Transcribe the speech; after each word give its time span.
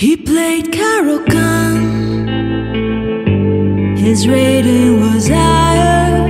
He 0.00 0.16
played 0.16 0.72
Caro-Kann. 0.72 1.76
His 3.98 4.26
rating 4.26 4.98
was 4.98 5.28
higher. 5.28 6.26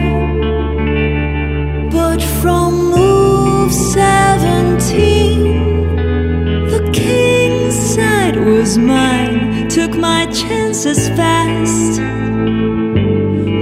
But 1.88 2.20
from 2.20 2.90
move 2.90 3.72
17, 3.72 6.66
the 6.66 6.90
king's 6.92 7.76
side 7.94 8.44
was 8.44 8.76
mine. 8.76 9.68
Took 9.68 9.94
my 9.94 10.26
chances 10.32 11.08
fast. 11.10 12.00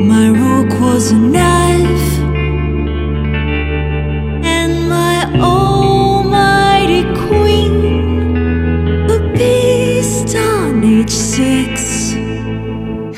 My 0.08 0.30
rook 0.30 0.70
was 0.80 1.12
a 1.12 1.16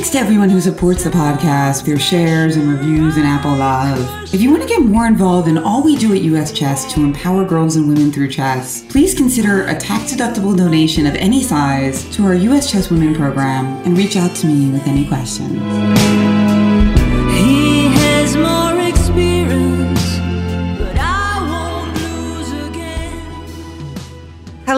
Thanks 0.00 0.12
to 0.12 0.18
everyone 0.18 0.48
who 0.48 0.62
supports 0.62 1.04
the 1.04 1.10
podcast 1.10 1.84
through 1.84 1.98
shares 1.98 2.56
and 2.56 2.70
reviews 2.70 3.18
and 3.18 3.26
Apple 3.26 3.54
Live. 3.54 4.32
If 4.32 4.40
you 4.40 4.50
want 4.50 4.62
to 4.62 4.68
get 4.68 4.80
more 4.80 5.06
involved 5.06 5.46
in 5.46 5.58
all 5.58 5.82
we 5.82 5.94
do 5.94 6.14
at 6.14 6.22
US 6.22 6.52
Chess 6.52 6.90
to 6.94 7.00
empower 7.00 7.44
girls 7.44 7.76
and 7.76 7.86
women 7.86 8.10
through 8.10 8.30
chess, 8.30 8.82
please 8.88 9.14
consider 9.14 9.66
a 9.66 9.76
tax 9.78 10.14
deductible 10.14 10.56
donation 10.56 11.04
of 11.04 11.14
any 11.16 11.42
size 11.42 12.08
to 12.16 12.24
our 12.24 12.34
US 12.34 12.72
Chess 12.72 12.88
Women 12.88 13.14
program 13.14 13.66
and 13.84 13.98
reach 13.98 14.16
out 14.16 14.34
to 14.36 14.46
me 14.46 14.70
with 14.70 14.86
any 14.86 15.06
questions. 15.06 16.49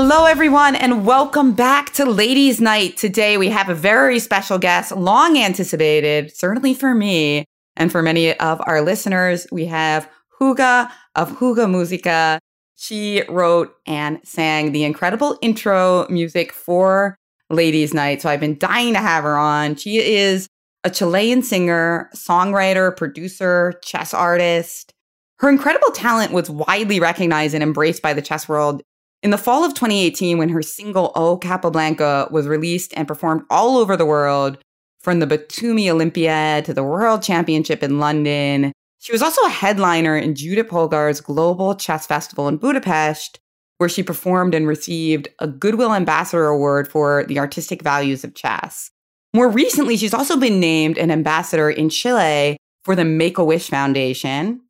Hello, 0.05 0.25
everyone, 0.25 0.75
and 0.75 1.07
welcome 1.07 1.53
back 1.53 1.93
to 1.93 2.05
Ladies 2.05 2.61
Night. 2.61 2.97
Today, 2.97 3.37
we 3.37 3.51
have 3.51 3.69
a 3.69 3.75
very 3.75 4.19
special 4.19 4.59
guest, 4.59 4.91
long 4.91 5.39
anticipated, 5.39 6.37
certainly 6.37 6.75
for 6.75 6.93
me 6.93 7.45
and 7.77 7.93
for 7.93 8.03
many 8.03 8.37
of 8.41 8.61
our 8.67 8.83
listeners. 8.83 9.47
We 9.53 9.67
have 9.67 10.11
Juga 10.41 10.91
of 11.15 11.39
Juga 11.39 11.71
Musica. 11.71 12.41
She 12.75 13.23
wrote 13.29 13.77
and 13.87 14.19
sang 14.25 14.73
the 14.73 14.83
incredible 14.83 15.39
intro 15.41 16.09
music 16.09 16.53
for 16.53 17.15
Ladies 17.49 17.95
Night. 17.95 18.23
So 18.23 18.29
I've 18.29 18.41
been 18.41 18.59
dying 18.59 18.95
to 18.95 18.99
have 18.99 19.23
her 19.23 19.37
on. 19.37 19.77
She 19.77 19.99
is 19.99 20.49
a 20.83 20.91
Chilean 20.91 21.43
singer, 21.43 22.11
songwriter, 22.13 22.95
producer, 22.97 23.75
chess 23.85 24.13
artist. 24.13 24.93
Her 25.39 25.49
incredible 25.49 25.93
talent 25.93 26.33
was 26.33 26.51
widely 26.51 26.99
recognized 26.99 27.55
and 27.55 27.63
embraced 27.63 28.03
by 28.03 28.15
the 28.15 28.23
chess 28.23 28.49
world 28.49 28.83
in 29.23 29.31
the 29.31 29.39
fall 29.39 29.65
of 29.65 29.75
2018, 29.75 30.39
when 30.39 30.49
her 30.49 30.63
single 30.63 31.13
O 31.15 31.37
Capablanca 31.37 32.29
was 32.31 32.47
released 32.47 32.93
and 32.97 33.07
performed 33.07 33.43
all 33.51 33.79
over 33.79 33.97
the 33.97 34.07
world, 34.07 34.59
from 35.01 35.19
the 35.19 35.27
Batumi 35.27 35.89
Olympiad 35.89 36.65
to 36.65 36.75
the 36.75 36.85
World 36.85 37.23
Championship 37.23 37.83
in 37.83 37.99
London, 37.99 38.73
she 38.99 39.11
was 39.11 39.23
also 39.23 39.45
a 39.45 39.51
headliner 39.51 40.17
in 40.17 40.37
Judit 40.37 40.69
Polgar's 40.69 41.21
Global 41.21 41.75
Chess 41.75 42.07
Festival 42.07 42.47
in 42.47 42.57
Budapest, 42.57 43.41
where 43.79 43.89
she 43.89 44.05
performed 44.05 44.55
and 44.55 44.69
received 44.69 45.29
a 45.41 45.49
Goodwill 45.49 45.93
Ambassador 45.93 46.47
Award 46.47 46.87
for 46.87 47.25
the 47.25 47.41
artistic 47.41 47.83
values 47.83 48.23
of 48.23 48.35
chess. 48.35 48.93
More 49.35 49.49
recently, 49.49 49.97
she's 49.97 50.15
also 50.15 50.37
been 50.37 50.61
named 50.61 50.99
an 50.99 51.11
ambassador 51.11 51.69
in 51.69 51.89
Chile 51.89 52.57
for 52.85 52.95
the 52.95 53.05
Make 53.05 53.39
a 53.39 53.45
Wish 53.45 53.71
Foundation, 53.71 54.61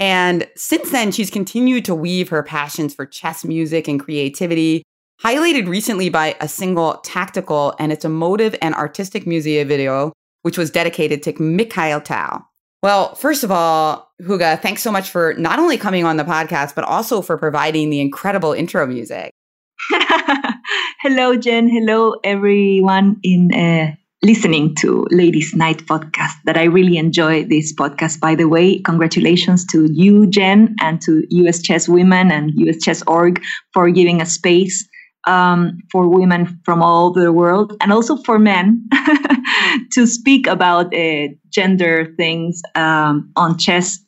and 0.00 0.48
since 0.56 0.90
then, 0.90 1.12
she's 1.12 1.30
continued 1.30 1.84
to 1.84 1.94
weave 1.94 2.30
her 2.30 2.42
passions 2.42 2.94
for 2.94 3.04
chess 3.04 3.44
music 3.44 3.86
and 3.86 4.00
creativity, 4.00 4.82
highlighted 5.22 5.68
recently 5.68 6.08
by 6.08 6.36
a 6.40 6.48
single 6.48 6.94
tactical 7.04 7.74
and 7.78 7.92
its 7.92 8.04
emotive 8.04 8.56
and 8.62 8.74
artistic 8.74 9.26
music 9.26 9.68
video, 9.68 10.14
which 10.42 10.56
was 10.56 10.70
dedicated 10.70 11.22
to 11.24 11.40
Mikhail 11.40 12.00
Tal. 12.00 12.46
Well, 12.82 13.14
first 13.14 13.44
of 13.44 13.50
all, 13.50 14.10
Juga, 14.22 14.58
thanks 14.60 14.82
so 14.82 14.90
much 14.90 15.10
for 15.10 15.34
not 15.34 15.58
only 15.58 15.76
coming 15.76 16.04
on 16.04 16.16
the 16.16 16.24
podcast, 16.24 16.74
but 16.74 16.84
also 16.84 17.20
for 17.20 17.36
providing 17.36 17.90
the 17.90 18.00
incredible 18.00 18.54
intro 18.54 18.86
music. 18.86 19.30
Hello, 21.02 21.36
Jen. 21.36 21.68
Hello, 21.68 22.16
everyone 22.24 23.20
in 23.22 23.52
uh, 23.52 23.94
listening 24.22 24.74
to 24.76 25.06
Ladies 25.10 25.54
Night 25.54 25.78
podcast. 25.86 26.34
That 26.44 26.56
I 26.56 26.64
really 26.64 26.96
enjoy 26.98 27.44
this 27.44 27.74
podcast. 27.74 28.20
By 28.20 28.34
the 28.34 28.48
way, 28.48 28.78
congratulations 28.80 29.64
to 29.72 29.88
you, 29.92 30.26
Jen, 30.26 30.76
and 30.80 31.00
to 31.02 31.24
US 31.30 31.62
Chess 31.62 31.88
Women 31.88 32.30
and 32.30 32.52
US 32.56 32.78
Chess 32.82 33.02
Org 33.06 33.42
for 33.72 33.90
giving 33.90 34.20
a 34.20 34.26
space 34.26 34.86
um, 35.26 35.78
for 35.90 36.08
women 36.08 36.60
from 36.64 36.82
all 36.82 37.08
over 37.10 37.20
the 37.20 37.32
world 37.32 37.76
and 37.80 37.92
also 37.92 38.16
for 38.16 38.38
men 38.38 38.86
to 39.92 40.06
speak 40.06 40.46
about 40.46 40.94
uh, 40.94 41.28
gender 41.50 42.14
things 42.16 42.62
um, 42.74 43.30
on 43.36 43.58
chess 43.58 43.98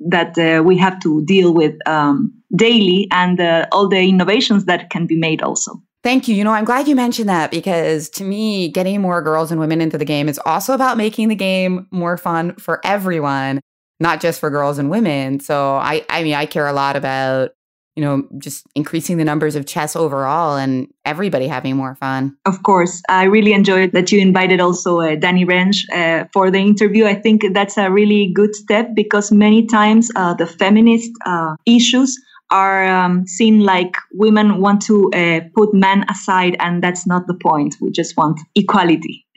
that 0.00 0.36
uh, 0.38 0.62
we 0.62 0.76
have 0.78 1.00
to 1.00 1.24
deal 1.24 1.52
with 1.52 1.74
um, 1.88 2.32
daily 2.54 3.08
and 3.10 3.40
uh, 3.40 3.66
all 3.72 3.88
the 3.88 4.00
innovations 4.00 4.64
that 4.66 4.90
can 4.90 5.06
be 5.06 5.16
made 5.16 5.42
also. 5.42 5.82
Thank 6.04 6.28
you. 6.28 6.34
You 6.34 6.44
know, 6.44 6.52
I'm 6.52 6.64
glad 6.64 6.86
you 6.86 6.94
mentioned 6.94 7.28
that 7.28 7.50
because 7.50 8.08
to 8.10 8.24
me, 8.24 8.68
getting 8.68 9.00
more 9.00 9.20
girls 9.20 9.50
and 9.50 9.60
women 9.60 9.80
into 9.80 9.98
the 9.98 10.04
game 10.04 10.28
is 10.28 10.38
also 10.46 10.72
about 10.72 10.96
making 10.96 11.28
the 11.28 11.34
game 11.34 11.88
more 11.90 12.16
fun 12.16 12.54
for 12.54 12.80
everyone, 12.84 13.60
not 13.98 14.20
just 14.20 14.38
for 14.38 14.48
girls 14.48 14.78
and 14.78 14.90
women. 14.90 15.40
So 15.40 15.74
I 15.74 16.04
I 16.08 16.22
mean, 16.22 16.34
I 16.34 16.46
care 16.46 16.68
a 16.68 16.72
lot 16.72 16.94
about, 16.94 17.50
you 17.96 18.04
know, 18.04 18.28
just 18.38 18.64
increasing 18.76 19.16
the 19.16 19.24
numbers 19.24 19.56
of 19.56 19.66
chess 19.66 19.96
overall 19.96 20.56
and 20.56 20.86
everybody 21.04 21.48
having 21.48 21.74
more 21.76 21.96
fun. 21.96 22.36
Of 22.46 22.62
course, 22.62 23.02
I 23.08 23.24
really 23.24 23.52
enjoyed 23.52 23.90
that 23.92 24.12
you 24.12 24.20
invited 24.20 24.60
also 24.60 25.00
uh, 25.00 25.16
Danny 25.16 25.44
Rensch 25.44 25.78
uh, 25.92 26.26
for 26.32 26.48
the 26.48 26.58
interview. 26.58 27.06
I 27.06 27.16
think 27.16 27.42
that's 27.52 27.76
a 27.76 27.90
really 27.90 28.30
good 28.32 28.54
step 28.54 28.90
because 28.94 29.32
many 29.32 29.66
times 29.66 30.12
uh, 30.14 30.34
the 30.34 30.46
feminist 30.46 31.10
uh, 31.26 31.56
issues 31.66 32.16
are 32.50 32.86
um, 32.86 33.26
seen 33.26 33.60
like 33.60 33.96
women 34.12 34.60
want 34.60 34.82
to 34.82 35.10
uh, 35.12 35.40
put 35.54 35.74
men 35.74 36.04
aside, 36.10 36.56
and 36.60 36.82
that's 36.82 37.06
not 37.06 37.26
the 37.26 37.34
point. 37.34 37.76
We 37.80 37.90
just 37.90 38.16
want 38.16 38.40
equality. 38.54 39.26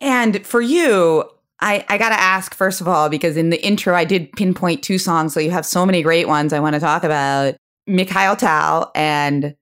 And 0.00 0.44
for 0.46 0.60
you, 0.60 1.24
I, 1.60 1.84
I 1.88 1.98
got 1.98 2.08
to 2.08 2.20
ask, 2.20 2.54
first 2.54 2.80
of 2.80 2.88
all, 2.88 3.08
because 3.08 3.36
in 3.36 3.50
the 3.50 3.64
intro, 3.64 3.94
I 3.94 4.04
did 4.04 4.32
pinpoint 4.32 4.82
two 4.82 4.98
songs. 4.98 5.34
So 5.34 5.40
you 5.40 5.50
have 5.50 5.66
so 5.66 5.84
many 5.84 6.02
great 6.02 6.26
ones 6.26 6.52
I 6.52 6.60
want 6.60 6.74
to 6.74 6.80
talk 6.80 7.04
about 7.04 7.56
Mikhail 7.86 8.36
Tal 8.36 8.90
and 8.94 9.54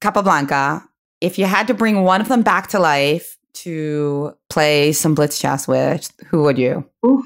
Capablanca. 0.00 0.82
If 1.20 1.38
you 1.38 1.46
had 1.46 1.68
to 1.68 1.74
bring 1.74 2.02
one 2.02 2.20
of 2.20 2.28
them 2.28 2.42
back 2.42 2.68
to 2.68 2.80
life 2.80 3.38
to 3.54 4.36
play 4.50 4.92
some 4.92 5.14
blitz 5.14 5.38
chess 5.38 5.68
with, 5.68 6.12
who 6.26 6.42
would 6.42 6.58
you? 6.58 6.84
Oof. 7.06 7.24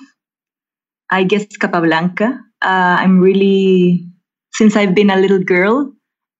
I 1.11 1.25
guess 1.25 1.47
Capablanca. 1.57 2.39
Uh, 2.61 2.97
I'm 3.01 3.21
really, 3.21 4.07
since 4.55 4.77
I've 4.77 4.95
been 4.95 5.11
a 5.11 5.17
little 5.17 5.43
girl, 5.43 5.93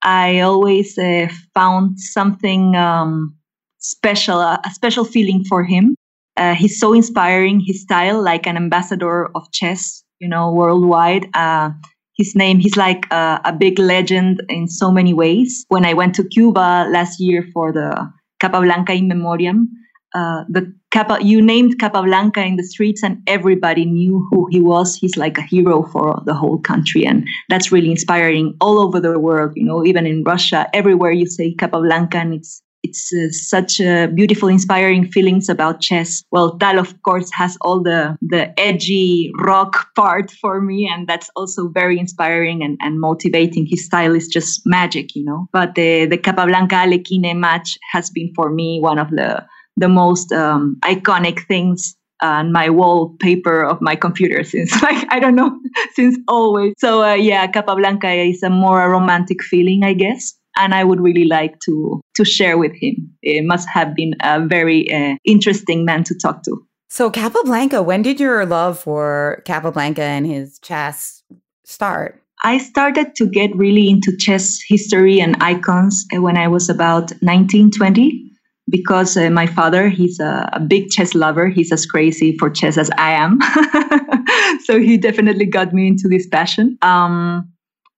I 0.03 0.41
always 0.41 0.97
uh, 0.99 1.29
found 1.55 1.99
something 1.99 2.77
um, 2.77 3.37
special, 3.79 4.41
a, 4.41 4.61
a 4.65 4.71
special 4.71 5.05
feeling 5.05 5.45
for 5.45 5.65
him. 5.65 5.95
Uh, 6.37 6.55
he's 6.55 6.79
so 6.79 6.93
inspiring. 6.93 7.61
His 7.61 7.83
style, 7.83 8.23
like 8.23 8.47
an 8.47 8.57
ambassador 8.57 9.27
of 9.35 9.51
chess, 9.53 10.05
you 10.21 10.29
know, 10.29 10.53
worldwide. 10.53 11.29
Uh, 11.35 11.71
his 12.17 12.35
name, 12.35 12.59
he's 12.59 12.77
like 12.77 13.07
a, 13.13 13.41
a 13.45 13.53
big 13.53 13.79
legend 13.79 14.43
in 14.49 14.69
so 14.69 14.91
many 14.91 15.15
ways. 15.15 15.65
When 15.69 15.85
I 15.85 15.95
went 15.95 16.15
to 16.17 16.25
Cuba 16.25 16.87
last 16.91 17.21
year 17.21 17.45
for 17.53 17.73
the 17.73 18.09
Capablanca 18.41 18.93
in 18.93 19.09
Memoriam, 19.09 19.69
uh, 20.15 20.45
the 20.49 20.73
Capa, 20.91 21.19
you 21.21 21.43
named 21.43 21.79
Capablanca 21.79 22.43
in 22.43 22.57
the 22.57 22.65
streets, 22.65 23.03
and 23.03 23.23
everybody 23.27 23.85
knew 23.85 24.27
who 24.31 24.49
he 24.51 24.61
was. 24.61 24.97
He's 24.97 25.17
like 25.17 25.37
a 25.37 25.43
hero 25.43 25.83
for 25.83 26.23
the 26.25 26.35
whole 26.35 26.59
country, 26.59 27.05
and 27.05 27.27
that's 27.49 27.71
really 27.71 27.91
inspiring 27.91 28.57
all 28.61 28.81
over 28.81 28.99
the 29.01 29.19
world. 29.19 29.53
You 29.55 29.65
know, 29.65 29.85
even 29.85 30.07
in 30.07 30.25
Russia, 30.25 30.67
everywhere 30.73 31.13
you 31.13 31.27
say 31.27 31.55
Capablanca, 31.55 32.19
and 32.19 32.35
it's 32.35 32.63
it's 32.83 33.13
uh, 33.13 33.29
such 33.31 33.79
beautiful, 34.15 34.49
inspiring 34.49 35.11
feelings 35.11 35.49
about 35.49 35.81
chess. 35.81 36.23
Well, 36.31 36.57
Tal, 36.59 36.79
of 36.79 37.03
course, 37.03 37.31
has 37.33 37.59
all 37.61 37.83
the 37.83 38.17
the 38.23 38.59
edgy 38.59 39.31
rock 39.41 39.95
part 39.95 40.31
for 40.31 40.61
me, 40.61 40.89
and 40.91 41.07
that's 41.07 41.31
also 41.37 41.69
very 41.69 41.99
inspiring 41.99 42.63
and, 42.63 42.79
and 42.81 43.01
motivating. 43.01 43.67
His 43.67 43.85
style 43.85 44.15
is 44.15 44.29
just 44.29 44.63
magic, 44.65 45.15
you 45.15 45.25
know. 45.25 45.49
But 45.53 45.75
the 45.75 46.07
the 46.07 46.19
Capablanca 46.19 46.77
Alekhine 46.77 47.37
match 47.37 47.79
has 47.93 48.11
been 48.11 48.33
for 48.35 48.51
me 48.51 48.79
one 48.81 48.99
of 48.99 49.11
the 49.11 49.45
the 49.79 49.89
most 49.89 50.33
um, 50.33 50.77
iconic 50.83 51.47
things 51.47 51.95
on 52.21 52.51
my 52.51 52.69
wallpaper 52.69 53.65
of 53.65 53.81
my 53.81 53.95
computer 53.95 54.43
since 54.43 54.83
like 54.83 55.07
I 55.11 55.21
don't 55.21 55.37
know 55.37 55.59
since 55.95 56.19
always. 56.29 56.75
So 56.79 57.03
uh, 57.03 57.15
yeah, 57.15 57.47
Capablanca 57.47 58.11
is 58.11 58.43
a 58.43 58.51
more 58.51 58.91
romantic 58.91 59.43
feeling, 59.43 59.85
I 59.85 59.95
guess 59.95 60.35
and 60.59 60.75
I 60.75 60.85
would 60.85 61.01
really 61.01 61.25
like 61.25 61.59
to 61.61 62.01
to 62.17 62.25
share 62.25 62.59
with 62.59 62.73
him. 62.75 63.15
It 63.23 63.45
must 63.47 63.69
have 63.73 63.95
been 63.95 64.15
a 64.21 64.45
very 64.45 64.93
uh, 64.93 65.17
interesting 65.25 65.85
man 65.85 66.05
to 66.05 66.15
talk 66.15 66.43
to. 66.43 66.67
So 66.91 67.11
Capablanca, 67.11 67.83
when 67.83 68.03
did 68.03 68.21
your 68.21 68.45
love 68.45 68.79
for 68.79 69.43
Capablanca 69.45 70.03
and 70.03 70.27
his 70.27 70.59
chess 70.59 71.23
start? 71.65 72.23
I 72.45 72.59
started 72.59 73.15
to 73.17 73.27
get 73.27 73.55
really 73.57 73.89
into 73.89 74.17
chess 74.17 74.61
history 74.69 75.21
and 75.21 75.37
icons 75.43 76.07
when 76.13 76.37
I 76.37 76.49
was 76.49 76.69
about 76.69 77.13
19, 77.21 77.73
20 77.73 78.28
because 78.69 79.17
uh, 79.17 79.31
my 79.31 79.47
father 79.47 79.89
he's 79.89 80.21
a, 80.21 80.49
a, 80.53 80.61
big 80.61 80.91
chess 80.91 81.15
lover. 81.15 81.49
He's 81.49 81.73
as 81.73 81.87
crazy 81.87 82.37
for 82.39 82.51
chess 82.51 82.77
as 82.77 82.91
i 82.99 83.11
am. 83.11 83.39
So 84.65 84.79
he 84.79 84.99
definitely 84.99 85.47
got 85.47 85.73
me 85.73 85.87
into 85.87 86.09
this 86.09 86.27
passion. 86.27 86.77
Um, 86.83 87.51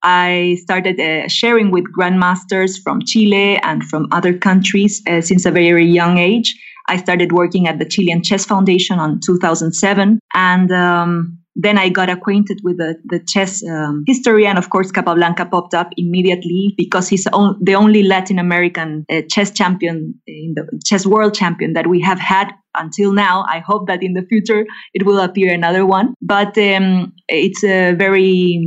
I 0.03 0.57
started 0.63 1.01
uh, 1.01 1.29
sharing 1.29 1.71
with 1.71 1.85
grandmasters 1.97 2.81
from 2.83 3.01
Chile 3.05 3.59
and 3.59 3.83
from 3.85 4.09
other 4.13 4.37
countries 4.37 5.03
uh, 5.07 5.21
since 5.21 5.45
a 5.45 5.51
very 5.51 5.85
young 5.85 6.19
age. 6.19 6.57
I 6.89 6.97
started 6.97 7.33
working 7.33 7.67
at 7.67 7.79
the 7.79 7.85
Chilean 7.85 8.23
Chess 8.23 8.45
Foundation 8.45 8.99
on 8.99 9.21
2007, 9.25 10.19
and 10.35 10.73
um, 10.73 11.39
then 11.57 11.79
I 11.79 11.89
got 11.89 12.09
acquainted 12.09 12.61
with 12.63 12.79
the, 12.79 12.97
the 13.05 13.21
chess 13.21 13.63
um, 13.67 14.05
history, 14.07 14.47
and 14.47 14.59
of 14.59 14.71
course, 14.71 14.93
Capablanca 14.93 15.47
popped 15.47 15.75
up 15.75 15.89
immediately 15.97 16.75
because 16.77 17.09
he's 17.09 17.27
on, 17.29 17.59
the 17.61 17.75
only 17.75 18.03
Latin 18.03 18.39
American 18.39 19.05
uh, 19.11 19.23
chess 19.29 19.51
champion 19.51 20.15
in 20.27 20.55
the 20.55 20.81
chess 20.85 21.07
world 21.07 21.35
champion 21.35 21.73
that 21.73 21.89
we 21.89 22.01
have 22.01 22.21
had 22.21 22.53
until 22.77 23.13
now. 23.13 23.45
I 23.49 23.59
hope 23.59 23.89
that 23.89 24.03
in 24.03 24.15
the 24.15 24.23
future 24.23 24.65
it 24.95 25.05
will 25.05 25.19
appear 25.19 25.53
another 25.53 25.85
one, 25.85 26.15
but 26.23 26.57
um, 26.57 27.13
it's 27.29 27.65
a 27.65 27.93
very 27.93 28.61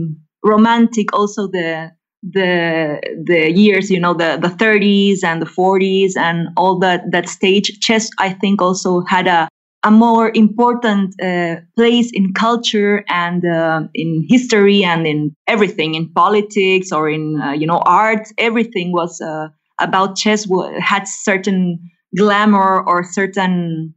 romantic 0.44 1.14
also 1.14 1.48
the 1.48 1.92
the 2.24 3.02
the 3.26 3.52
years 3.52 3.92
you 3.92 4.00
know 4.00 4.14
the 4.14 4.38
the 4.42 4.48
30s 4.48 5.24
and 5.24 5.42
the 5.42 5.46
40s 5.46 6.16
and 6.16 6.48
all 6.56 6.80
that 6.80 7.04
that 7.12 7.28
stage 7.28 7.80
chess 7.82 8.10
i 8.18 8.30
think 8.30 8.62
also 8.62 9.04
had 9.10 9.28
a 9.28 9.50
a 9.84 9.92
more 9.92 10.32
important 10.34 11.14
uh, 11.22 11.58
place 11.76 12.12
in 12.14 12.34
culture 12.34 13.04
and 13.10 13.46
uh, 13.46 13.82
in 13.94 14.26
history 14.30 14.84
and 14.84 15.06
in 15.06 15.36
everything 15.48 15.96
in 15.96 16.10
politics 16.14 16.92
or 16.92 17.10
in 17.10 17.40
uh, 17.42 17.52
you 17.52 17.68
know 17.68 17.82
art. 17.86 18.28
Everything 18.38 18.92
was 18.94 19.20
uh, 19.22 19.48
about 19.80 20.16
chess 20.16 20.48
had 20.80 21.08
certain 21.08 21.80
glamour 22.16 22.82
or 22.84 23.04
certain 23.04 23.94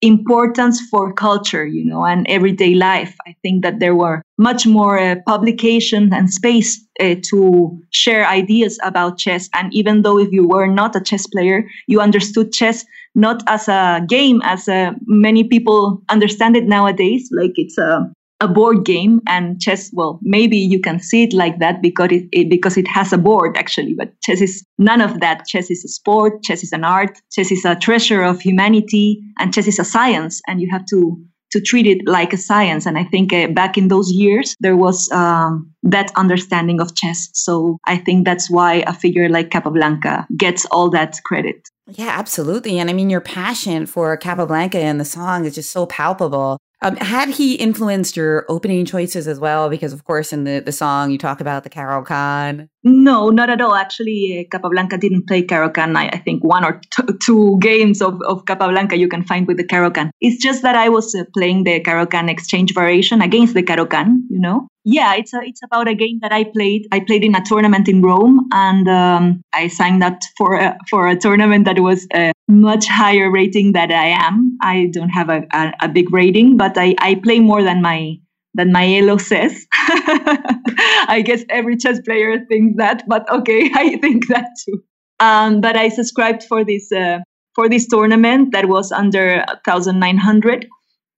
importance 0.00 0.80
for 0.90 1.12
culture, 1.12 1.66
you 1.66 1.84
know, 1.84 2.04
and 2.04 2.26
everyday 2.28 2.74
life. 2.74 3.16
I 3.26 3.34
think 3.42 3.62
that 3.62 3.80
there 3.80 3.94
were 3.94 4.22
much 4.36 4.66
more 4.66 4.98
uh, 4.98 5.16
publication 5.26 6.12
and 6.12 6.32
space 6.32 6.80
uh, 7.00 7.16
to 7.30 7.78
share 7.90 8.26
ideas 8.26 8.78
about 8.82 9.18
chess. 9.18 9.48
And 9.54 9.74
even 9.74 10.02
though 10.02 10.18
if 10.18 10.30
you 10.30 10.46
were 10.46 10.66
not 10.66 10.94
a 10.94 11.00
chess 11.00 11.26
player, 11.26 11.64
you 11.88 12.00
understood 12.00 12.52
chess 12.52 12.84
not 13.14 13.42
as 13.48 13.68
a 13.68 14.00
game, 14.08 14.40
as 14.44 14.68
uh, 14.68 14.92
many 15.06 15.42
people 15.42 16.00
understand 16.08 16.56
it 16.56 16.68
nowadays, 16.68 17.28
like 17.32 17.52
it's 17.56 17.76
a 17.78 18.08
a 18.40 18.48
board 18.48 18.84
game 18.84 19.20
and 19.26 19.60
chess 19.60 19.90
well 19.92 20.20
maybe 20.22 20.56
you 20.56 20.80
can 20.80 21.00
see 21.00 21.24
it 21.24 21.32
like 21.32 21.58
that 21.58 21.82
because 21.82 22.12
it, 22.12 22.28
it, 22.32 22.48
because 22.48 22.76
it 22.76 22.86
has 22.86 23.12
a 23.12 23.18
board 23.18 23.56
actually 23.56 23.94
but 23.94 24.12
chess 24.22 24.40
is 24.40 24.64
none 24.78 25.00
of 25.00 25.20
that 25.20 25.46
chess 25.46 25.70
is 25.70 25.84
a 25.84 25.88
sport 25.88 26.42
chess 26.42 26.62
is 26.62 26.72
an 26.72 26.84
art 26.84 27.18
chess 27.32 27.50
is 27.50 27.64
a 27.64 27.74
treasure 27.76 28.22
of 28.22 28.40
humanity 28.40 29.20
and 29.38 29.52
chess 29.52 29.66
is 29.66 29.78
a 29.78 29.84
science 29.84 30.40
and 30.46 30.60
you 30.60 30.68
have 30.70 30.84
to 30.86 31.20
to 31.50 31.60
treat 31.62 31.86
it 31.86 32.06
like 32.06 32.32
a 32.32 32.36
science 32.36 32.86
and 32.86 32.96
i 32.96 33.04
think 33.04 33.32
uh, 33.32 33.48
back 33.48 33.76
in 33.76 33.88
those 33.88 34.12
years 34.12 34.54
there 34.60 34.76
was 34.76 35.10
um, 35.12 35.72
that 35.82 36.12
understanding 36.16 36.80
of 36.80 36.94
chess 36.94 37.28
so 37.32 37.76
i 37.86 37.96
think 37.96 38.24
that's 38.24 38.48
why 38.48 38.84
a 38.86 38.92
figure 38.92 39.28
like 39.28 39.50
capablanca 39.50 40.26
gets 40.36 40.64
all 40.66 40.88
that 40.90 41.16
credit 41.24 41.68
yeah, 41.92 42.08
absolutely. 42.18 42.78
And 42.78 42.90
I 42.90 42.92
mean, 42.92 43.08
your 43.08 43.22
passion 43.22 43.86
for 43.86 44.14
Capablanca 44.18 44.78
and 44.78 45.00
the 45.00 45.06
song 45.06 45.46
is 45.46 45.54
just 45.54 45.72
so 45.72 45.86
palpable. 45.86 46.58
Um, 46.80 46.96
had 46.96 47.28
he 47.28 47.54
influenced 47.54 48.16
your 48.16 48.46
opening 48.48 48.84
choices 48.84 49.26
as 49.26 49.40
well? 49.40 49.68
Because 49.68 49.92
of 49.92 50.04
course, 50.04 50.32
in 50.32 50.44
the, 50.44 50.60
the 50.60 50.72
song 50.72 51.10
you 51.10 51.18
talk 51.18 51.40
about 51.40 51.64
the 51.64 51.70
Caro-Kann. 51.70 52.70
No, 52.84 53.30
not 53.30 53.50
at 53.50 53.60
all. 53.60 53.74
Actually, 53.74 54.38
uh, 54.38 54.56
Capablanca 54.56 54.96
didn't 54.98 55.26
play 55.26 55.42
Caro-Kann. 55.42 55.96
I, 55.96 56.08
I 56.08 56.18
think 56.18 56.44
one 56.44 56.64
or 56.64 56.80
t- 56.96 57.12
two 57.20 57.58
games 57.60 58.00
of, 58.00 58.20
of 58.22 58.44
Capablanca 58.44 58.96
you 58.96 59.08
can 59.08 59.24
find 59.24 59.48
with 59.48 59.56
the 59.56 59.64
Caro-Kann. 59.64 60.12
It's 60.20 60.40
just 60.40 60.62
that 60.62 60.76
I 60.76 60.88
was 60.88 61.14
uh, 61.14 61.24
playing 61.34 61.64
the 61.64 61.80
Caro-Kann 61.80 62.28
exchange 62.28 62.72
variation 62.74 63.20
against 63.20 63.54
the 63.54 63.64
Caro-Kann, 63.64 64.24
you 64.30 64.38
know. 64.38 64.68
Yeah, 64.84 65.16
it's 65.16 65.34
a, 65.34 65.40
it's 65.42 65.60
about 65.62 65.88
a 65.88 65.94
game 65.94 66.20
that 66.22 66.32
I 66.32 66.44
played. 66.44 66.86
I 66.92 67.00
played 67.00 67.24
in 67.24 67.34
a 67.34 67.44
tournament 67.44 67.88
in 67.88 68.00
Rome, 68.00 68.48
and 68.52 68.88
um, 68.88 69.42
I 69.52 69.68
signed 69.68 70.02
up 70.04 70.18
for 70.38 70.54
a, 70.54 70.78
for 70.88 71.08
a 71.08 71.16
tournament 71.16 71.64
that 71.64 71.80
was 71.80 72.06
a 72.14 72.32
much 72.46 72.86
higher 72.86 73.30
rating 73.30 73.72
than 73.72 73.92
I 73.92 74.06
am. 74.06 74.56
I 74.62 74.88
don't 74.92 75.10
have 75.10 75.28
a, 75.28 75.44
a, 75.52 75.72
a 75.82 75.88
big 75.88 76.12
rating, 76.12 76.56
but 76.56 76.78
I, 76.78 76.94
I 77.00 77.16
play 77.16 77.40
more 77.40 77.62
than 77.62 77.82
my 77.82 78.18
than 78.54 78.72
my 78.72 78.96
elo 78.96 79.16
says. 79.18 79.66
I 79.72 81.22
guess 81.24 81.44
every 81.50 81.76
chess 81.76 82.00
player 82.00 82.44
thinks 82.46 82.76
that, 82.78 83.04
but 83.06 83.30
okay, 83.30 83.70
I 83.74 83.96
think 83.98 84.28
that 84.28 84.48
too. 84.64 84.82
Um, 85.20 85.60
but 85.60 85.76
I 85.76 85.88
subscribed 85.88 86.44
for 86.44 86.64
this 86.64 86.92
uh, 86.92 87.18
for 87.54 87.68
this 87.68 87.86
tournament 87.88 88.52
that 88.52 88.66
was 88.66 88.92
under 88.92 89.44
1,900, 89.64 90.68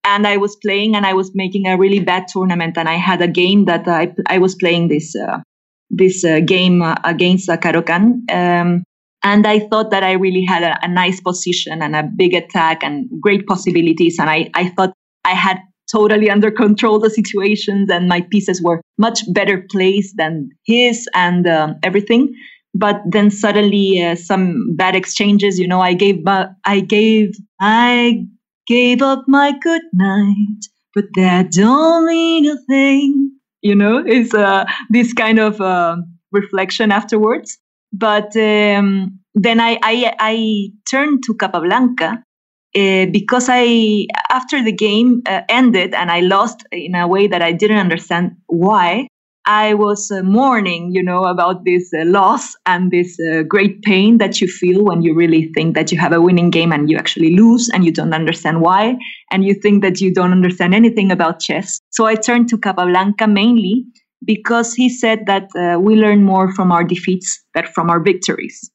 and 0.05 0.27
I 0.27 0.37
was 0.38 0.56
playing 0.56 0.97
and 0.97 1.05
I 1.05 1.12
was 1.12 1.32
making 1.35 1.67
a 1.67 1.77
really 1.77 2.00
bad 2.00 2.29
tournament, 2.29 2.79
and 2.79 2.88
I 2.88 2.94
had 2.94 3.21
a 3.21 3.29
game 3.29 3.67
that 3.67 3.87
I 3.87 4.12
I 4.26 4.38
was 4.38 4.55
playing 4.55 4.88
this 4.88 5.15
uh, 5.15 5.41
this 5.91 6.25
uh, 6.25 6.41
game 6.41 6.83
uh, 6.83 6.94
against 7.05 7.50
Caro-Kann. 7.61 8.25
Um, 8.31 8.85
and 9.23 9.47
I 9.47 9.61
thought 9.69 9.91
that 9.91 10.03
I 10.03 10.12
really 10.12 10.44
had 10.44 10.62
a, 10.62 10.79
a 10.83 10.88
nice 10.88 11.21
position 11.21 11.83
and 11.83 11.94
a 11.94 12.03
big 12.03 12.33
attack 12.33 12.83
and 12.83 13.09
great 13.21 13.47
possibilities. 13.47 14.19
And 14.19 14.31
I, 14.31 14.50
I 14.55 14.69
thought 14.71 14.94
I 15.25 15.33
had 15.33 15.59
totally 15.90 16.31
under 16.31 16.50
control 16.50 16.98
the 16.98 17.10
situations 17.10 17.90
and 17.90 18.08
my 18.08 18.20
pieces 18.31 18.62
were 18.62 18.81
much 18.98 19.20
better 19.32 19.64
placed 19.70 20.16
than 20.16 20.50
his 20.64 21.08
and 21.14 21.46
um, 21.46 21.76
everything. 21.82 22.34
But 22.75 23.02
then 23.04 23.31
suddenly 23.31 24.02
uh, 24.02 24.14
some 24.14 24.76
bad 24.76 24.94
exchanges 24.94 25.58
you 25.58 25.66
know 25.66 25.81
i 25.81 25.92
gave 25.92 26.25
uh, 26.26 26.46
i 26.64 26.78
gave 26.78 27.34
i 27.60 28.25
gave 28.69 29.02
up 29.02 29.25
my 29.26 29.52
good 29.60 29.82
knight 29.92 30.70
but 30.94 31.04
that 31.14 31.52
don't 31.52 32.06
mean 32.06 32.46
a 32.46 32.56
thing. 32.69 33.32
You 33.62 33.75
know 33.75 34.02
it's 34.04 34.35
uh, 34.35 34.64
this 34.88 35.12
kind 35.12 35.38
of 35.38 35.61
uh, 35.61 35.97
reflection 36.32 36.90
afterwards. 36.92 37.59
But 37.92 38.37
um, 38.37 39.18
then 39.35 39.61
I, 39.61 39.78
I 39.82 40.14
i 40.18 40.68
turned 40.90 41.23
to 41.25 41.35
capablanca 41.35 42.23
uh, 42.77 43.07
because 43.07 43.49
I, 43.50 44.07
after 44.31 44.62
the 44.62 44.73
game 44.73 45.23
uh, 45.27 45.43
ended 45.49 45.93
and 45.95 46.11
I 46.11 46.21
lost 46.21 46.62
in 46.71 46.95
a 46.95 47.09
way 47.09 47.27
that 47.27 47.43
I 47.43 47.53
didn't 47.53 47.79
understand 47.79 48.37
why, 48.47 49.09
I 49.47 49.75
was 49.75 50.11
uh, 50.11 50.23
mourning, 50.23 50.91
you 50.93 51.03
know, 51.03 51.25
about 51.25 51.65
this 51.65 51.91
uh, 51.93 52.05
loss 52.05 52.55
and 52.67 52.91
this 52.91 53.19
uh, 53.19 53.43
great 53.43 53.83
pain 53.83 54.19
that 54.19 54.41
you 54.41 54.47
feel 54.47 54.85
when 54.85 55.03
you 55.03 55.15
really 55.15 55.50
think 55.55 55.75
that 55.75 55.91
you 55.91 55.99
have 55.99 56.12
a 56.12 56.21
winning 56.21 56.50
game 56.50 56.73
and 56.73 56.91
you 56.91 56.97
actually 56.97 57.35
lose 57.35 57.69
and 57.71 57.85
you 57.85 57.91
don't 57.91 58.12
understand 58.12 58.61
why. 58.61 58.97
And 59.33 59.45
you 59.45 59.55
think 59.55 59.83
that 59.83 60.00
you 60.00 60.12
don't 60.12 60.33
understand 60.33 60.75
anything 60.75 61.11
about 61.11 61.41
chess. 61.41 61.81
So 61.91 62.05
I 62.05 62.15
turned 62.15 62.49
to 62.50 62.59
Capablanca 62.59 63.27
mainly 63.27 63.87
because 64.25 64.75
he 64.75 64.89
said 64.89 65.27
that 65.27 65.49
we 65.81 65.97
learn 65.97 66.23
more 66.23 66.55
from 66.55 66.71
our 66.71 66.85
defeats 66.85 67.43
than 67.55 67.67
from 67.75 67.89
our 67.89 68.00
victories. 68.00 68.71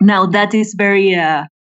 Now, 0.00 0.24
that 0.26 0.54
is 0.54 0.74
very 0.78 1.16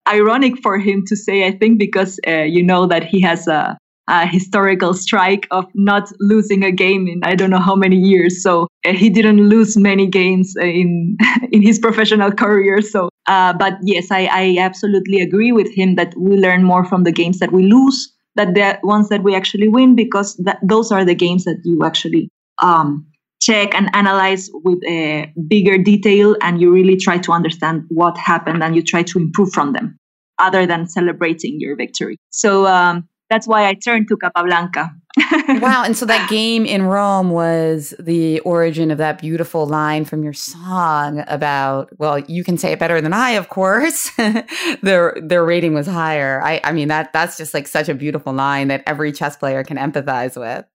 ironic 0.07 0.57
for 0.61 0.77
him 0.77 1.03
to 1.07 1.15
say, 1.15 1.45
I 1.45 1.51
think, 1.51 1.79
because 1.79 2.19
uh, 2.27 2.43
you 2.43 2.63
know 2.63 2.85
that 2.87 3.03
he 3.03 3.21
has 3.21 3.47
a, 3.47 3.77
a, 4.07 4.27
historical 4.27 4.93
strike 4.93 5.47
of 5.51 5.65
not 5.73 6.11
losing 6.19 6.63
a 6.63 6.71
game 6.71 7.07
in 7.07 7.21
I 7.23 7.35
don't 7.35 7.49
know 7.49 7.59
how 7.59 7.75
many 7.75 7.97
years. 7.97 8.41
So 8.41 8.67
uh, 8.85 8.93
he 8.93 9.09
didn't 9.09 9.47
lose 9.47 9.77
many 9.77 10.07
games 10.07 10.53
in 10.59 11.17
in 11.51 11.61
his 11.61 11.79
professional 11.79 12.31
career. 12.31 12.81
So, 12.81 13.09
uh, 13.27 13.53
but 13.53 13.77
yes, 13.83 14.11
I, 14.11 14.25
I 14.31 14.55
absolutely 14.59 15.21
agree 15.21 15.51
with 15.51 15.71
him 15.73 15.95
that 15.95 16.13
we 16.17 16.37
learn 16.37 16.63
more 16.63 16.85
from 16.85 17.03
the 17.03 17.11
games 17.11 17.39
that 17.39 17.51
we 17.51 17.63
lose 17.63 18.13
than 18.35 18.53
the 18.53 18.79
ones 18.83 19.09
that 19.09 19.23
we 19.23 19.35
actually 19.35 19.67
win 19.67 19.95
because 19.95 20.41
those 20.63 20.91
are 20.91 21.03
the 21.03 21.15
games 21.15 21.43
that 21.43 21.59
you 21.65 21.83
actually 21.83 22.29
um, 22.61 23.05
check 23.41 23.73
and 23.73 23.89
analyze 23.93 24.49
with 24.53 24.79
a 24.87 25.31
bigger 25.47 25.77
detail 25.77 26.35
and 26.41 26.61
you 26.61 26.71
really 26.71 26.95
try 26.95 27.17
to 27.17 27.31
understand 27.31 27.83
what 27.89 28.17
happened 28.17 28.63
and 28.63 28.75
you 28.75 28.81
try 28.81 29.03
to 29.03 29.19
improve 29.19 29.51
from 29.51 29.73
them 29.73 29.97
other 30.39 30.65
than 30.65 30.87
celebrating 30.87 31.59
your 31.59 31.75
victory 31.75 32.17
so 32.29 32.65
um, 32.67 33.07
that's 33.31 33.47
why 33.47 33.65
I 33.65 33.75
turned 33.75 34.09
to 34.09 34.17
Capablanca. 34.17 34.91
wow. 35.61 35.83
And 35.85 35.95
so 35.95 36.05
that 36.05 36.29
game 36.29 36.65
in 36.65 36.83
Rome 36.83 37.29
was 37.29 37.93
the 37.97 38.41
origin 38.41 38.91
of 38.91 38.97
that 38.97 39.21
beautiful 39.21 39.65
line 39.65 40.03
from 40.03 40.21
your 40.21 40.33
song 40.33 41.23
about, 41.27 41.97
well, 41.97 42.19
you 42.19 42.43
can 42.43 42.57
say 42.57 42.73
it 42.73 42.79
better 42.79 42.99
than 42.99 43.13
I, 43.13 43.31
of 43.31 43.47
course. 43.47 44.11
their 44.81 45.17
their 45.23 45.45
rating 45.45 45.73
was 45.73 45.87
higher. 45.87 46.41
I, 46.43 46.59
I 46.61 46.73
mean 46.73 46.89
that 46.89 47.13
that's 47.13 47.37
just 47.37 47.53
like 47.53 47.69
such 47.69 47.87
a 47.87 47.95
beautiful 47.95 48.33
line 48.33 48.67
that 48.67 48.83
every 48.85 49.13
chess 49.13 49.37
player 49.37 49.63
can 49.63 49.77
empathize 49.77 50.37
with. 50.37 50.65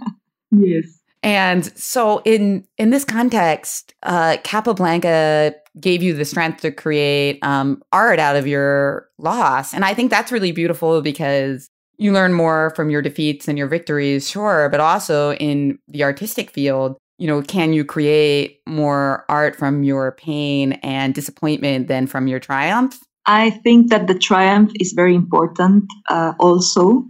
yes. 0.53 1.01
And 1.27 1.77
so 1.77 2.23
in 2.25 2.65
in 2.79 2.91
this 2.91 3.05
context, 3.05 3.93
uh, 4.05 4.37
Capablanca 4.45 5.57
gave 5.81 6.01
you 6.01 6.15
the 6.15 6.25
strength 6.25 6.61
to 6.61 6.71
create 6.71 7.41
um, 7.43 7.83
art 7.93 8.21
out 8.21 8.37
of 8.37 8.47
your 8.47 9.09
loss, 9.19 9.75
and 9.75 9.85
I 9.85 9.93
think 9.93 10.13
that's 10.13 10.31
really 10.31 10.53
beautiful 10.53 11.03
because 11.03 11.69
you 11.99 12.13
learn 12.13 12.33
more 12.33 12.73
from 12.77 12.91
your 12.91 13.03
defeats 13.03 13.49
and 13.49 13.59
your 13.59 13.67
victories, 13.67 14.31
sure, 14.31 14.69
but 14.69 14.79
also 14.79 15.33
in 15.35 15.81
the 15.89 16.05
artistic 16.05 16.51
field, 16.51 16.97
you 17.19 17.27
know, 17.27 17.43
can 17.43 17.73
you 17.73 17.85
create 17.85 18.61
more 18.69 19.25
art 19.29 19.57
from 19.57 19.83
your 19.83 20.13
pain 20.13 20.75
and 20.85 21.13
disappointment 21.13 21.89
than 21.89 22.07
from 22.07 22.29
your 22.29 22.39
triumph? 22.39 23.01
I 23.27 23.51
think 23.51 23.91
that 23.91 24.07
the 24.07 24.17
triumph 24.17 24.71
is 24.79 24.93
very 24.93 25.17
important 25.17 25.87
uh, 26.09 26.35
also 26.39 27.05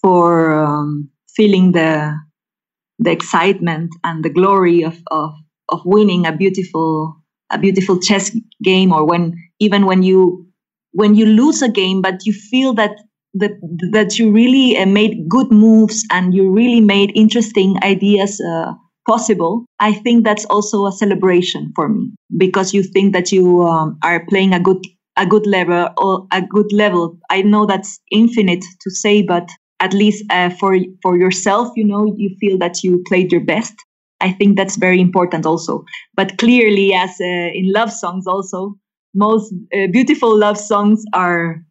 for 0.00 0.52
um, 0.52 1.10
feeling 1.36 1.72
the 1.72 2.16
the 3.02 3.10
excitement 3.10 3.90
and 4.04 4.24
the 4.24 4.30
glory 4.30 4.82
of, 4.82 4.98
of 5.10 5.32
of 5.68 5.80
winning 5.84 6.26
a 6.26 6.32
beautiful 6.36 7.16
a 7.50 7.58
beautiful 7.58 7.98
chess 8.00 8.36
game 8.62 8.92
or 8.92 9.06
when 9.06 9.34
even 9.60 9.86
when 9.86 10.02
you 10.02 10.46
when 10.92 11.14
you 11.14 11.26
lose 11.26 11.62
a 11.62 11.68
game 11.68 12.02
but 12.02 12.24
you 12.26 12.32
feel 12.32 12.74
that 12.74 12.96
that 13.34 13.52
that 13.92 14.18
you 14.18 14.30
really 14.30 14.76
uh, 14.76 14.86
made 14.86 15.28
good 15.28 15.50
moves 15.50 16.04
and 16.10 16.34
you 16.34 16.50
really 16.50 16.80
made 16.80 17.10
interesting 17.14 17.76
ideas 17.82 18.40
uh, 18.40 18.72
possible 19.06 19.64
i 19.80 19.92
think 19.92 20.24
that's 20.24 20.44
also 20.46 20.86
a 20.86 20.92
celebration 20.92 21.72
for 21.74 21.88
me. 21.88 22.12
Because 22.36 22.72
you 22.72 22.82
think 22.82 23.12
that 23.12 23.30
you 23.32 23.62
um, 23.62 23.98
are 24.02 24.24
playing 24.28 24.52
a 24.54 24.60
good 24.60 24.82
a 25.16 25.26
good 25.26 25.46
level 25.46 25.88
or 25.98 26.26
a 26.32 26.40
good 26.40 26.72
level. 26.72 27.18
I 27.28 27.42
know 27.42 27.66
that's 27.66 28.00
infinite 28.10 28.64
to 28.80 28.90
say 28.90 29.20
but 29.22 29.48
at 29.82 29.92
least 29.92 30.24
uh, 30.30 30.50
for 30.58 30.78
for 31.02 31.18
yourself 31.18 31.72
you 31.76 31.84
know 31.84 32.14
you 32.16 32.34
feel 32.40 32.56
that 32.58 32.82
you 32.82 33.02
played 33.08 33.30
your 33.32 33.44
best. 33.44 33.74
I 34.20 34.30
think 34.30 34.56
that's 34.56 34.76
very 34.76 35.00
important 35.00 35.44
also. 35.44 35.84
But 36.14 36.38
clearly 36.38 36.94
as 36.94 37.10
uh, 37.20 37.50
in 37.58 37.72
love 37.72 37.92
songs 37.92 38.26
also 38.26 38.76
most 39.14 39.52
uh, 39.74 39.88
beautiful 39.88 40.38
love 40.38 40.56
songs 40.56 41.04
are 41.12 41.62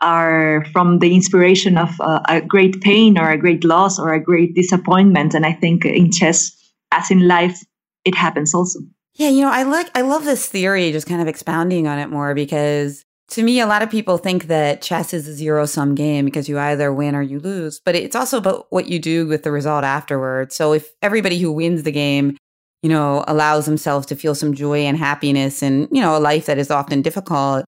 are 0.00 0.64
from 0.72 1.00
the 1.00 1.14
inspiration 1.14 1.76
of 1.76 1.90
uh, 2.00 2.20
a 2.28 2.40
great 2.40 2.80
pain 2.80 3.18
or 3.18 3.30
a 3.30 3.36
great 3.36 3.64
loss 3.64 3.98
or 3.98 4.14
a 4.14 4.22
great 4.22 4.54
disappointment. 4.54 5.34
And 5.34 5.44
i 5.44 5.52
think 5.52 5.84
in 5.84 6.10
chess 6.10 6.56
as 6.92 7.10
in 7.10 7.26
life 7.28 7.58
it 8.04 8.14
happens 8.14 8.54
also. 8.54 8.78
Yeah 9.14 9.28
you 9.28 9.42
know 9.42 9.50
i 9.50 9.64
like 9.64 9.90
i 9.94 10.02
love 10.02 10.24
this 10.24 10.46
theory 10.46 10.92
just 10.92 11.08
kind 11.08 11.20
of 11.20 11.28
expounding 11.28 11.86
on 11.88 11.98
it 11.98 12.08
more 12.08 12.32
because 12.32 13.04
to 13.30 13.42
me, 13.42 13.60
a 13.60 13.66
lot 13.66 13.82
of 13.82 13.90
people 13.90 14.18
think 14.18 14.44
that 14.44 14.82
chess 14.82 15.14
is 15.14 15.28
a 15.28 15.32
zero 15.32 15.64
sum 15.66 15.94
game 15.94 16.24
because 16.24 16.48
you 16.48 16.58
either 16.58 16.92
win 16.92 17.14
or 17.14 17.22
you 17.22 17.38
lose, 17.38 17.80
but 17.84 17.94
it's 17.94 18.16
also 18.16 18.38
about 18.38 18.66
what 18.70 18.88
you 18.88 18.98
do 18.98 19.26
with 19.26 19.44
the 19.44 19.52
result 19.52 19.84
afterwards. 19.84 20.56
So 20.56 20.72
if 20.72 20.90
everybody 21.00 21.38
who 21.38 21.52
wins 21.52 21.84
the 21.84 21.92
game, 21.92 22.36
you 22.82 22.88
know, 22.88 23.24
allows 23.28 23.66
themselves 23.66 24.06
to 24.06 24.16
feel 24.16 24.34
some 24.34 24.54
joy 24.54 24.80
and 24.80 24.96
happiness 24.96 25.62
and, 25.62 25.88
you 25.92 26.00
know, 26.00 26.16
a 26.16 26.18
life 26.18 26.46
that 26.46 26.58
is 26.58 26.70
often 26.70 27.02
difficult, 27.02 27.64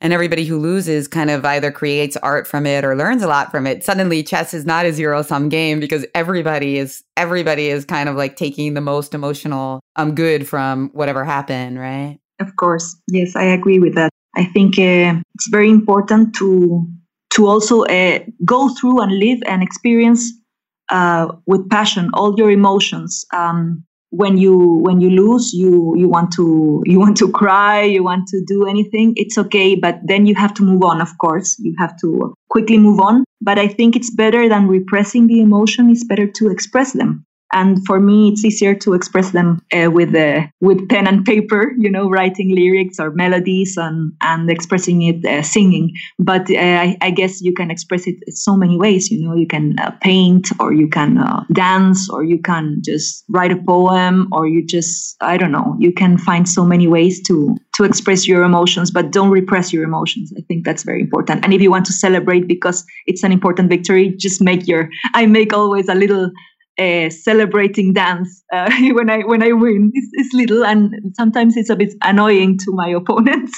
and 0.00 0.12
everybody 0.12 0.44
who 0.44 0.58
loses 0.58 1.06
kind 1.08 1.30
of 1.30 1.44
either 1.44 1.70
creates 1.70 2.16
art 2.18 2.46
from 2.46 2.66
it 2.66 2.84
or 2.84 2.96
learns 2.96 3.22
a 3.22 3.28
lot 3.28 3.50
from 3.50 3.66
it, 3.66 3.84
suddenly 3.84 4.22
chess 4.22 4.52
is 4.52 4.66
not 4.66 4.84
a 4.84 4.92
zero 4.92 5.22
sum 5.22 5.48
game 5.48 5.80
because 5.80 6.04
everybody 6.14 6.76
is 6.76 7.02
everybody 7.16 7.68
is 7.68 7.84
kind 7.84 8.08
of 8.08 8.16
like 8.16 8.36
taking 8.36 8.74
the 8.74 8.80
most 8.80 9.14
emotional 9.14 9.80
um 9.96 10.14
good 10.14 10.46
from 10.46 10.90
whatever 10.92 11.24
happened, 11.24 11.78
right? 11.78 12.18
Of 12.40 12.56
course. 12.56 12.96
Yes, 13.08 13.36
I 13.36 13.44
agree 13.44 13.78
with 13.78 13.94
that. 13.94 14.10
I 14.36 14.44
think 14.44 14.78
uh, 14.78 15.20
it's 15.34 15.48
very 15.50 15.70
important 15.70 16.34
to 16.36 16.86
to 17.34 17.46
also 17.46 17.82
uh, 17.82 18.20
go 18.44 18.68
through 18.74 19.00
and 19.00 19.18
live 19.18 19.38
and 19.46 19.62
experience 19.62 20.32
uh, 20.90 21.28
with 21.46 21.68
passion 21.70 22.10
all 22.14 22.34
your 22.36 22.50
emotions. 22.50 23.24
Um, 23.32 23.84
when 24.10 24.38
you 24.38 24.78
when 24.82 25.00
you 25.00 25.10
lose, 25.10 25.52
you 25.52 25.94
you 25.96 26.08
want 26.08 26.32
to 26.32 26.82
you 26.86 27.00
want 27.00 27.16
to 27.16 27.30
cry, 27.32 27.82
you 27.82 28.04
want 28.04 28.28
to 28.28 28.44
do 28.46 28.66
anything. 28.66 29.12
It's 29.16 29.36
okay, 29.38 29.74
but 29.74 29.98
then 30.04 30.26
you 30.26 30.34
have 30.36 30.54
to 30.54 30.62
move 30.62 30.84
on. 30.84 31.00
Of 31.00 31.18
course, 31.18 31.56
you 31.58 31.74
have 31.78 31.96
to 32.00 32.34
quickly 32.48 32.78
move 32.78 33.00
on. 33.00 33.24
But 33.40 33.58
I 33.58 33.66
think 33.66 33.96
it's 33.96 34.14
better 34.14 34.48
than 34.48 34.68
repressing 34.68 35.26
the 35.26 35.40
emotion. 35.40 35.90
It's 35.90 36.04
better 36.04 36.28
to 36.28 36.50
express 36.50 36.92
them 36.92 37.26
and 37.54 37.84
for 37.86 38.00
me 38.00 38.28
it's 38.28 38.44
easier 38.44 38.74
to 38.74 38.92
express 38.92 39.30
them 39.30 39.62
uh, 39.72 39.90
with 39.90 40.14
uh, 40.14 40.42
with 40.60 40.86
pen 40.88 41.06
and 41.06 41.24
paper 41.24 41.72
you 41.78 41.90
know 41.90 42.10
writing 42.10 42.54
lyrics 42.54 42.98
or 43.00 43.10
melodies 43.12 43.76
and 43.76 44.12
and 44.22 44.50
expressing 44.50 45.02
it 45.02 45.24
uh, 45.24 45.42
singing. 45.42 45.92
But 46.18 46.50
uh, 46.50 46.58
I, 46.58 46.96
I, 47.00 47.10
guess 47.10 47.40
you 47.40 47.54
can 47.54 47.70
express 47.70 48.06
it 48.06 48.16
so 48.34 48.56
many 48.56 48.76
ways 48.76 49.10
you 49.10 49.24
know. 49.24 49.34
You 49.34 49.46
can 49.46 49.78
uh, 49.78 49.92
paint 50.02 50.50
or 50.60 50.72
you 50.72 50.88
can 50.88 51.18
uh, 51.18 51.44
dance 51.52 52.10
or 52.10 52.24
you 52.24 52.38
can 52.38 52.82
just 52.84 53.24
write 53.30 53.52
a 53.52 53.56
poem 53.56 54.28
or 54.32 54.46
you 54.46 54.66
just 54.66 55.16
i 55.20 55.36
don't 55.36 55.52
know. 55.52 55.76
You 55.78 55.92
can 55.92 56.18
find 56.18 56.48
so 56.48 56.64
many 56.64 56.88
ways 56.88 57.22
to 57.28 57.56
to 57.76 57.84
express 57.84 58.26
your 58.26 58.42
emotions 58.42 58.90
but 58.90 59.10
don't 59.10 59.30
repress 59.30 59.72
your 59.72 59.84
emotions. 59.84 60.32
I 60.36 60.42
think 60.48 60.64
that's 60.64 60.82
very 60.82 61.00
important. 61.00 61.44
And 61.44 61.54
if 61.54 61.62
you 61.62 61.70
want 61.70 61.86
to 61.86 61.92
celebrate 61.92 62.46
because 62.48 62.84
it's 63.06 63.22
an 63.22 63.32
important 63.32 63.68
victory 63.68 64.14
just 64.16 64.40
make 64.40 64.66
your 64.66 64.88
i 65.14 65.26
make 65.26 65.52
always 65.52 65.88
a 65.88 65.94
little 65.94 66.30
uh, 66.78 67.10
celebrating 67.10 67.92
dance 67.92 68.42
uh, 68.52 68.70
when 68.92 69.10
I 69.10 69.20
when 69.20 69.42
I 69.42 69.52
win. 69.52 69.90
It's, 69.94 70.08
it's, 70.12 70.34
little 70.34 70.64
and 70.64 70.92
sometimes 71.14 71.56
it's 71.56 71.70
a 71.70 71.76
bit 71.76 71.94
annoying 72.02 72.58
to 72.58 72.72
my 72.72 72.88
opponents, 73.00 73.52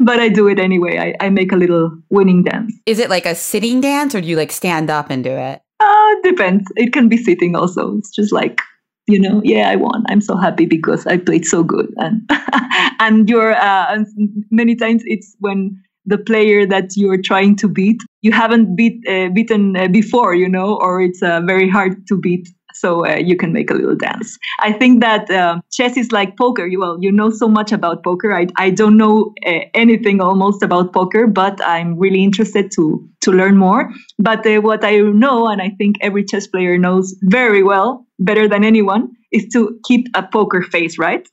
but 0.00 0.20
I 0.20 0.28
do 0.28 0.48
it 0.48 0.58
anyway. 0.58 0.98
I, 0.98 1.24
I 1.24 1.30
make 1.30 1.52
a 1.52 1.56
little 1.56 1.96
winning 2.10 2.44
dance. 2.44 2.74
Is 2.86 2.98
it 2.98 3.10
like 3.10 3.26
a 3.26 3.34
sitting 3.34 3.80
dance, 3.80 4.14
or 4.14 4.20
do 4.20 4.28
you 4.28 4.36
like 4.36 4.52
stand 4.52 4.90
up 4.90 5.10
and 5.10 5.24
do 5.24 5.30
it? 5.30 5.60
Uh, 5.80 6.14
depends. 6.22 6.64
It 6.76 6.92
can 6.92 7.08
be 7.08 7.16
sitting 7.16 7.56
also. 7.56 7.96
It's 7.96 8.10
just 8.10 8.32
like 8.32 8.60
you 9.06 9.20
know, 9.20 9.42
yeah, 9.44 9.68
I 9.68 9.76
won. 9.76 10.04
I'm 10.08 10.22
so 10.22 10.36
happy 10.36 10.64
because 10.64 11.06
I 11.06 11.18
played 11.18 11.44
so 11.44 11.62
good, 11.62 11.92
and 11.96 12.28
and 13.00 13.28
you're 13.28 13.52
uh, 13.52 13.86
and 13.90 14.06
many 14.50 14.76
times 14.76 15.02
it's 15.04 15.36
when 15.40 15.82
the 16.06 16.18
player 16.18 16.66
that 16.66 16.96
you're 16.96 17.20
trying 17.20 17.56
to 17.56 17.68
beat. 17.68 18.00
You 18.22 18.32
haven't 18.32 18.76
beat 18.76 19.06
uh, 19.08 19.28
beaten 19.30 19.76
uh, 19.76 19.88
before 19.88 20.34
you 20.34 20.48
know 20.48 20.76
or 20.76 21.00
it's 21.02 21.22
uh, 21.22 21.40
very 21.40 21.68
hard 21.68 22.06
to 22.08 22.18
beat. 22.18 22.48
So 22.76 23.06
uh, 23.06 23.14
you 23.16 23.36
can 23.36 23.52
make 23.52 23.70
a 23.70 23.74
little 23.74 23.94
dance. 23.94 24.36
I 24.58 24.72
think 24.72 25.00
that 25.00 25.30
uh, 25.30 25.60
chess 25.70 25.96
is 25.96 26.10
like 26.10 26.36
poker. 26.36 26.66
You, 26.66 26.80
well 26.80 26.96
you 27.00 27.12
know 27.12 27.30
so 27.30 27.48
much 27.48 27.70
about 27.72 28.02
poker. 28.02 28.34
I, 28.34 28.46
I 28.56 28.70
don't 28.70 28.96
know 28.96 29.32
uh, 29.46 29.60
anything 29.74 30.20
almost 30.20 30.62
about 30.62 30.92
poker 30.92 31.26
but 31.26 31.60
i'm 31.64 31.98
really 31.98 32.22
interested 32.22 32.70
to 32.72 33.08
to 33.22 33.32
learn 33.32 33.56
more. 33.56 33.90
But 34.18 34.44
what 34.62 34.84
i 34.84 34.98
know 34.98 35.48
and 35.48 35.62
i 35.62 35.70
think 35.78 35.96
every 36.00 36.24
chess 36.24 36.46
player 36.46 36.76
knows 36.78 37.14
very 37.22 37.62
well 37.62 38.06
better 38.18 38.48
than 38.48 38.64
anyone 38.64 39.08
is 39.32 39.46
to 39.52 39.78
keep 39.86 40.06
a 40.14 40.22
poker 40.22 40.62
face 40.62 40.98
right 40.98 41.28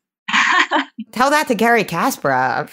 Tell 1.12 1.30
that 1.30 1.48
to 1.48 1.56
Garry 1.56 1.84
Kasparov. 1.84 2.70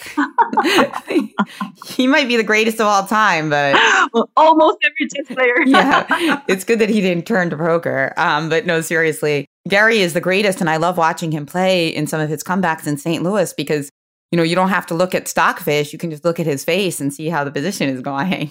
he 1.97 2.07
might 2.07 2.29
be 2.29 2.37
the 2.37 2.43
greatest 2.43 2.81
of 2.81 2.87
all 2.87 3.07
time, 3.07 3.51
but 3.51 3.75
well, 4.13 4.31
almost 4.37 4.79
every 4.85 5.09
chess 5.09 5.35
player. 5.35 5.61
yeah, 5.67 6.43
it's 6.49 6.65
good 6.65 6.79
that 6.79 6.89
he 6.89 7.01
didn't 7.01 7.27
turn 7.27 7.51
to 7.51 7.57
poker. 7.57 8.13
Um, 8.17 8.49
but 8.49 8.67
no, 8.67 8.81
seriously, 8.81 9.47
Garry 9.69 9.99
is 9.99 10.15
the 10.15 10.21
greatest, 10.21 10.61
and 10.61 10.71
I 10.71 10.77
love 10.77 10.97
watching 10.97 11.33
him 11.33 11.47
play 11.47 11.89
in 11.89 12.07
some 12.07 12.21
of 12.21 12.29
his 12.29 12.43
comebacks 12.43 12.87
in 12.87 12.97
St. 12.97 13.23
Louis 13.23 13.53
because 13.55 13.91
you 14.31 14.37
know 14.37 14.43
you 14.43 14.55
don't 14.55 14.69
have 14.71 14.87
to 14.87 14.95
look 14.95 15.15
at 15.15 15.29
stockfish; 15.29 15.93
you 15.93 15.99
can 15.99 16.11
just 16.11 16.25
look 16.25 16.39
at 16.39 16.47
his 16.47 16.65
face 16.65 17.01
and 17.01 17.13
see 17.13 17.29
how 17.29 17.45
the 17.45 17.51
position 17.51 17.89
is 17.89 18.01
going. 18.01 18.51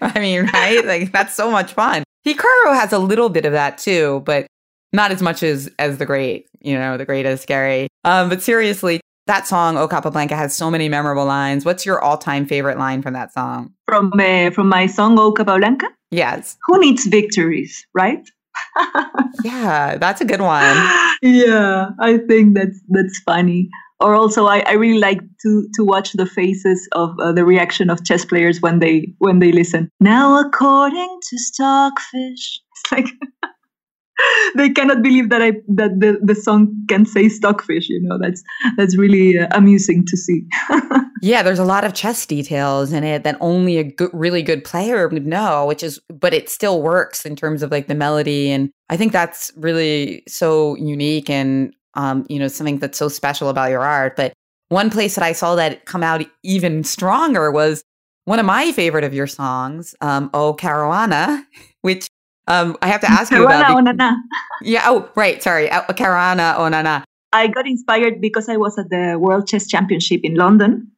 I 0.00 0.18
mean, 0.20 0.48
right? 0.52 0.84
Like 0.84 1.12
that's 1.12 1.34
so 1.34 1.50
much 1.50 1.72
fun. 1.72 2.04
Hikaru 2.26 2.74
has 2.74 2.92
a 2.92 2.98
little 2.98 3.28
bit 3.28 3.46
of 3.46 3.52
that 3.52 3.78
too, 3.78 4.22
but 4.24 4.46
not 4.92 5.10
as 5.10 5.22
much 5.22 5.42
as 5.42 5.70
as 5.78 5.98
the 5.98 6.06
great, 6.06 6.46
you 6.60 6.78
know, 6.78 6.96
the 6.96 7.04
greatest 7.04 7.46
Garry. 7.46 7.88
Um, 8.04 8.28
but 8.28 8.42
seriously, 8.42 9.00
that 9.26 9.46
song 9.46 9.76
"O 9.76 9.88
Capablanca" 9.88 10.36
has 10.36 10.56
so 10.56 10.70
many 10.70 10.88
memorable 10.88 11.26
lines. 11.26 11.64
What's 11.64 11.84
your 11.84 12.00
all-time 12.00 12.46
favorite 12.46 12.78
line 12.78 13.02
from 13.02 13.14
that 13.14 13.32
song? 13.32 13.72
From 13.86 14.12
uh, 14.18 14.50
from 14.50 14.68
my 14.68 14.86
song 14.86 15.18
"O 15.18 15.32
Capablanca." 15.32 15.86
Yes. 16.10 16.56
Who 16.66 16.80
needs 16.80 17.06
victories, 17.06 17.86
right? 17.94 18.26
yeah, 19.44 19.96
that's 19.98 20.20
a 20.20 20.24
good 20.24 20.40
one. 20.40 20.76
yeah, 21.22 21.90
I 22.00 22.18
think 22.28 22.56
that's 22.56 22.80
that's 22.88 23.20
funny. 23.20 23.68
Or 24.00 24.14
also, 24.14 24.46
I, 24.46 24.60
I 24.60 24.72
really 24.72 25.00
like 25.00 25.20
to 25.42 25.68
to 25.74 25.84
watch 25.84 26.12
the 26.12 26.26
faces 26.26 26.88
of 26.92 27.18
uh, 27.20 27.32
the 27.32 27.44
reaction 27.44 27.90
of 27.90 28.04
chess 28.04 28.24
players 28.24 28.60
when 28.60 28.78
they 28.78 29.12
when 29.18 29.40
they 29.40 29.52
listen. 29.52 29.90
Now, 30.00 30.40
according 30.40 31.18
to 31.28 31.38
Stockfish, 31.38 32.60
it's 32.72 32.92
like 32.92 33.08
they 34.54 34.70
cannot 34.70 35.02
believe 35.02 35.30
that 35.30 35.42
I 35.42 35.52
that 35.68 36.00
the, 36.00 36.18
the 36.22 36.34
song 36.34 36.74
can 36.88 37.04
say 37.04 37.28
stockfish. 37.28 37.88
You 37.88 38.02
know, 38.02 38.18
that's 38.20 38.42
that's 38.76 38.96
really 38.96 39.38
uh, 39.38 39.46
amusing 39.52 40.04
to 40.06 40.16
see. 40.16 40.42
yeah, 41.22 41.42
there's 41.42 41.58
a 41.58 41.64
lot 41.64 41.84
of 41.84 41.94
chess 41.94 42.26
details 42.26 42.92
in 42.92 43.04
it 43.04 43.24
that 43.24 43.36
only 43.40 43.78
a 43.78 43.84
good, 43.84 44.10
really 44.12 44.42
good 44.42 44.64
player 44.64 45.08
would 45.08 45.26
know. 45.26 45.66
Which 45.66 45.82
is, 45.82 46.00
but 46.08 46.34
it 46.34 46.48
still 46.48 46.82
works 46.82 47.24
in 47.24 47.36
terms 47.36 47.62
of 47.62 47.70
like 47.70 47.86
the 47.86 47.94
melody, 47.94 48.50
and 48.50 48.70
I 48.88 48.96
think 48.96 49.12
that's 49.12 49.52
really 49.56 50.22
so 50.26 50.74
unique 50.76 51.30
and 51.30 51.74
um, 51.94 52.26
you 52.28 52.38
know 52.38 52.48
something 52.48 52.78
that's 52.78 52.98
so 52.98 53.08
special 53.08 53.48
about 53.48 53.70
your 53.70 53.82
art. 53.82 54.16
But 54.16 54.32
one 54.68 54.90
place 54.90 55.14
that 55.14 55.24
I 55.24 55.32
saw 55.32 55.54
that 55.54 55.84
come 55.86 56.02
out 56.02 56.24
even 56.42 56.84
stronger 56.84 57.50
was 57.50 57.82
one 58.24 58.38
of 58.38 58.44
my 58.44 58.72
favorite 58.72 59.04
of 59.04 59.14
your 59.14 59.26
songs, 59.26 59.94
um, 60.00 60.30
"Oh 60.34 60.54
Caruana," 60.54 61.44
um, 62.48 62.76
I 62.82 62.88
have 62.88 63.00
to 63.02 63.10
ask 63.10 63.30
you 63.30 63.44
about. 63.44 63.76
Onana. 63.76 64.16
Yeah. 64.62 64.82
Oh, 64.86 65.08
right. 65.14 65.42
Sorry. 65.42 65.70
Uh, 65.70 65.82
Caruana 65.92 66.56
Onana. 66.56 67.04
I 67.32 67.46
got 67.46 67.66
inspired 67.66 68.20
because 68.20 68.48
I 68.48 68.56
was 68.56 68.78
at 68.78 68.88
the 68.90 69.16
World 69.20 69.46
Chess 69.46 69.68
Championship 69.68 70.20
in 70.24 70.34
London. 70.34 70.90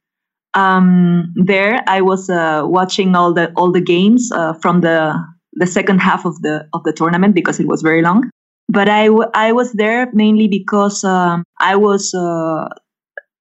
Um, 0.55 1.33
there, 1.37 1.83
I 1.87 2.01
was 2.01 2.31
uh, 2.31 2.63
watching 2.65 3.15
all 3.15 3.35
the 3.35 3.53
all 3.57 3.71
the 3.73 3.81
games 3.81 4.31
uh, 4.33 4.55
from 4.55 4.81
the 4.81 5.15
the 5.55 5.67
second 5.67 5.99
half 5.99 6.25
of 6.25 6.41
the 6.43 6.67
of 6.73 6.83
the 6.85 6.93
tournament 6.93 7.35
because 7.35 7.61
it 7.61 7.67
was 7.67 7.83
very 7.83 8.03
long. 8.03 8.31
But 8.69 8.89
I, 8.89 9.07
w- 9.07 9.31
I 9.35 9.51
was 9.51 9.73
there 9.73 10.09
mainly 10.13 10.47
because 10.47 11.03
um, 11.03 11.43
I 11.59 11.75
was 11.75 12.15
uh, 12.15 12.69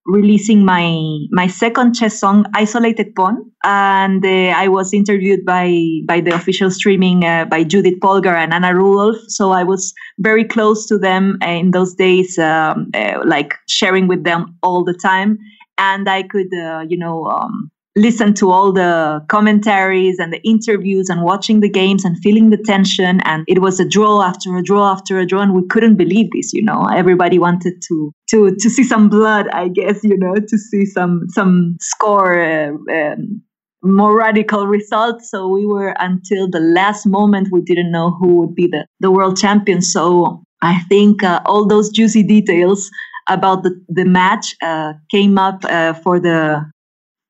releasing 0.10 0.66
my 0.66 0.86
my 1.32 1.48
second 1.48 1.94
chess 1.94 2.20
song 2.20 2.46
isolated 2.56 3.14
pawn 3.16 3.38
and 3.64 4.26
uh, 4.26 4.52
i 4.64 4.68
was 4.68 4.94
interviewed 4.94 5.46
by 5.46 5.68
by 6.06 6.20
the 6.20 6.34
official 6.34 6.72
streaming 6.72 7.24
uh, 7.24 7.46
by 7.46 7.64
judit 7.64 8.00
polgar 8.02 8.36
and 8.36 8.54
anna 8.54 8.74
rudolf. 8.74 9.18
So 9.28 9.52
i 9.52 9.64
was 9.64 9.94
very 10.18 10.44
close 10.44 10.88
to 10.88 10.98
them 10.98 11.38
in 11.42 11.72
those 11.72 11.94
days 11.94 12.38
um, 12.40 12.90
uh, 12.94 13.20
like 13.26 13.54
sharing 13.68 14.08
with 14.08 14.24
them 14.24 14.56
all 14.64 14.84
the 14.84 14.98
time. 15.02 15.38
And 15.78 16.10
i 16.10 16.24
could 16.24 16.54
uh, 16.54 16.86
you 16.90 16.98
know 16.98 17.26
um, 17.26 17.72
listen 18.02 18.34
to 18.36 18.52
all 18.52 18.72
the 18.72 19.24
commentaries 19.28 20.18
and 20.20 20.34
the 20.34 20.42
interviews 20.44 21.10
and 21.10 21.24
watching 21.24 21.60
the 21.60 21.70
games 21.70 22.06
and 22.06 22.18
feeling 22.20 22.50
the 22.50 22.58
tension. 22.58 23.22
And 23.22 23.44
it 23.48 23.62
was 23.62 23.80
a 23.80 23.88
draw 23.88 24.22
after 24.24 24.58
a 24.58 24.64
draw 24.64 24.92
after 24.92 25.20
a 25.20 25.26
draw 25.26 25.42
and 25.42 25.54
we 25.54 25.66
couldn't 25.68 25.96
believe 25.96 26.30
this 26.34 26.54
you 26.54 26.64
know. 26.64 26.86
Everybody 26.94 27.40
wanted 27.40 27.82
to 27.88 28.12
to 28.30 28.56
to 28.60 28.70
see 28.70 28.84
some 28.84 29.10
blood 29.10 29.48
i 29.54 29.68
guess 29.68 30.04
you 30.04 30.18
know 30.18 30.36
to 30.36 30.58
see 30.58 30.86
some 30.86 31.24
some 31.30 31.78
score 31.82 32.40
uh, 32.40 32.72
um, 32.94 33.42
more 33.82 34.18
radical 34.18 34.68
results. 34.68 35.30
So 35.30 35.48
we 35.48 35.66
were 35.66 35.96
until 36.00 36.50
the 36.50 36.60
last 36.60 37.06
moment 37.06 37.48
we 37.52 37.62
didn't 37.62 37.92
know 37.92 38.12
who 38.12 38.36
would 38.40 38.56
be 38.56 38.68
the 38.68 38.86
the 39.00 39.12
world 39.12 39.38
champion. 39.38 39.82
So 39.82 40.44
i 40.62 40.80
think 40.90 41.24
uh, 41.24 41.42
all 41.46 41.66
those 41.68 41.90
juicy 41.90 42.24
details 42.24 42.90
about 43.30 43.64
the, 43.64 43.72
the 43.88 44.06
match 44.06 44.56
uh, 44.62 44.94
came 45.12 45.38
up 45.38 45.64
uh, 45.66 45.94
for 45.94 46.20
the 46.20 46.66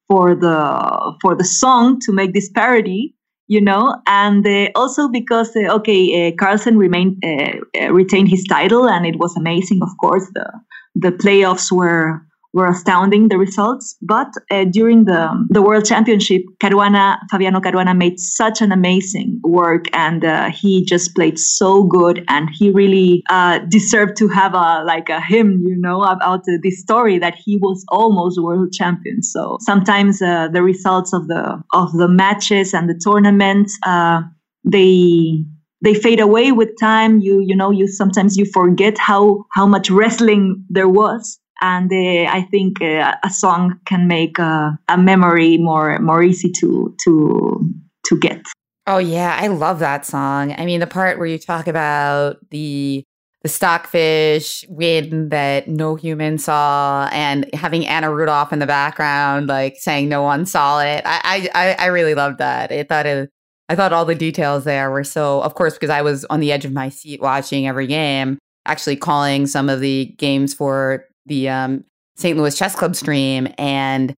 for 0.10 0.36
the 0.36 1.18
for 1.22 1.36
the 1.36 1.46
song 1.46 2.00
to 2.02 2.12
make 2.12 2.34
this 2.34 2.50
parody 2.50 3.16
you 3.50 3.60
know? 3.60 4.00
And 4.08 4.48
uh, 4.48 4.70
also 4.76 5.10
because 5.10 5.54
uh, 5.58 5.76
okay 5.76 6.30
uh, 6.30 6.32
carlsen 6.40 6.78
remained 6.78 7.22
uh, 7.26 7.82
uh, 7.82 7.92
retained 7.92 8.30
his 8.30 8.46
title 8.48 8.88
and 8.88 9.06
it 9.06 9.18
was 9.18 9.36
amazing 9.36 9.82
of 9.82 9.90
course. 10.00 10.26
The 10.34 10.48
the 10.96 11.12
playoffs 11.12 11.72
were 11.72 12.22
were 12.54 12.68
astounding 12.68 13.28
the 13.28 13.38
results. 13.38 13.96
But 14.02 14.28
uh, 14.50 14.66
during 14.66 15.06
the 15.06 15.30
the 15.50 15.62
World 15.62 15.86
Championship, 15.86 16.42
Caruana 16.62 17.18
Fabiano 17.30 17.60
Caruana 17.60 17.96
made 17.96 18.20
such 18.20 18.62
an 18.62 18.72
amazing 18.72 19.40
work, 19.44 19.86
and 19.94 20.26
uh, 20.26 20.50
he 20.50 20.86
just 20.86 21.16
played 21.16 21.38
so 21.38 21.84
good, 21.84 22.24
and 22.28 22.50
he 22.52 22.72
really 22.72 23.24
uh, 23.30 23.60
deserved 23.70 24.18
to 24.18 24.28
have 24.30 24.54
a 24.54 24.84
like 24.84 25.10
a 25.10 25.22
hymn, 25.22 25.64
you 25.66 25.78
know, 25.78 26.02
about 26.04 26.44
this 26.64 26.80
story 26.82 27.20
that 27.20 27.36
he 27.36 27.58
was 27.58 27.86
almost 27.90 28.42
world 28.42 28.74
champion. 28.74 29.22
So 29.22 29.58
sometimes 29.62 30.22
uh, 30.22 30.48
the 30.52 30.64
results 30.64 31.14
of 31.14 31.28
the 31.28 31.62
of 31.74 31.92
the 31.94 32.08
matches 32.08 32.74
and 32.74 32.90
the 32.90 33.00
tournaments 33.04 33.78
uh, 33.86 34.22
they 34.64 35.44
they 35.82 35.94
fade 35.94 36.20
away 36.20 36.52
with 36.52 36.70
time 36.80 37.20
you 37.20 37.40
you 37.40 37.56
know 37.56 37.72
you 37.72 37.88
sometimes 37.88 38.36
you 38.38 38.46
forget 38.46 38.98
how 38.98 39.46
how 39.54 39.66
much 39.66 39.90
wrestling 39.90 40.64
there 40.70 40.90
was 40.90 41.40
and 41.62 41.92
uh, 41.92 42.32
I 42.32 42.48
think 42.52 42.82
uh, 42.82 43.16
a 43.24 43.30
song 43.30 43.80
can 43.86 44.08
make 44.08 44.40
uh, 44.40 44.72
a 44.88 44.98
memory 44.98 45.58
more 45.58 46.00
more 46.00 46.24
easy 46.24 46.52
to 46.60 46.96
to 47.04 47.62
to 48.06 48.20
get. 48.20 48.42
Oh 48.88 48.98
yeah, 48.98 49.38
I 49.40 49.48
love 49.48 49.80
that 49.80 50.06
song. 50.06 50.54
I 50.58 50.66
mean, 50.66 50.80
the 50.80 50.88
part 50.88 51.20
where 51.20 51.28
you 51.28 51.38
talk 51.38 51.68
about 51.68 52.38
the 52.50 53.04
the 53.44 53.50
stockfish 53.50 54.66
win 54.68 55.30
that 55.30 55.68
no 55.68 55.96
human 55.96 56.38
saw, 56.38 57.08
and 57.12 57.50
having 57.54 57.86
Anna 57.86 58.14
Rudolf 58.14 58.52
in 58.52 58.60
the 58.60 58.66
background, 58.66 59.48
like 59.48 59.78
saying 59.78 60.10
no 60.10 60.24
one 60.24 60.46
saw 60.46 60.82
it. 60.82 61.04
I 61.06 61.50
I 61.54 61.76
I 61.78 61.86
really 61.88 62.16
loved 62.16 62.40
that. 62.40 62.72
I 62.72 62.84
thought 62.84 63.06
it. 63.06 63.30
I 63.70 63.76
thought 63.76 63.94
all 63.94 64.06
the 64.06 64.16
details 64.16 64.64
there 64.64 64.90
were 64.90 65.04
so. 65.04 65.42
Of 65.42 65.54
course, 65.54 65.74
because 65.76 65.92
I 65.92 66.02
was 66.02 66.26
on 66.26 66.40
the 66.40 66.52
edge 66.52 66.66
of 66.66 66.74
my 66.74 66.90
seat 66.90 67.22
watching 67.22 67.68
every 67.68 67.86
game, 67.86 68.40
actually 68.66 68.96
calling 68.96 69.46
some 69.46 69.70
of 69.70 69.82
the 69.82 70.16
games 70.18 70.54
for 70.54 71.06
the 71.30 71.50
um, 71.50 71.86
St. 72.18 72.38
Louis 72.38 72.56
Chess 72.58 72.76
Club 72.76 72.96
stream 72.96 73.48
and 73.58 74.14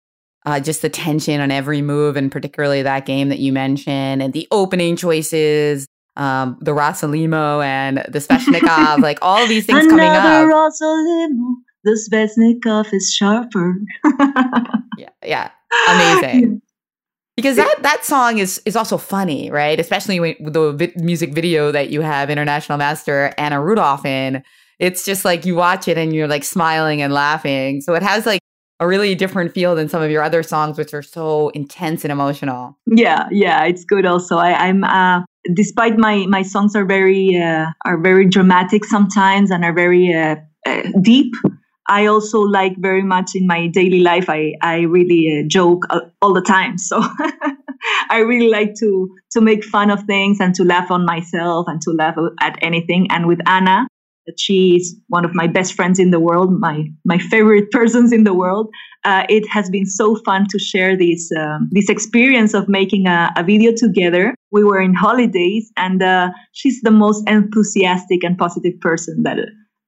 uh, 0.46 0.60
just 0.60 0.82
the 0.82 0.90
tension 0.90 1.42
on 1.42 1.52
every 1.52 1.82
move, 1.82 2.16
and 2.16 2.32
particularly 2.32 2.82
that 2.82 3.06
game 3.06 3.30
that 3.30 3.40
you 3.40 3.52
mentioned, 3.52 4.24
and 4.24 4.34
the 4.34 4.48
opening 4.52 4.96
choices, 4.96 5.88
um, 6.16 6.58
the 6.62 6.72
Rossolimo 6.72 7.64
and 7.64 7.98
the 7.98 8.20
Sveshnikov, 8.20 9.00
like 9.02 9.20
all 9.22 9.46
these 9.48 9.66
things 9.66 9.86
Another 9.86 9.98
coming 9.98 10.16
up. 10.16 10.48
Rossolimo, 10.48 11.56
the 11.84 12.00
Sveshnikov 12.10 12.94
is 12.94 13.14
sharper. 13.14 13.76
yeah, 14.98 15.10
yeah, 15.24 15.52
amazing. 15.90 16.62
Because 17.36 17.56
that, 17.56 17.84
that 17.84 18.04
song 18.04 18.38
is 18.38 18.62
is 18.66 18.76
also 18.76 18.98
funny, 18.98 19.50
right? 19.50 19.80
Especially 19.80 20.20
with 20.20 20.36
the 20.42 20.74
vi- 20.74 20.94
music 20.98 21.34
video 21.34 21.72
that 21.72 21.90
you 21.90 22.02
have 22.02 22.30
International 22.30 22.78
Master 22.78 23.34
Anna 23.38 23.62
Rudolf 23.62 24.06
in 24.06 24.44
it's 24.80 25.04
just 25.04 25.26
like 25.26 25.46
you 25.46 25.56
watch 25.56 25.88
it 25.88 25.98
and 25.98 26.14
you're 26.14 26.28
like 26.28 26.44
smiling 26.44 27.02
and 27.02 27.14
laughing. 27.14 27.82
So 27.82 27.94
it 27.94 28.02
has 28.02 28.26
like 28.26 28.40
a 28.80 28.88
really 28.88 29.14
different 29.14 29.54
feel 29.54 29.76
than 29.76 29.90
some 29.90 30.02
of 30.02 30.10
your 30.10 30.24
other 30.24 30.42
songs, 30.42 30.78
which 30.78 30.94
are 30.94 31.02
so 31.02 31.50
intense 31.50 32.06
and 32.06 32.12
emotional. 32.12 32.78
Yeah, 32.86 33.28
yeah, 33.30 33.66
it's 33.66 33.84
good. 33.84 34.06
Also, 34.06 34.38
I, 34.38 34.68
am 34.68 34.86
uh, 34.86 35.22
despite 35.54 35.98
my 35.98 36.26
my 36.28 36.44
songs 36.44 36.76
are 36.76 36.86
very 36.86 37.36
uh, 37.36 37.66
are 37.86 37.98
very 37.98 38.26
dramatic 38.26 38.86
sometimes 38.86 39.52
and 39.52 39.66
are 39.66 39.74
very 39.74 40.14
uh, 40.14 40.38
uh 40.66 40.84
deep. 41.02 41.34
I 41.90 42.06
also 42.06 42.40
like 42.40 42.76
very 42.78 43.02
much 43.04 43.32
in 43.36 43.48
my 43.48 43.68
daily 43.68 44.00
life. 44.00 44.30
I 44.30 44.54
I 44.62 44.82
really 44.82 45.42
uh, 45.42 45.48
joke 45.48 45.86
all 46.22 46.34
the 46.34 46.42
time, 46.42 46.78
so 46.78 47.04
I 48.10 48.20
really 48.20 48.50
like 48.50 48.76
to 48.76 49.10
to 49.32 49.42
make 49.42 49.66
fun 49.66 49.92
of 49.92 50.04
things 50.04 50.40
and 50.40 50.56
to 50.56 50.64
laugh 50.64 50.90
on 50.90 51.06
myself 51.06 51.68
and 51.68 51.82
to 51.82 51.92
laugh 51.92 52.16
at 52.40 52.58
anything. 52.62 53.08
And 53.12 53.28
with 53.28 53.40
Anna, 53.46 53.88
that 54.26 54.40
she 54.40 54.76
is 54.76 54.96
one 55.08 55.26
of 55.26 55.34
my 55.34 55.48
best 55.48 55.74
friends 55.74 56.00
in 56.00 56.12
the 56.12 56.20
world, 56.20 56.60
my 56.60 56.86
my 57.06 57.18
favorite 57.18 57.72
persons 57.78 58.12
in 58.12 58.24
the 58.24 58.34
world. 58.34 58.70
Uh, 59.06 59.24
it 59.30 59.48
has 59.50 59.70
been 59.70 59.86
so 59.86 60.18
fun 60.26 60.46
to 60.50 60.60
share 60.60 60.98
this 60.98 61.32
um, 61.38 61.70
this 61.72 61.90
experience 61.90 62.54
of 62.54 62.68
making 62.68 63.08
a, 63.08 63.32
a, 63.38 63.44
video 63.44 63.72
together. 63.72 64.36
We 64.52 64.64
were 64.64 64.82
in 64.82 64.94
holidays, 64.94 65.72
and 65.78 66.04
uh, 66.04 66.30
she's 66.52 66.82
the 66.82 66.92
most 66.92 67.28
enthusiastic 67.30 68.24
and 68.24 68.38
positive 68.38 68.80
person 68.82 69.24
that 69.24 69.38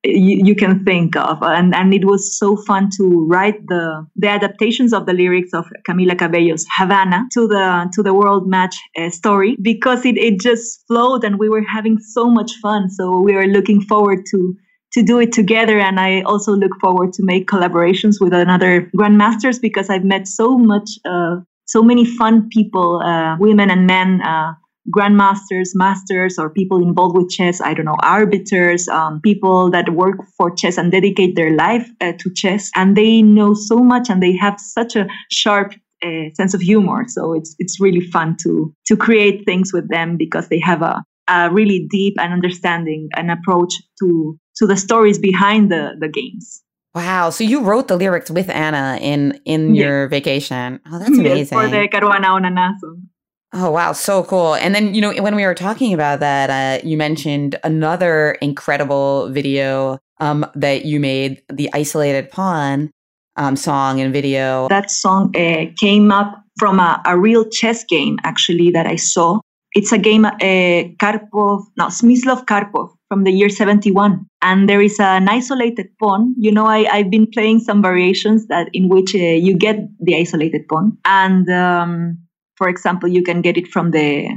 you, 0.03 0.45
you, 0.45 0.55
can 0.55 0.83
think 0.83 1.15
of. 1.15 1.37
And 1.41 1.75
and 1.75 1.93
it 1.93 2.05
was 2.05 2.37
so 2.37 2.55
fun 2.55 2.89
to 2.97 3.25
write 3.27 3.65
the 3.67 4.07
the 4.15 4.27
adaptations 4.27 4.93
of 4.93 5.05
the 5.05 5.13
lyrics 5.13 5.53
of 5.53 5.65
Camila 5.87 6.17
Cabello's 6.17 6.65
Havana 6.75 7.27
to 7.33 7.47
the 7.47 7.89
to 7.93 8.03
the 8.03 8.13
world 8.13 8.47
match 8.47 8.75
uh, 8.97 9.09
story 9.09 9.57
because 9.61 10.05
it, 10.05 10.17
it 10.17 10.39
just 10.39 10.83
flowed 10.87 11.23
and 11.23 11.37
we 11.37 11.49
were 11.49 11.63
having 11.63 11.99
so 11.99 12.25
much 12.29 12.51
fun. 12.61 12.89
So 12.89 13.19
we 13.19 13.33
are 13.35 13.47
looking 13.47 13.81
forward 13.81 14.25
to 14.31 14.55
to 14.93 15.03
do 15.03 15.19
it 15.19 15.31
together. 15.31 15.79
And 15.79 15.99
I 15.99 16.21
also 16.21 16.53
look 16.53 16.71
forward 16.81 17.13
to 17.13 17.23
make 17.23 17.47
collaborations 17.47 18.15
with 18.19 18.33
another 18.33 18.89
grandmasters 18.97 19.61
because 19.61 19.89
I've 19.89 20.03
met 20.03 20.27
so 20.27 20.57
much 20.57 20.89
uh, 21.05 21.37
so 21.65 21.81
many 21.81 22.05
fun 22.05 22.49
people 22.49 23.01
uh, 23.01 23.37
women 23.39 23.69
and 23.69 23.85
men 23.87 24.21
uh, 24.21 24.53
grandmasters, 24.89 25.69
masters, 25.75 26.39
or 26.39 26.49
people 26.49 26.81
involved 26.81 27.15
with 27.15 27.29
chess. 27.29 27.61
I 27.61 27.73
don't 27.73 27.85
know, 27.85 27.97
arbiters, 28.01 28.87
um, 28.87 29.21
people 29.21 29.69
that 29.71 29.89
work 29.93 30.17
for 30.37 30.53
chess 30.53 30.77
and 30.77 30.91
dedicate 30.91 31.35
their 31.35 31.55
life 31.55 31.87
uh, 32.01 32.13
to 32.19 32.33
chess, 32.33 32.71
and 32.75 32.95
they 32.95 33.21
know 33.21 33.53
so 33.53 33.77
much 33.77 34.09
and 34.09 34.21
they 34.21 34.35
have 34.37 34.59
such 34.59 34.95
a 34.95 35.07
sharp 35.29 35.73
uh, 36.03 36.29
sense 36.33 36.53
of 36.53 36.61
humor. 36.61 37.05
So 37.07 37.33
it's 37.33 37.55
it's 37.59 37.79
really 37.79 38.01
fun 38.01 38.37
to 38.43 38.73
to 38.87 38.97
create 38.97 39.45
things 39.45 39.71
with 39.73 39.89
them 39.89 40.17
because 40.17 40.49
they 40.49 40.59
have 40.59 40.81
a, 40.81 41.03
a 41.27 41.51
really 41.51 41.87
deep 41.89 42.15
and 42.17 42.33
understanding 42.33 43.09
and 43.15 43.29
approach 43.29 43.73
to 43.99 44.39
to 44.57 44.67
the 44.67 44.77
stories 44.77 45.19
behind 45.19 45.71
the 45.71 45.95
the 45.99 46.07
games. 46.07 46.63
Wow! 46.93 47.29
So 47.29 47.45
you 47.45 47.61
wrote 47.61 47.87
the 47.87 47.95
lyrics 47.95 48.29
with 48.29 48.49
Anna 48.49 48.97
in 48.99 49.39
in 49.45 49.75
your 49.75 50.07
vacation. 50.09 50.81
Oh, 50.91 50.99
that's 50.99 51.17
amazing. 51.17 51.37
Yes, 51.37 51.49
for 51.49 51.67
the 51.69 51.87
Caruana 51.87 52.25
Onana 52.25 52.73
song. 52.81 53.10
Oh 53.53 53.69
wow, 53.69 53.91
so 53.91 54.23
cool! 54.23 54.55
And 54.55 54.73
then 54.73 54.93
you 54.93 55.01
know 55.01 55.13
when 55.21 55.35
we 55.35 55.45
were 55.45 55.55
talking 55.55 55.93
about 55.93 56.21
that, 56.21 56.49
uh, 56.49 56.87
you 56.87 56.95
mentioned 56.95 57.59
another 57.63 58.31
incredible 58.41 59.27
video 59.29 59.99
um, 60.21 60.45
that 60.55 60.85
you 60.85 60.99
made, 61.01 61.41
the 61.49 61.69
isolated 61.73 62.31
pawn 62.31 62.91
um, 63.35 63.55
song 63.55 63.99
and 63.99 64.13
video. 64.13 64.67
That 64.69 64.89
song 64.89 65.35
uh, 65.35 65.65
came 65.77 66.11
up 66.11 66.41
from 66.59 66.79
a, 66.79 67.01
a, 67.05 67.17
real 67.17 67.43
chess 67.49 67.83
game 67.83 68.19
actually 68.23 68.71
that 68.71 68.85
I 68.85 68.95
saw. 68.95 69.39
It's 69.73 69.91
a 69.91 69.97
game, 69.97 70.25
uh, 70.25 70.29
Karpov, 70.39 71.63
no, 71.77 71.85
Smyslov 71.87 72.45
Karpov 72.45 72.93
from 73.07 73.23
the 73.23 73.31
year 73.31 73.49
71. 73.49 74.25
And 74.41 74.67
there 74.67 74.81
is 74.81 74.99
an 74.99 75.29
isolated 75.29 75.87
pawn. 75.99 76.35
You 76.37 76.51
know, 76.51 76.65
I, 76.65 76.85
I've 76.91 77.09
been 77.09 77.27
playing 77.27 77.59
some 77.59 77.81
variations 77.81 78.47
that 78.47 78.69
in 78.73 78.89
which 78.89 79.15
uh, 79.15 79.19
you 79.19 79.55
get 79.57 79.77
the 79.99 80.15
isolated 80.17 80.67
pawn. 80.67 80.97
And 81.05 81.49
um, 81.49 82.17
for 82.61 82.69
example, 82.69 83.09
you 83.09 83.23
can 83.23 83.41
get 83.41 83.57
it 83.57 83.67
from 83.73 83.89
the 83.89 84.29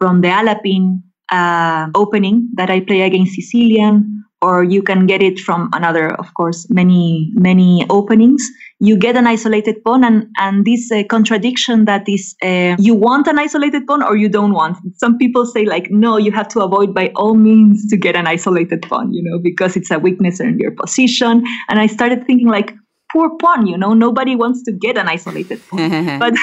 from 0.00 0.20
the 0.20 0.28
Alapin 0.28 1.00
uh, 1.30 1.86
opening 1.94 2.50
that 2.56 2.70
I 2.70 2.80
play 2.80 3.02
against 3.02 3.34
Sicilian, 3.34 4.24
or 4.42 4.64
you 4.64 4.82
can 4.82 5.06
get 5.06 5.22
it 5.22 5.38
from 5.38 5.68
another, 5.72 6.12
of 6.16 6.34
course, 6.34 6.66
many 6.70 7.30
many 7.34 7.86
openings. 7.88 8.42
You 8.80 8.96
get 8.96 9.14
an 9.14 9.28
isolated 9.28 9.76
pawn, 9.84 10.02
and 10.02 10.26
and 10.38 10.64
this 10.64 10.90
uh, 10.90 11.04
contradiction 11.08 11.84
that 11.84 12.08
is, 12.08 12.34
uh, 12.42 12.74
you 12.80 12.96
want 12.96 13.28
an 13.28 13.38
isolated 13.38 13.86
pawn 13.86 14.02
or 14.02 14.16
you 14.16 14.28
don't 14.28 14.52
want. 14.52 14.78
Some 14.96 15.16
people 15.16 15.46
say 15.46 15.64
like, 15.66 15.88
no, 15.88 16.16
you 16.16 16.32
have 16.32 16.48
to 16.48 16.64
avoid 16.64 16.92
by 16.92 17.12
all 17.14 17.36
means 17.36 17.86
to 17.90 17.96
get 17.96 18.16
an 18.16 18.26
isolated 18.26 18.82
pawn, 18.82 19.14
you 19.14 19.22
know, 19.22 19.38
because 19.38 19.76
it's 19.76 19.92
a 19.92 20.00
weakness 20.00 20.40
in 20.40 20.58
your 20.58 20.72
position. 20.72 21.44
And 21.68 21.78
I 21.78 21.86
started 21.86 22.26
thinking 22.26 22.48
like, 22.48 22.74
poor 23.12 23.30
pawn 23.38 23.66
you 23.66 23.76
know? 23.76 23.94
Nobody 23.94 24.36
wants 24.36 24.62
to 24.64 24.72
get 24.72 24.98
an 24.98 25.08
isolated 25.08 25.60
pawn 25.68 26.18
but 26.18 26.34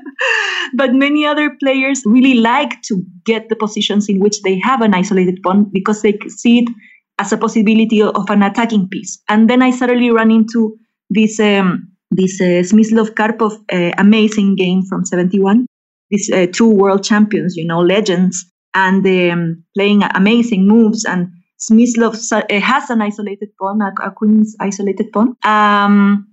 but 0.74 0.94
many 0.94 1.26
other 1.26 1.56
players 1.62 2.02
really 2.04 2.34
like 2.34 2.80
to 2.82 3.02
get 3.24 3.48
the 3.48 3.56
positions 3.56 4.08
in 4.08 4.20
which 4.20 4.42
they 4.42 4.58
have 4.58 4.80
an 4.80 4.94
isolated 4.94 5.42
pawn 5.42 5.70
because 5.72 6.02
they 6.02 6.18
see 6.28 6.60
it 6.60 6.68
as 7.18 7.32
a 7.32 7.36
possibility 7.36 8.02
of 8.02 8.30
an 8.30 8.42
attacking 8.42 8.88
piece. 8.88 9.20
And 9.28 9.48
then 9.48 9.62
i 9.62 9.70
suddenly 9.70 10.10
run 10.10 10.30
into 10.30 10.76
this 11.10 11.38
um, 11.40 11.88
this 12.10 12.40
uh, 12.40 12.62
Smyslov 12.70 13.10
Karpov 13.14 13.52
uh, 13.72 13.92
amazing 13.98 14.56
game 14.56 14.82
from 14.88 15.04
71 15.04 15.66
these 16.10 16.30
uh, 16.30 16.46
two 16.52 16.68
world 16.68 17.04
champions 17.04 17.56
you 17.56 17.66
know 17.66 17.80
legends 17.80 18.44
and 18.74 19.06
um, 19.06 19.64
playing 19.76 20.02
amazing 20.14 20.66
moves 20.66 21.04
and 21.04 21.28
Smyslov 21.60 22.14
has 22.60 22.90
an 22.90 23.02
isolated 23.02 23.50
pawn, 23.58 23.82
a, 23.82 23.92
a 24.02 24.10
queen's 24.10 24.56
isolated 24.60 25.12
pawn. 25.12 25.36
Um, 25.44 26.26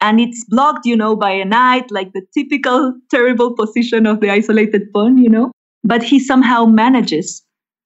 and 0.00 0.20
it's 0.20 0.44
blocked, 0.44 0.84
you 0.84 0.96
know, 0.96 1.16
by 1.16 1.30
a 1.30 1.44
knight, 1.44 1.90
like 1.90 2.12
the 2.12 2.22
typical 2.34 2.94
terrible 3.10 3.54
position 3.54 4.06
of 4.06 4.20
the 4.20 4.30
isolated 4.30 4.92
pawn, 4.92 5.16
you 5.18 5.30
know. 5.30 5.52
But 5.84 6.02
he 6.02 6.18
somehow 6.18 6.64
manages 6.66 7.42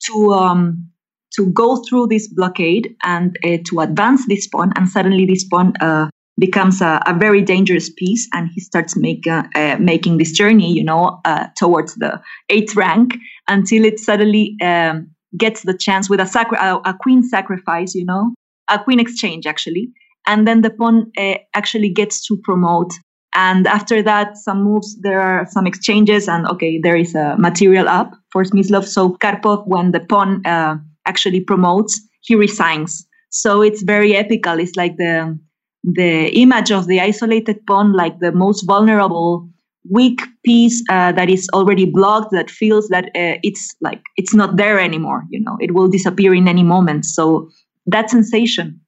to 0.06 0.32
um, 0.32 0.88
to 1.34 1.46
go 1.52 1.82
through 1.84 2.08
this 2.08 2.26
blockade 2.28 2.94
and 3.04 3.36
uh, 3.44 3.58
to 3.66 3.80
advance 3.80 4.26
this 4.26 4.46
pawn, 4.46 4.72
and 4.76 4.88
suddenly 4.88 5.26
this 5.26 5.44
pawn 5.44 5.74
uh, 5.80 6.08
becomes 6.38 6.80
a, 6.80 7.02
a, 7.06 7.14
very 7.14 7.42
dangerous 7.42 7.90
piece, 7.90 8.26
and 8.32 8.48
he 8.54 8.60
starts 8.60 8.96
make, 8.96 9.26
uh, 9.26 9.42
uh 9.54 9.76
making 9.78 10.18
this 10.18 10.32
journey, 10.32 10.72
you 10.72 10.84
know, 10.84 11.20
uh, 11.24 11.48
towards 11.56 11.94
the 11.96 12.20
eighth 12.48 12.74
rank 12.76 13.16
until 13.48 13.84
it 13.84 13.98
suddenly 13.98 14.56
um, 14.62 15.10
gets 15.36 15.62
the 15.62 15.76
chance 15.76 16.08
with 16.08 16.20
a, 16.20 16.26
sacri- 16.26 16.58
a, 16.58 16.76
a, 16.84 16.94
queen 16.98 17.22
sacrifice, 17.22 17.94
you 17.94 18.04
know, 18.04 18.34
a 18.68 18.78
queen 18.78 19.00
exchange 19.00 19.46
actually. 19.46 19.90
And 20.26 20.46
then 20.46 20.62
the 20.62 20.70
pawn 20.70 21.10
uh, 21.16 21.34
actually 21.54 21.90
gets 21.90 22.26
to 22.26 22.36
promote. 22.36 22.92
And 23.34 23.66
after 23.66 24.02
that, 24.02 24.36
some 24.36 24.62
moves, 24.62 24.98
there 25.00 25.20
are 25.20 25.46
some 25.50 25.66
exchanges, 25.66 26.28
and 26.28 26.46
okay, 26.48 26.80
there 26.82 26.96
is 26.96 27.14
a 27.14 27.36
material 27.38 27.88
up 27.88 28.12
for 28.32 28.42
Smyslov. 28.42 28.84
So 28.84 29.10
Karpov, 29.10 29.66
when 29.66 29.92
the 29.92 30.00
pawn 30.00 30.44
uh, 30.46 30.76
actually 31.06 31.40
promotes, 31.40 32.00
he 32.22 32.34
resigns. 32.34 33.06
So 33.30 33.62
it's 33.62 33.82
very 33.82 34.16
epical. 34.16 34.58
It's 34.58 34.76
like 34.76 34.96
the 34.96 35.38
the 35.84 36.28
image 36.40 36.72
of 36.72 36.86
the 36.86 37.00
isolated 37.00 37.66
pawn, 37.66 37.92
like 37.92 38.18
the 38.18 38.32
most 38.32 38.62
vulnerable 38.66 39.48
weak 39.90 40.20
piece 40.44 40.82
uh, 40.90 41.12
that 41.12 41.28
is 41.30 41.48
already 41.54 41.84
blocked 41.84 42.30
that 42.32 42.50
feels 42.50 42.88
that 42.88 43.06
uh, 43.06 43.38
it's 43.42 43.74
like 43.80 44.02
it's 44.16 44.34
not 44.34 44.56
there 44.56 44.78
anymore 44.78 45.24
you 45.30 45.40
know 45.40 45.56
it 45.60 45.74
will 45.74 45.88
disappear 45.88 46.34
in 46.34 46.48
any 46.48 46.62
moment. 46.62 47.04
So 47.04 47.48
that 47.86 48.10
sensation 48.10 48.80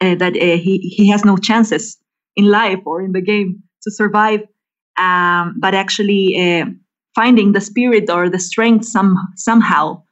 uh, 0.00 0.14
that 0.16 0.36
uh, 0.36 0.56
he, 0.56 0.78
he 0.96 1.08
has 1.08 1.24
no 1.24 1.36
chances 1.36 1.96
in 2.36 2.46
life 2.50 2.80
or 2.84 3.02
in 3.02 3.12
the 3.12 3.20
game 3.20 3.62
to 3.82 3.90
survive 3.90 4.40
um, 4.98 5.56
but 5.58 5.74
actually 5.74 6.36
uh, 6.36 6.66
finding 7.14 7.52
the 7.52 7.60
spirit 7.60 8.10
or 8.10 8.28
the 8.28 8.38
strength 8.38 8.84
some 8.84 9.16
somehow 9.36 10.03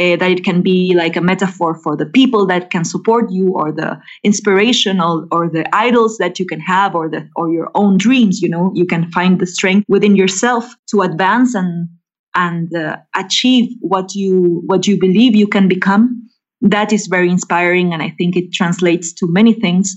uh, 0.00 0.16
that 0.16 0.30
it 0.30 0.44
can 0.44 0.62
be 0.62 0.94
like 0.96 1.14
a 1.14 1.20
metaphor 1.20 1.74
for 1.82 1.94
the 1.96 2.06
people 2.06 2.46
that 2.46 2.70
can 2.70 2.84
support 2.84 3.30
you 3.30 3.52
or 3.54 3.70
the 3.70 4.00
inspirational 4.24 5.26
or 5.30 5.48
the 5.48 5.64
idols 5.74 6.16
that 6.18 6.38
you 6.38 6.46
can 6.46 6.60
have 6.60 6.94
or 6.94 7.08
the 7.08 7.28
or 7.36 7.50
your 7.50 7.70
own 7.74 7.98
dreams 7.98 8.40
you 8.40 8.48
know? 8.48 8.72
You 8.74 8.86
can 8.86 9.10
find 9.12 9.38
the 9.38 9.46
strength 9.46 9.84
within 9.88 10.16
yourself 10.16 10.64
to 10.90 11.02
advance 11.02 11.54
and 11.54 11.88
and 12.34 12.74
uh, 12.74 12.96
achieve 13.14 13.68
what 13.80 14.14
you 14.14 14.62
what 14.66 14.86
you 14.86 14.98
believe 14.98 15.36
you 15.36 15.48
can 15.48 15.68
become. 15.68 16.16
That 16.62 16.92
is 16.92 17.06
very 17.06 17.30
inspiring 17.30 17.92
and 17.92 18.02
i 18.02 18.10
think 18.18 18.36
it 18.36 18.52
translates 18.52 19.14
to 19.14 19.26
many 19.26 19.54
things 19.54 19.96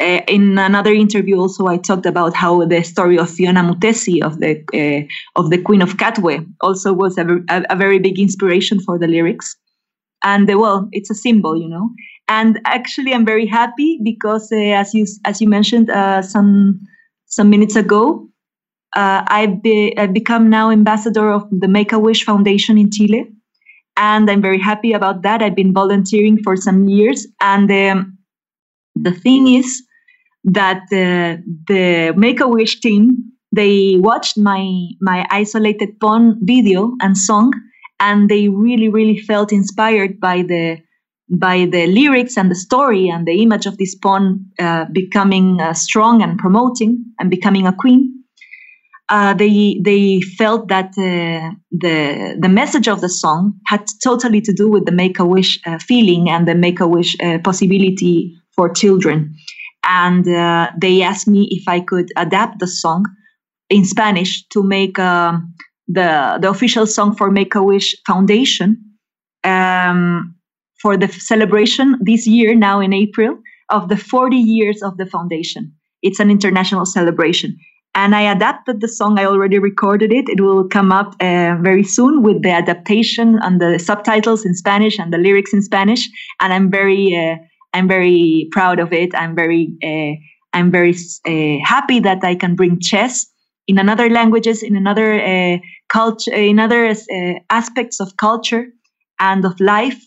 uh, 0.00 0.20
in 0.28 0.58
another 0.58 0.92
interview, 0.92 1.38
also 1.38 1.66
I 1.66 1.78
talked 1.78 2.06
about 2.06 2.34
how 2.34 2.64
the 2.66 2.82
story 2.82 3.18
of 3.18 3.30
Phiona 3.30 3.64
Mutesi 3.64 4.22
of 4.22 4.40
the 4.40 4.62
uh, 4.74 5.40
of 5.40 5.50
the 5.50 5.58
Queen 5.58 5.80
of 5.80 5.96
Katwe 5.96 6.46
also 6.60 6.92
was 6.92 7.16
a, 7.16 7.26
a, 7.48 7.76
very 7.76 7.98
big 7.98 8.18
inspiration 8.18 8.78
for 8.78 8.98
the 8.98 9.06
lyrics. 9.06 9.56
And 10.22 10.50
uh, 10.50 10.58
well, 10.58 10.88
it's 10.92 11.10
a 11.10 11.14
symbol, 11.14 11.56
you 11.56 11.68
know. 11.68 11.90
And 12.28 12.60
actually, 12.66 13.14
I'm 13.14 13.24
very 13.24 13.46
happy 13.46 13.98
because, 14.02 14.52
as 14.52 14.92
you 14.92 15.06
as 15.24 15.40
you 15.40 15.48
mentioned 15.48 15.88
uh, 15.88 16.20
some 16.20 16.78
some 17.24 17.48
minutes 17.48 17.76
ago, 17.76 18.28
uh, 18.96 19.22
I've, 19.28 19.62
be, 19.62 19.96
I've 19.98 20.12
become 20.12 20.48
now 20.48 20.70
ambassador 20.70 21.30
of 21.30 21.48
the 21.50 21.68
Make 21.68 21.92
a 21.92 21.98
Wish 21.98 22.24
Foundation 22.24 22.78
in 22.78 22.90
Chile, 22.90 23.30
and 23.96 24.30
I'm 24.30 24.42
very 24.42 24.60
happy 24.60 24.92
about 24.92 25.22
that. 25.22 25.42
I've 25.42 25.56
been 25.56 25.72
volunteering 25.72 26.42
for 26.42 26.56
some 26.56 26.88
years, 26.88 27.26
and 27.40 27.70
um, 27.70 28.18
the 28.94 29.12
thing 29.12 29.48
is 29.48 29.85
that 30.46 30.82
uh, 30.92 31.42
the 31.66 32.14
Make 32.16 32.40
a 32.40 32.48
Wish 32.48 32.80
team 32.80 33.32
they 33.56 33.96
watched 33.98 34.36
my 34.38 34.62
my 35.00 35.26
isolated 35.30 35.98
pawn 36.00 36.38
video 36.42 36.94
and 37.00 37.16
song, 37.16 37.52
and 38.00 38.28
they 38.28 38.48
really 38.48 38.88
really 38.88 39.18
felt 39.18 39.52
inspired 39.52 40.20
by 40.20 40.42
the 40.42 40.78
by 41.28 41.66
the 41.66 41.86
lyrics 41.86 42.36
and 42.36 42.50
the 42.50 42.54
story 42.54 43.08
and 43.08 43.26
the 43.26 43.42
image 43.42 43.66
of 43.66 43.78
this 43.78 43.94
pawn 43.96 44.46
uh, 44.60 44.84
becoming 44.92 45.60
uh, 45.60 45.74
strong 45.74 46.22
and 46.22 46.38
promoting 46.38 47.04
and 47.18 47.30
becoming 47.30 47.66
a 47.66 47.72
queen. 47.72 48.12
Uh, 49.08 49.34
they 49.34 49.80
they 49.82 50.20
felt 50.20 50.68
that 50.68 50.90
uh, 50.98 51.54
the 51.70 52.36
the 52.40 52.48
message 52.48 52.88
of 52.88 53.00
the 53.00 53.08
song 53.08 53.54
had 53.66 53.84
totally 54.02 54.40
to 54.40 54.52
do 54.52 54.68
with 54.68 54.84
the 54.84 54.92
Make 54.92 55.18
a 55.18 55.24
Wish 55.24 55.60
uh, 55.64 55.78
feeling 55.78 56.28
and 56.28 56.46
the 56.46 56.54
Make 56.54 56.80
a 56.80 56.88
Wish 56.88 57.16
uh, 57.20 57.38
possibility 57.38 58.36
for 58.54 58.68
children 58.72 59.34
and 59.86 60.28
uh, 60.28 60.70
they 60.78 61.02
asked 61.02 61.28
me 61.28 61.48
if 61.50 61.68
I 61.68 61.80
could 61.80 62.10
adapt 62.16 62.58
the 62.58 62.66
song 62.66 63.04
in 63.70 63.84
Spanish 63.84 64.46
to 64.48 64.62
make 64.62 64.98
um, 64.98 65.54
the 65.88 66.38
the 66.40 66.50
official 66.50 66.86
song 66.86 67.14
for 67.14 67.30
Make 67.30 67.54
a 67.54 67.62
Wish 67.62 67.94
Foundation 68.06 68.82
um, 69.44 70.34
for 70.80 70.96
the 70.96 71.08
celebration 71.08 71.96
this 72.00 72.26
year, 72.26 72.54
now 72.54 72.80
in 72.80 72.92
April, 72.92 73.38
of 73.70 73.88
the 73.88 73.96
40 73.96 74.36
years 74.36 74.82
of 74.82 74.96
the 74.98 75.06
foundation. 75.06 75.72
It's 76.02 76.20
an 76.20 76.30
international 76.30 76.86
celebration. 76.86 77.56
And 77.94 78.14
I 78.14 78.30
adapted 78.30 78.82
the 78.82 78.88
song. 78.88 79.18
I 79.18 79.24
already 79.24 79.58
recorded 79.58 80.12
it. 80.12 80.28
It 80.28 80.42
will 80.42 80.68
come 80.68 80.92
up 80.92 81.14
uh, 81.20 81.56
very 81.62 81.82
soon 81.82 82.22
with 82.22 82.42
the 82.42 82.50
adaptation 82.50 83.38
and 83.42 83.58
the 83.58 83.78
subtitles 83.78 84.44
in 84.44 84.54
Spanish 84.54 84.98
and 84.98 85.12
the 85.12 85.18
lyrics 85.18 85.54
in 85.54 85.62
Spanish. 85.62 86.06
And 86.40 86.52
I'm 86.52 86.70
very 86.70 87.16
uh, 87.16 87.36
I'm 87.76 87.88
very 87.88 88.48
proud 88.52 88.78
of 88.80 88.92
it. 88.92 89.14
I'm 89.14 89.34
very 89.36 89.68
uh, 89.84 90.14
I'm 90.56 90.70
very 90.70 90.94
uh, 91.26 91.58
happy 91.64 92.00
that 92.00 92.24
I 92.24 92.34
can 92.34 92.56
bring 92.56 92.80
chess 92.80 93.26
in 93.66 93.78
another 93.78 94.08
languages, 94.08 94.62
in 94.62 94.74
another 94.76 95.20
uh, 95.20 95.58
culture, 95.88 96.32
in 96.32 96.58
other 96.58 96.94
aspects 97.50 98.00
of 98.00 98.16
culture 98.16 98.64
and 99.20 99.44
of 99.44 99.60
life, 99.60 100.00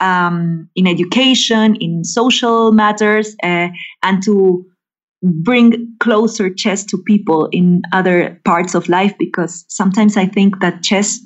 um, 0.00 0.68
in 0.74 0.86
education, 0.86 1.76
in 1.76 2.04
social 2.04 2.72
matters, 2.72 3.34
and 3.42 4.22
to 4.24 4.66
bring 5.22 5.96
closer 6.00 6.52
chess 6.52 6.84
to 6.84 6.98
people 7.06 7.48
in 7.52 7.80
other 7.92 8.38
parts 8.44 8.74
of 8.74 8.88
life. 8.90 9.16
Because 9.18 9.64
sometimes 9.68 10.18
I 10.18 10.26
think 10.26 10.60
that 10.60 10.82
chess 10.82 11.18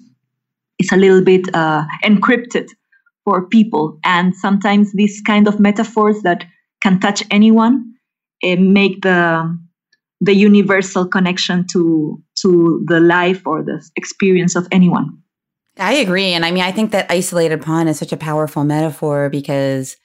is 0.79 0.93
a 0.93 0.97
little 0.97 1.25
bit 1.25 1.53
uh, 1.55 1.85
encrypted 2.05 2.69
for 3.29 3.47
people. 3.47 3.99
And 4.05 4.35
sometimes 4.35 4.95
these 4.95 5.21
kind 5.21 5.47
of 5.49 5.61
metaphors 5.61 6.23
that 6.23 6.47
can 6.83 6.99
touch 6.99 7.23
anyone 7.31 7.93
uh, 8.43 8.57
make 8.57 9.03
the 9.03 9.55
the 10.21 10.33
universal 10.33 11.07
connection 11.07 11.67
to 11.73 12.23
to 12.41 12.83
the 12.89 13.01
life 13.01 13.47
or 13.47 13.63
the 13.63 13.79
experience 13.97 14.57
of 14.57 14.67
anyone. 14.73 15.19
I 15.79 15.93
agree. 15.93 16.33
And 16.33 16.47
I 16.47 16.51
mean, 16.53 16.65
I 16.65 16.73
think 16.73 16.91
that 16.93 17.11
isolated 17.11 17.61
pawn 17.61 17.87
is 17.87 17.99
such 17.99 18.13
a 18.13 18.17
powerful 18.17 18.65
metaphor 18.65 19.29
because, 19.29 19.97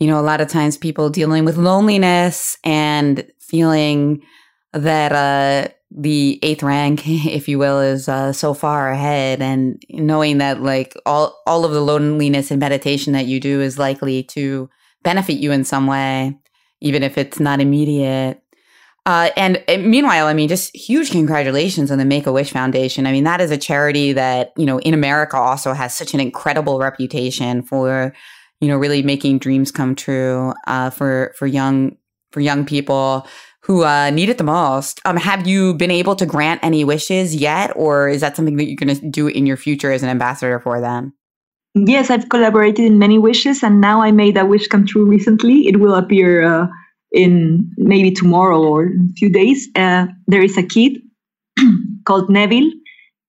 you 0.00 0.08
know, 0.08 0.18
a 0.18 0.26
lot 0.30 0.40
of 0.40 0.48
times 0.48 0.76
people 0.76 1.08
dealing 1.08 1.44
with 1.44 1.56
loneliness 1.56 2.58
and 2.64 3.24
feeling 3.38 4.22
that 4.72 5.12
uh, 5.12 5.72
the 5.90 6.38
eighth 6.42 6.62
rank, 6.62 7.02
if 7.06 7.48
you 7.48 7.58
will, 7.58 7.80
is 7.80 8.08
uh, 8.08 8.32
so 8.32 8.54
far 8.54 8.90
ahead, 8.90 9.40
and 9.40 9.82
knowing 9.90 10.38
that 10.38 10.62
like 10.62 10.94
all 11.06 11.40
all 11.46 11.64
of 11.64 11.72
the 11.72 11.80
loneliness 11.80 12.50
and 12.50 12.60
meditation 12.60 13.12
that 13.12 13.26
you 13.26 13.40
do 13.40 13.60
is 13.60 13.78
likely 13.78 14.22
to 14.22 14.68
benefit 15.02 15.34
you 15.34 15.52
in 15.52 15.64
some 15.64 15.86
way, 15.86 16.36
even 16.80 17.02
if 17.02 17.16
it's 17.16 17.40
not 17.40 17.60
immediate. 17.60 18.42
Uh, 19.06 19.30
and, 19.36 19.62
and, 19.68 19.86
meanwhile, 19.86 20.26
I 20.26 20.34
mean, 20.34 20.48
just 20.48 20.74
huge 20.74 21.12
congratulations 21.12 21.92
on 21.92 21.98
the 21.98 22.04
Make 22.04 22.26
a 22.26 22.32
Wish 22.32 22.50
Foundation. 22.50 23.06
I 23.06 23.12
mean, 23.12 23.22
that 23.22 23.40
is 23.40 23.52
a 23.52 23.56
charity 23.56 24.12
that, 24.14 24.52
you 24.56 24.66
know, 24.66 24.80
in 24.80 24.94
America 24.94 25.36
also 25.36 25.74
has 25.74 25.96
such 25.96 26.12
an 26.12 26.18
incredible 26.18 26.80
reputation 26.80 27.62
for, 27.62 28.12
you 28.60 28.66
know, 28.66 28.76
really 28.76 29.04
making 29.04 29.38
dreams 29.38 29.70
come 29.70 29.94
true 29.94 30.52
uh, 30.66 30.90
for 30.90 31.32
for 31.38 31.46
young 31.46 31.96
for 32.32 32.40
young 32.40 32.66
people 32.66 33.28
who 33.66 33.84
uh, 33.84 34.10
need 34.10 34.28
it 34.28 34.38
the 34.38 34.44
most. 34.44 35.00
Um, 35.04 35.16
have 35.16 35.46
you 35.46 35.74
been 35.74 35.90
able 35.90 36.14
to 36.16 36.24
grant 36.24 36.60
any 36.62 36.84
wishes 36.84 37.34
yet, 37.34 37.72
or 37.74 38.08
is 38.08 38.20
that 38.20 38.36
something 38.36 38.56
that 38.56 38.66
you're 38.66 38.76
going 38.76 38.96
to 38.96 39.08
do 39.08 39.26
in 39.26 39.44
your 39.44 39.56
future 39.56 39.90
as 39.90 40.04
an 40.04 40.08
ambassador 40.08 40.60
for 40.60 40.80
them? 40.80 41.12
Yes, 41.74 42.08
I've 42.08 42.28
collaborated 42.28 42.84
in 42.84 42.98
many 42.98 43.18
wishes, 43.18 43.64
and 43.64 43.80
now 43.80 44.00
I 44.02 44.12
made 44.12 44.36
a 44.36 44.46
wish 44.46 44.68
come 44.68 44.86
true 44.86 45.04
recently. 45.04 45.66
It 45.66 45.80
will 45.80 45.94
appear 45.94 46.44
uh, 46.44 46.66
in 47.12 47.70
maybe 47.76 48.12
tomorrow 48.12 48.62
or 48.62 48.84
a 48.84 49.12
few 49.16 49.30
days. 49.30 49.68
Uh, 49.74 50.06
there 50.28 50.42
is 50.42 50.56
a 50.56 50.62
kid 50.62 50.98
called 52.06 52.30
Neville. 52.30 52.70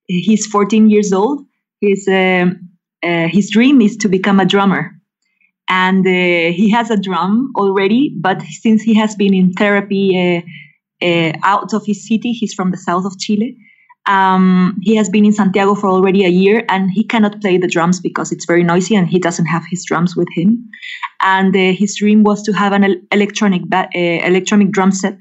He's 0.06 0.46
14 0.46 0.88
years 0.88 1.12
old. 1.12 1.44
His 1.80 2.06
uh, 2.08 2.46
uh, 3.02 3.28
his 3.28 3.50
dream 3.50 3.80
is 3.80 3.96
to 3.98 4.08
become 4.08 4.40
a 4.40 4.46
drummer, 4.46 4.92
and 5.68 6.06
uh, 6.06 6.52
he 6.54 6.70
has 6.70 6.90
a 6.90 6.96
drum 6.96 7.52
already. 7.56 8.14
But 8.16 8.42
since 8.42 8.82
he 8.82 8.94
has 8.94 9.14
been 9.14 9.34
in 9.34 9.52
therapy 9.52 10.04
uh, 10.16 11.06
uh, 11.06 11.32
out 11.44 11.74
of 11.74 11.84
his 11.86 12.06
city, 12.06 12.32
he's 12.32 12.54
from 12.54 12.70
the 12.70 12.76
south 12.76 13.04
of 13.04 13.18
Chile. 13.18 13.56
Um, 14.06 14.78
he 14.82 14.96
has 14.96 15.10
been 15.10 15.26
in 15.26 15.34
Santiago 15.34 15.74
for 15.74 15.88
already 15.90 16.24
a 16.24 16.30
year 16.30 16.64
and 16.70 16.90
he 16.90 17.04
cannot 17.04 17.42
play 17.42 17.58
the 17.58 17.68
drums 17.68 18.00
because 18.00 18.32
it's 18.32 18.46
very 18.46 18.64
noisy 18.64 18.96
and 18.96 19.06
he 19.06 19.18
doesn't 19.18 19.44
have 19.46 19.64
his 19.70 19.84
drums 19.84 20.16
with 20.16 20.28
him. 20.34 20.66
And 21.20 21.54
uh, 21.54 21.72
his 21.72 21.96
dream 21.98 22.22
was 22.22 22.42
to 22.44 22.52
have 22.52 22.72
an 22.72 23.06
electronic 23.12 23.62
ba- 23.66 23.90
uh, 23.94 24.26
electronic 24.26 24.70
drum 24.70 24.92
set 24.92 25.20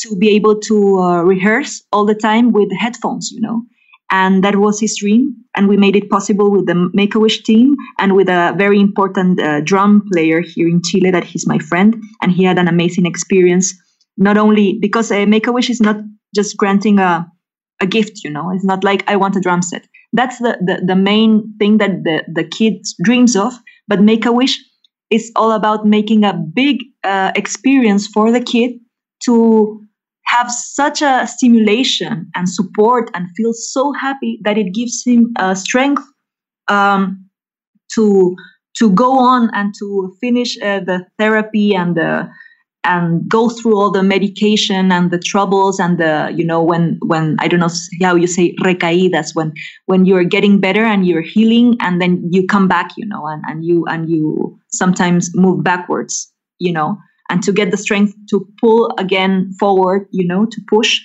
to 0.00 0.16
be 0.16 0.30
able 0.30 0.58
to 0.60 0.98
uh, 0.98 1.22
rehearse 1.22 1.82
all 1.92 2.04
the 2.04 2.14
time 2.14 2.52
with 2.52 2.70
headphones, 2.78 3.30
you 3.30 3.40
know. 3.40 3.62
And 4.10 4.42
that 4.44 4.56
was 4.56 4.80
his 4.80 4.96
dream. 4.98 5.36
And 5.54 5.68
we 5.68 5.76
made 5.76 5.96
it 5.96 6.10
possible 6.10 6.50
with 6.50 6.66
the 6.66 6.90
Make 6.92 7.14
a 7.14 7.20
Wish 7.20 7.42
team 7.42 7.76
and 7.98 8.14
with 8.14 8.28
a 8.28 8.54
very 8.56 8.80
important 8.80 9.40
uh, 9.40 9.60
drum 9.60 10.04
player 10.12 10.40
here 10.40 10.68
in 10.68 10.82
Chile 10.82 11.10
that 11.10 11.24
he's 11.24 11.46
my 11.46 11.58
friend. 11.58 12.02
And 12.22 12.32
he 12.32 12.44
had 12.44 12.58
an 12.58 12.68
amazing 12.68 13.06
experience, 13.06 13.74
not 14.16 14.36
only 14.36 14.78
because 14.80 15.10
uh, 15.12 15.26
Make 15.26 15.46
a 15.46 15.52
Wish 15.52 15.70
is 15.70 15.80
not 15.80 15.96
just 16.34 16.56
granting 16.56 16.98
a 16.98 17.30
a 17.80 17.86
gift 17.86 18.22
you 18.22 18.30
know 18.30 18.50
it's 18.50 18.64
not 18.64 18.84
like 18.84 19.02
i 19.08 19.16
want 19.16 19.36
a 19.36 19.40
drum 19.40 19.62
set 19.62 19.86
that's 20.12 20.38
the 20.38 20.56
the, 20.60 20.82
the 20.86 20.96
main 20.96 21.54
thing 21.58 21.78
that 21.78 22.04
the, 22.04 22.22
the 22.32 22.44
kid 22.44 22.74
dreams 23.02 23.36
of 23.36 23.54
but 23.88 24.00
make 24.00 24.26
a 24.26 24.32
wish 24.32 24.58
is 25.10 25.32
all 25.34 25.52
about 25.52 25.86
making 25.86 26.24
a 26.24 26.32
big 26.32 26.82
uh, 27.02 27.32
experience 27.34 28.06
for 28.06 28.30
the 28.30 28.40
kid 28.40 28.72
to 29.24 29.82
have 30.30 30.50
such 30.50 31.02
a 31.02 31.26
stimulation 31.26 32.30
and 32.36 32.48
support 32.48 33.10
and 33.14 33.26
feel 33.36 33.52
so 33.52 33.92
happy 33.92 34.38
that 34.44 34.56
it 34.56 34.72
gives 34.72 35.02
him 35.04 35.32
uh, 35.36 35.54
strength 35.54 36.02
um, 36.68 37.28
to 37.94 38.36
to 38.78 38.90
go 38.92 39.18
on 39.18 39.50
and 39.52 39.74
to 39.78 40.16
finish 40.20 40.56
uh, 40.62 40.80
the 40.80 41.04
therapy 41.18 41.74
and 41.74 41.96
the 41.96 42.30
and 42.84 43.28
go 43.28 43.50
through 43.50 43.76
all 43.76 43.90
the 43.90 44.02
medication 44.02 44.90
and 44.90 45.10
the 45.10 45.18
troubles 45.18 45.78
and 45.78 45.98
the 45.98 46.32
you 46.34 46.44
know 46.44 46.62
when 46.62 46.98
when 47.06 47.36
i 47.40 47.48
don't 47.48 47.60
know 47.60 47.74
how 48.00 48.14
you 48.14 48.26
say 48.26 48.54
recaídas 48.62 49.34
when 49.34 49.52
when 49.86 50.06
you're 50.06 50.24
getting 50.24 50.60
better 50.60 50.84
and 50.84 51.06
you're 51.06 51.20
healing 51.34 51.76
and 51.80 52.00
then 52.00 52.22
you 52.30 52.46
come 52.46 52.68
back 52.68 52.90
you 52.96 53.06
know 53.06 53.26
and, 53.26 53.42
and 53.48 53.64
you 53.64 53.84
and 53.88 54.08
you 54.08 54.58
sometimes 54.68 55.30
move 55.34 55.62
backwards 55.62 56.32
you 56.58 56.72
know 56.72 56.96
and 57.30 57.42
to 57.42 57.52
get 57.52 57.70
the 57.70 57.76
strength 57.76 58.14
to 58.28 58.46
pull 58.60 58.92
again 58.98 59.52
forward 59.58 60.06
you 60.10 60.26
know 60.26 60.44
to 60.44 60.60
push 60.68 61.00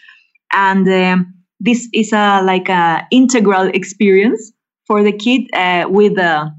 and 0.51 0.87
um, 0.89 1.33
this 1.59 1.87
is 1.93 2.11
a 2.11 2.41
like 2.43 2.69
a 2.69 3.07
integral 3.11 3.67
experience 3.73 4.51
for 4.87 5.03
the 5.03 5.11
kid 5.11 5.41
uh, 5.53 5.85
with 5.87 6.17
uh, 6.19 6.49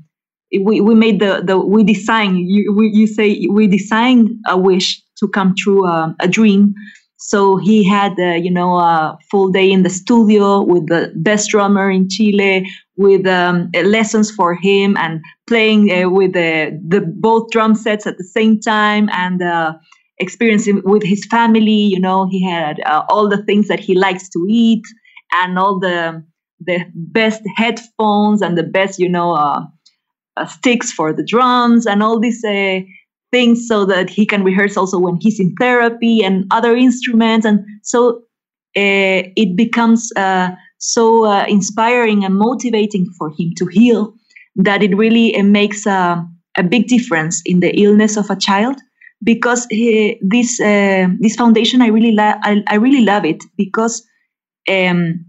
we, 0.61 0.81
we 0.81 0.95
made 0.95 1.21
the, 1.21 1.43
the 1.45 1.59
we 1.59 1.83
design 1.85 2.37
you, 2.37 2.73
we, 2.73 2.91
you 2.93 3.07
say 3.07 3.47
we 3.51 3.67
design 3.67 4.41
a 4.49 4.57
wish 4.57 5.03
to 5.19 5.29
come 5.29 5.55
true 5.57 5.87
uh, 5.87 6.13
a 6.21 6.29
dream. 6.29 6.75
So 7.19 7.57
he 7.57 7.83
had, 7.85 8.19
uh, 8.19 8.35
you 8.35 8.51
know, 8.51 8.77
a 8.77 9.19
full 9.31 9.51
day 9.51 9.71
in 9.71 9.83
the 9.83 9.91
studio 9.91 10.63
with 10.63 10.89
the 10.89 11.13
best 11.17 11.51
drummer 11.51 11.91
in 11.91 12.09
Chile, 12.09 12.69
with 12.97 13.27
um, 13.27 13.71
lessons 13.73 14.31
for 14.31 14.55
him 14.55 14.97
and 14.99 15.21
playing 15.49 15.91
uh, 15.91 16.11
with 16.11 16.35
the, 16.35 16.79
the 16.87 17.01
both 17.01 17.51
drum 17.51 17.75
sets 17.75 18.07
at 18.07 18.19
the 18.19 18.25
same 18.25 18.61
time 18.61 19.09
and 19.13 19.43
uh, 19.43 19.73
experiencing 20.19 20.83
with 20.85 21.03
his 21.03 21.25
family. 21.27 21.73
You 21.73 22.01
know, 22.01 22.29
he 22.31 22.45
had 22.45 22.81
uh, 22.85 23.05
all 23.09 23.29
the 23.29 23.43
things 23.45 23.69
that 23.69 23.81
he 23.81 23.95
likes 23.95 24.29
to 24.31 24.47
eat 24.49 24.83
and 25.33 25.59
all 25.59 25.79
the 25.79 26.25
the 26.61 26.87
best 26.95 27.43
headphones 27.57 28.41
and 28.41 28.57
the 28.57 28.63
best, 28.63 28.99
you 28.99 29.09
know, 29.11 29.35
uh, 29.35 29.61
uh, 30.37 30.47
sticks 30.47 30.91
for 30.93 31.13
the 31.13 31.25
drums 31.25 31.87
and 31.87 32.03
all 32.03 32.19
these 32.19 32.43
things 33.37 33.69
so 33.69 33.85
that 33.85 34.09
he 34.09 34.25
can 34.25 34.43
rehearse 34.43 34.77
also 34.79 34.99
when 34.99 35.17
he's 35.21 35.39
in 35.39 35.55
therapy 35.61 36.25
and 36.25 36.47
other 36.51 36.75
instruments. 36.75 37.45
And 37.45 37.59
so 37.83 37.99
uh, 38.85 39.21
it 39.43 39.57
becomes 39.57 40.11
uh, 40.17 40.49
so 40.79 41.27
uh, 41.27 41.45
inspiring 41.47 42.25
and 42.25 42.35
motivating 42.35 43.05
for 43.19 43.29
him 43.39 43.49
to 43.59 43.67
heal 43.67 44.15
that 44.67 44.83
it 44.83 44.97
really 44.97 45.37
uh, 45.37 45.43
makes 45.43 45.85
a, 45.87 46.27
a, 46.57 46.63
big 46.63 46.89
difference 46.89 47.43
in 47.45 47.61
the 47.61 47.73
illness 47.85 48.17
of 48.17 48.31
a 48.31 48.37
child. 48.37 48.77
Because 49.23 49.67
he, 49.71 50.19
this 50.23 50.61
uh, 50.61 51.07
this 51.21 51.37
foundation 51.37 51.81
I 51.83 51.89
really 51.89 52.13
la- 52.13 52.41
I, 52.43 52.63
I, 52.69 52.77
really 52.77 53.03
love 53.13 53.25
it 53.25 53.43
because 53.57 54.05
um, 54.71 55.25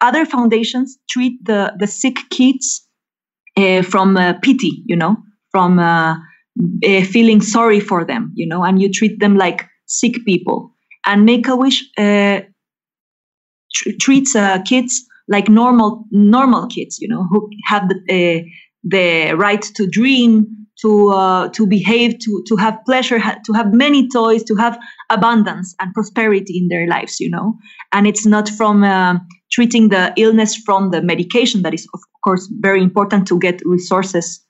other 0.00 0.26
foundations 0.26 0.98
treat 1.08 1.34
the 1.44 1.72
the 1.78 1.86
sick 1.86 2.16
kids 2.30 2.66
uh, 3.56 3.82
from 3.82 4.18
pity 4.42 4.72
you 4.90 4.96
know 4.96 5.16
from 5.52 5.78
uh, 6.86 7.04
feeling 7.04 7.40
sorry 7.40 7.80
for 7.80 8.04
them, 8.04 8.32
you 8.34 8.46
know, 8.46 8.62
and 8.64 8.80
you 8.80 8.90
treat 8.90 9.20
them 9.20 9.36
like 9.36 9.66
sick 9.86 10.14
people. 10.24 10.74
And 11.06 11.24
Make 11.24 11.48
a 11.48 11.56
Wish 11.56 11.82
uh, 11.98 12.40
tr- 13.72 13.90
treats 14.00 14.34
uh, 14.36 14.60
kids 14.62 15.04
like 15.28 15.48
normal 15.48 16.04
normal 16.10 16.66
kids, 16.66 16.98
you 17.00 17.08
know, 17.08 17.24
who 17.30 17.48
have 17.64 17.88
the 17.88 17.96
uh, 18.10 18.42
the 18.84 19.34
right 19.36 19.62
to 19.62 19.86
dream, 19.86 20.46
to 20.82 21.10
uh, 21.10 21.48
to 21.50 21.66
behave, 21.66 22.18
to 22.18 22.42
to 22.48 22.56
have 22.56 22.78
pleasure, 22.84 23.18
ha- 23.18 23.38
to 23.44 23.52
have 23.52 23.72
many 23.72 24.08
toys, 24.08 24.42
to 24.44 24.54
have 24.56 24.78
abundance 25.10 25.74
and 25.80 25.94
prosperity 25.94 26.58
in 26.58 26.68
their 26.68 26.86
lives, 26.86 27.20
you 27.20 27.30
know. 27.30 27.54
And 27.92 28.06
it's 28.06 28.26
not 28.26 28.48
from 28.48 28.82
uh, 28.84 29.14
treating 29.52 29.88
the 29.88 30.12
illness 30.16 30.56
from 30.56 30.90
the 30.90 31.02
medication 31.02 31.62
that 31.62 31.74
is, 31.74 31.86
of 31.94 32.00
course, 32.24 32.48
very 32.60 32.82
important 32.82 33.26
to 33.28 33.38
get 33.38 33.62
resources 33.64 34.40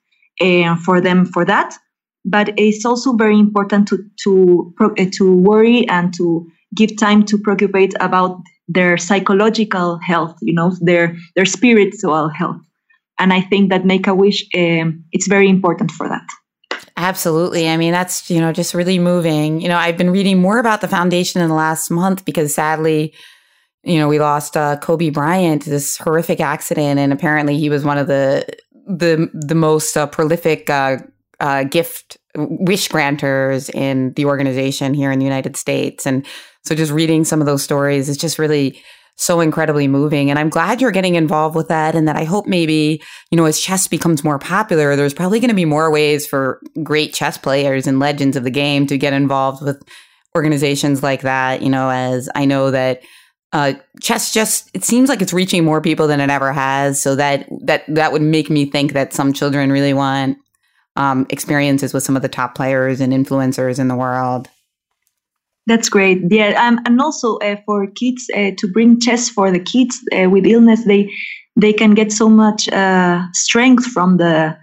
uh, 0.40 0.77
for 0.77 1.01
them 1.01 1.27
for 1.27 1.44
that 1.44 1.75
but 2.24 2.52
it's 2.56 2.85
also 2.85 3.12
very 3.14 3.38
important 3.38 3.88
to 3.88 3.98
to 4.24 4.74
uh, 4.80 5.06
to 5.12 5.37
worry 5.37 5.88
and 5.88 6.12
to 6.14 6.46
give 6.74 6.96
time 6.96 7.24
to 7.24 7.38
preoccupate 7.38 7.94
about 8.00 8.40
their 8.68 8.96
psychological 8.96 9.98
health 9.98 10.37
you 10.40 10.54
know 10.54 10.72
their 10.80 11.16
their 11.35 11.46
spiritual 11.46 12.28
health 12.28 12.61
and 13.18 13.33
i 13.33 13.40
think 13.40 13.70
that 13.70 13.85
make 13.85 14.06
a 14.06 14.14
wish 14.14 14.46
um, 14.56 15.04
it's 15.12 15.26
very 15.28 15.48
important 15.48 15.90
for 15.90 16.09
that 16.09 16.26
Absolutely. 16.96 17.66
I 17.66 17.78
mean, 17.78 17.92
that's, 17.92 18.30
you 18.30 18.40
know, 18.40 18.52
just 18.52 18.74
really 18.74 18.98
moving. 18.98 19.62
You 19.62 19.68
know, 19.68 19.78
I've 19.78 19.96
been 19.96 20.11
reading 20.11 20.38
more 20.38 20.59
about 20.59 20.83
the 20.83 20.88
foundation 20.88 21.40
in 21.40 21.48
the 21.48 21.54
last 21.54 21.90
month 21.90 22.26
because 22.26 22.54
sadly, 22.54 23.14
you 23.83 23.98
know, 23.98 24.06
we 24.06 24.18
lost 24.18 24.54
uh, 24.54 24.76
Kobe 24.76 25.09
Bryant, 25.09 25.62
to 25.62 25.70
this 25.70 25.96
horrific 25.96 26.40
accident. 26.40 27.00
And 27.00 27.11
apparently 27.11 27.56
he 27.56 27.70
was 27.70 27.85
one 27.85 27.96
of 27.96 28.06
the, 28.06 28.44
the, 28.87 29.30
the 29.33 29.54
most 29.54 29.96
uh, 29.96 30.09
prolific 30.09 30.68
uh, 30.68 30.98
uh, 31.40 31.64
gift 31.64 32.18
wish 32.37 32.88
granters 32.88 33.68
in 33.70 34.12
the 34.14 34.26
organization 34.26 34.94
here 34.94 35.11
in 35.11 35.18
the 35.18 35.24
United 35.24 35.57
States. 35.57 36.07
And 36.07 36.26
so 36.64 36.74
just 36.74 36.92
reading 36.92 37.24
some 37.24 37.40
of 37.40 37.46
those 37.46 37.62
stories 37.62 38.09
is 38.09 38.16
just 38.16 38.38
really 38.38 38.81
so 39.16 39.40
incredibly 39.40 39.87
moving. 39.87 40.31
And 40.31 40.38
I'm 40.38 40.48
glad 40.48 40.81
you're 40.81 40.90
getting 40.90 41.14
involved 41.14 41.55
with 41.55 41.68
that. 41.68 41.94
And 41.94 42.09
that 42.09 42.16
I 42.16 42.24
hope 42.24 42.46
maybe, 42.46 43.03
you 43.31 43.37
know, 43.37 43.44
as 43.44 43.61
chess 43.61 43.87
becomes 43.87 44.24
more 44.24 44.38
popular, 44.38 44.96
there's 44.96 45.12
probably 45.12 45.40
going 45.40 45.50
to 45.50 45.55
be 45.55 45.66
more 45.66 45.90
ways 45.90 46.26
for 46.26 46.61
great 46.83 47.12
chess 47.12 47.37
players 47.37 47.87
and 47.87 47.98
legends 47.98 48.37
of 48.37 48.44
the 48.44 48.50
game 48.50 48.87
to 48.87 48.96
get 48.96 49.12
involved 49.12 49.62
with 49.62 49.83
organizations 50.35 51.03
like 51.03 51.22
that, 51.22 51.61
you 51.61 51.68
know, 51.68 51.90
as 51.90 52.31
I 52.35 52.44
know 52.44 52.70
that 52.70 53.03
uh, 53.53 53.74
chess 54.00 54.33
just 54.33 54.70
it 54.74 54.85
seems 54.85 55.09
like 55.09 55.20
it's 55.20 55.33
reaching 55.33 55.64
more 55.64 55.81
people 55.81 56.07
than 56.07 56.20
it 56.20 56.31
ever 56.31 56.53
has. 56.53 57.03
So 57.03 57.16
that 57.16 57.46
that 57.64 57.83
that 57.88 58.12
would 58.12 58.22
make 58.22 58.48
me 58.48 58.64
think 58.64 58.92
that 58.92 59.12
some 59.12 59.33
children 59.33 59.72
really 59.72 59.92
want 59.92 60.38
um, 61.01 61.27
experiences 61.31 61.95
with 61.95 62.03
some 62.03 62.15
of 62.15 62.21
the 62.21 62.29
top 62.29 62.55
players 62.55 63.01
and 63.01 63.13
influencers 63.13 63.79
in 63.79 63.89
the 63.89 63.97
world. 63.97 64.49
That's 65.67 65.89
great. 65.89 66.21
Yeah, 66.31 66.51
um, 66.63 66.79
and 66.85 67.01
also 67.01 67.37
uh, 67.39 67.57
for 67.65 67.87
kids 67.87 68.27
uh, 68.37 68.51
to 68.59 68.69
bring 68.73 69.01
chess 69.01 69.31
for 69.31 69.51
the 69.51 69.61
kids 69.61 69.99
uh, 70.15 70.29
with 70.29 70.47
illness, 70.47 70.85
they 70.85 71.11
they 71.57 71.73
can 71.73 71.95
get 71.95 72.13
so 72.13 72.29
much 72.29 72.69
uh, 72.69 73.23
strength 73.33 73.87
from 73.87 74.19
the 74.19 74.57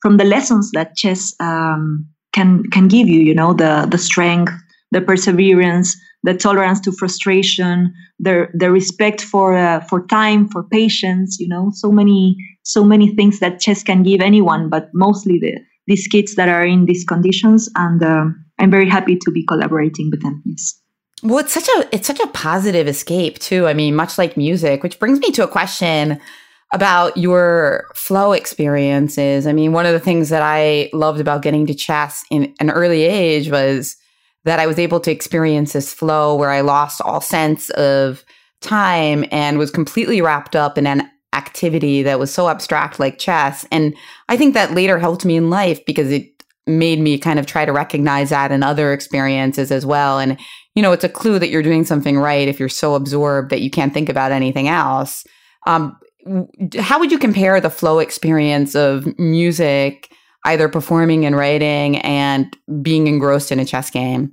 from 0.00 0.16
the 0.16 0.24
lessons 0.24 0.70
that 0.72 0.96
chess 0.96 1.34
um, 1.40 2.06
can 2.32 2.62
can 2.70 2.88
give 2.88 3.08
you. 3.08 3.20
You 3.20 3.34
know, 3.34 3.52
the 3.52 3.86
the 3.90 3.98
strength, 3.98 4.52
the 4.92 5.02
perseverance, 5.02 5.94
the 6.22 6.34
tolerance 6.34 6.80
to 6.80 6.92
frustration, 6.92 7.92
the 8.18 8.46
the 8.54 8.70
respect 8.70 9.20
for 9.20 9.56
uh, 9.56 9.80
for 9.80 10.06
time, 10.06 10.48
for 10.48 10.62
patience. 10.62 11.38
You 11.38 11.48
know, 11.48 11.70
so 11.74 11.90
many 11.90 12.36
so 12.62 12.82
many 12.84 13.14
things 13.14 13.40
that 13.40 13.60
chess 13.60 13.82
can 13.82 14.02
give 14.02 14.20
anyone, 14.22 14.70
but 14.70 14.88
mostly 14.94 15.38
the 15.38 15.58
these 15.86 16.06
kids 16.06 16.34
that 16.36 16.48
are 16.48 16.64
in 16.64 16.86
these 16.86 17.04
conditions. 17.04 17.68
And 17.76 18.02
uh, 18.02 18.24
I'm 18.58 18.70
very 18.70 18.88
happy 18.88 19.16
to 19.16 19.30
be 19.30 19.44
collaborating 19.46 20.10
with 20.10 20.22
them. 20.22 20.42
Yes. 20.44 20.78
Well, 21.22 21.38
it's 21.38 21.52
such 21.52 21.68
a 21.68 21.88
it's 21.92 22.06
such 22.06 22.18
a 22.18 22.26
positive 22.28 22.88
escape 22.88 23.38
too. 23.38 23.66
I 23.68 23.74
mean, 23.74 23.94
much 23.94 24.18
like 24.18 24.36
music, 24.36 24.82
which 24.82 24.98
brings 24.98 25.20
me 25.20 25.30
to 25.32 25.44
a 25.44 25.48
question 25.48 26.20
about 26.72 27.16
your 27.16 27.86
flow 27.94 28.32
experiences. 28.32 29.46
I 29.46 29.52
mean, 29.52 29.72
one 29.72 29.86
of 29.86 29.92
the 29.92 30.00
things 30.00 30.30
that 30.30 30.42
I 30.42 30.90
loved 30.92 31.20
about 31.20 31.42
getting 31.42 31.66
to 31.66 31.74
chess 31.74 32.24
in 32.30 32.54
an 32.60 32.70
early 32.70 33.02
age 33.02 33.50
was 33.50 33.96
that 34.44 34.58
I 34.58 34.66
was 34.66 34.78
able 34.78 34.98
to 35.00 35.10
experience 35.10 35.74
this 35.74 35.92
flow 35.92 36.34
where 36.34 36.50
I 36.50 36.62
lost 36.62 37.00
all 37.02 37.20
sense 37.20 37.70
of 37.70 38.24
time 38.60 39.24
and 39.30 39.58
was 39.58 39.70
completely 39.70 40.20
wrapped 40.20 40.56
up 40.56 40.78
in 40.78 40.86
an 40.86 41.08
activity 41.32 42.02
that 42.02 42.18
was 42.18 42.32
so 42.32 42.48
abstract 42.48 43.00
like 43.00 43.18
chess. 43.18 43.66
And 43.70 43.94
I 44.28 44.36
think 44.36 44.54
that 44.54 44.72
later 44.72 44.98
helped 44.98 45.24
me 45.24 45.36
in 45.36 45.50
life 45.50 45.84
because 45.86 46.10
it 46.10 46.28
made 46.66 47.00
me 47.00 47.18
kind 47.18 47.38
of 47.38 47.46
try 47.46 47.64
to 47.64 47.72
recognize 47.72 48.30
that 48.30 48.52
in 48.52 48.62
other 48.62 48.92
experiences 48.92 49.72
as 49.72 49.84
well. 49.84 50.18
And, 50.18 50.38
you 50.74 50.82
know, 50.82 50.92
it's 50.92 51.04
a 51.04 51.08
clue 51.08 51.38
that 51.38 51.48
you're 51.48 51.62
doing 51.62 51.84
something 51.84 52.18
right 52.18 52.46
if 52.46 52.60
you're 52.60 52.68
so 52.68 52.94
absorbed 52.94 53.50
that 53.50 53.62
you 53.62 53.70
can't 53.70 53.92
think 53.92 54.08
about 54.08 54.32
anything 54.32 54.68
else. 54.68 55.24
Um, 55.66 55.98
how 56.78 57.00
would 57.00 57.10
you 57.10 57.18
compare 57.18 57.60
the 57.60 57.70
flow 57.70 57.98
experience 57.98 58.76
of 58.76 59.06
music, 59.18 60.12
either 60.44 60.68
performing 60.68 61.26
and 61.26 61.36
writing, 61.36 61.98
and 61.98 62.56
being 62.80 63.08
engrossed 63.08 63.50
in 63.50 63.58
a 63.58 63.64
chess 63.64 63.90
game? 63.90 64.32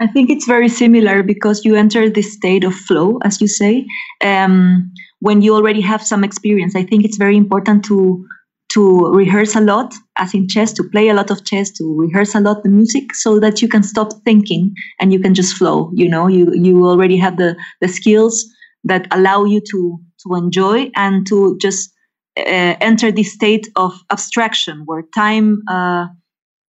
I 0.00 0.06
think 0.06 0.30
it's 0.30 0.46
very 0.46 0.68
similar 0.68 1.22
because 1.22 1.64
you 1.64 1.74
enter 1.74 2.08
this 2.08 2.32
state 2.32 2.64
of 2.64 2.74
flow, 2.74 3.18
as 3.24 3.40
you 3.40 3.48
say. 3.48 3.84
Um, 4.22 4.92
when 5.20 5.42
you 5.42 5.54
already 5.54 5.80
have 5.80 6.02
some 6.02 6.24
experience. 6.24 6.74
I 6.76 6.84
think 6.84 7.04
it's 7.04 7.16
very 7.16 7.36
important 7.36 7.84
to 7.86 8.26
to 8.70 9.06
rehearse 9.14 9.56
a 9.56 9.62
lot, 9.62 9.94
as 10.16 10.34
in 10.34 10.46
chess, 10.46 10.74
to 10.74 10.84
play 10.84 11.08
a 11.08 11.14
lot 11.14 11.30
of 11.30 11.42
chess, 11.46 11.70
to 11.70 11.96
rehearse 11.98 12.34
a 12.34 12.40
lot 12.40 12.62
the 12.62 12.68
music, 12.68 13.14
so 13.14 13.40
that 13.40 13.62
you 13.62 13.68
can 13.68 13.82
stop 13.82 14.12
thinking 14.26 14.74
and 15.00 15.10
you 15.10 15.18
can 15.18 15.32
just 15.34 15.56
flow. 15.56 15.90
You 15.94 16.08
know, 16.08 16.26
you 16.26 16.52
you 16.54 16.86
already 16.86 17.16
have 17.16 17.36
the 17.36 17.56
the 17.80 17.88
skills 17.88 18.44
that 18.84 19.06
allow 19.10 19.44
you 19.44 19.60
to 19.70 19.98
to 20.26 20.34
enjoy 20.34 20.90
and 20.96 21.26
to 21.28 21.56
just 21.60 21.90
uh, 22.36 22.76
enter 22.80 23.10
this 23.10 23.32
state 23.32 23.68
of 23.76 23.92
abstraction 24.12 24.82
where 24.84 25.02
time 25.14 25.62
uh, 25.68 26.06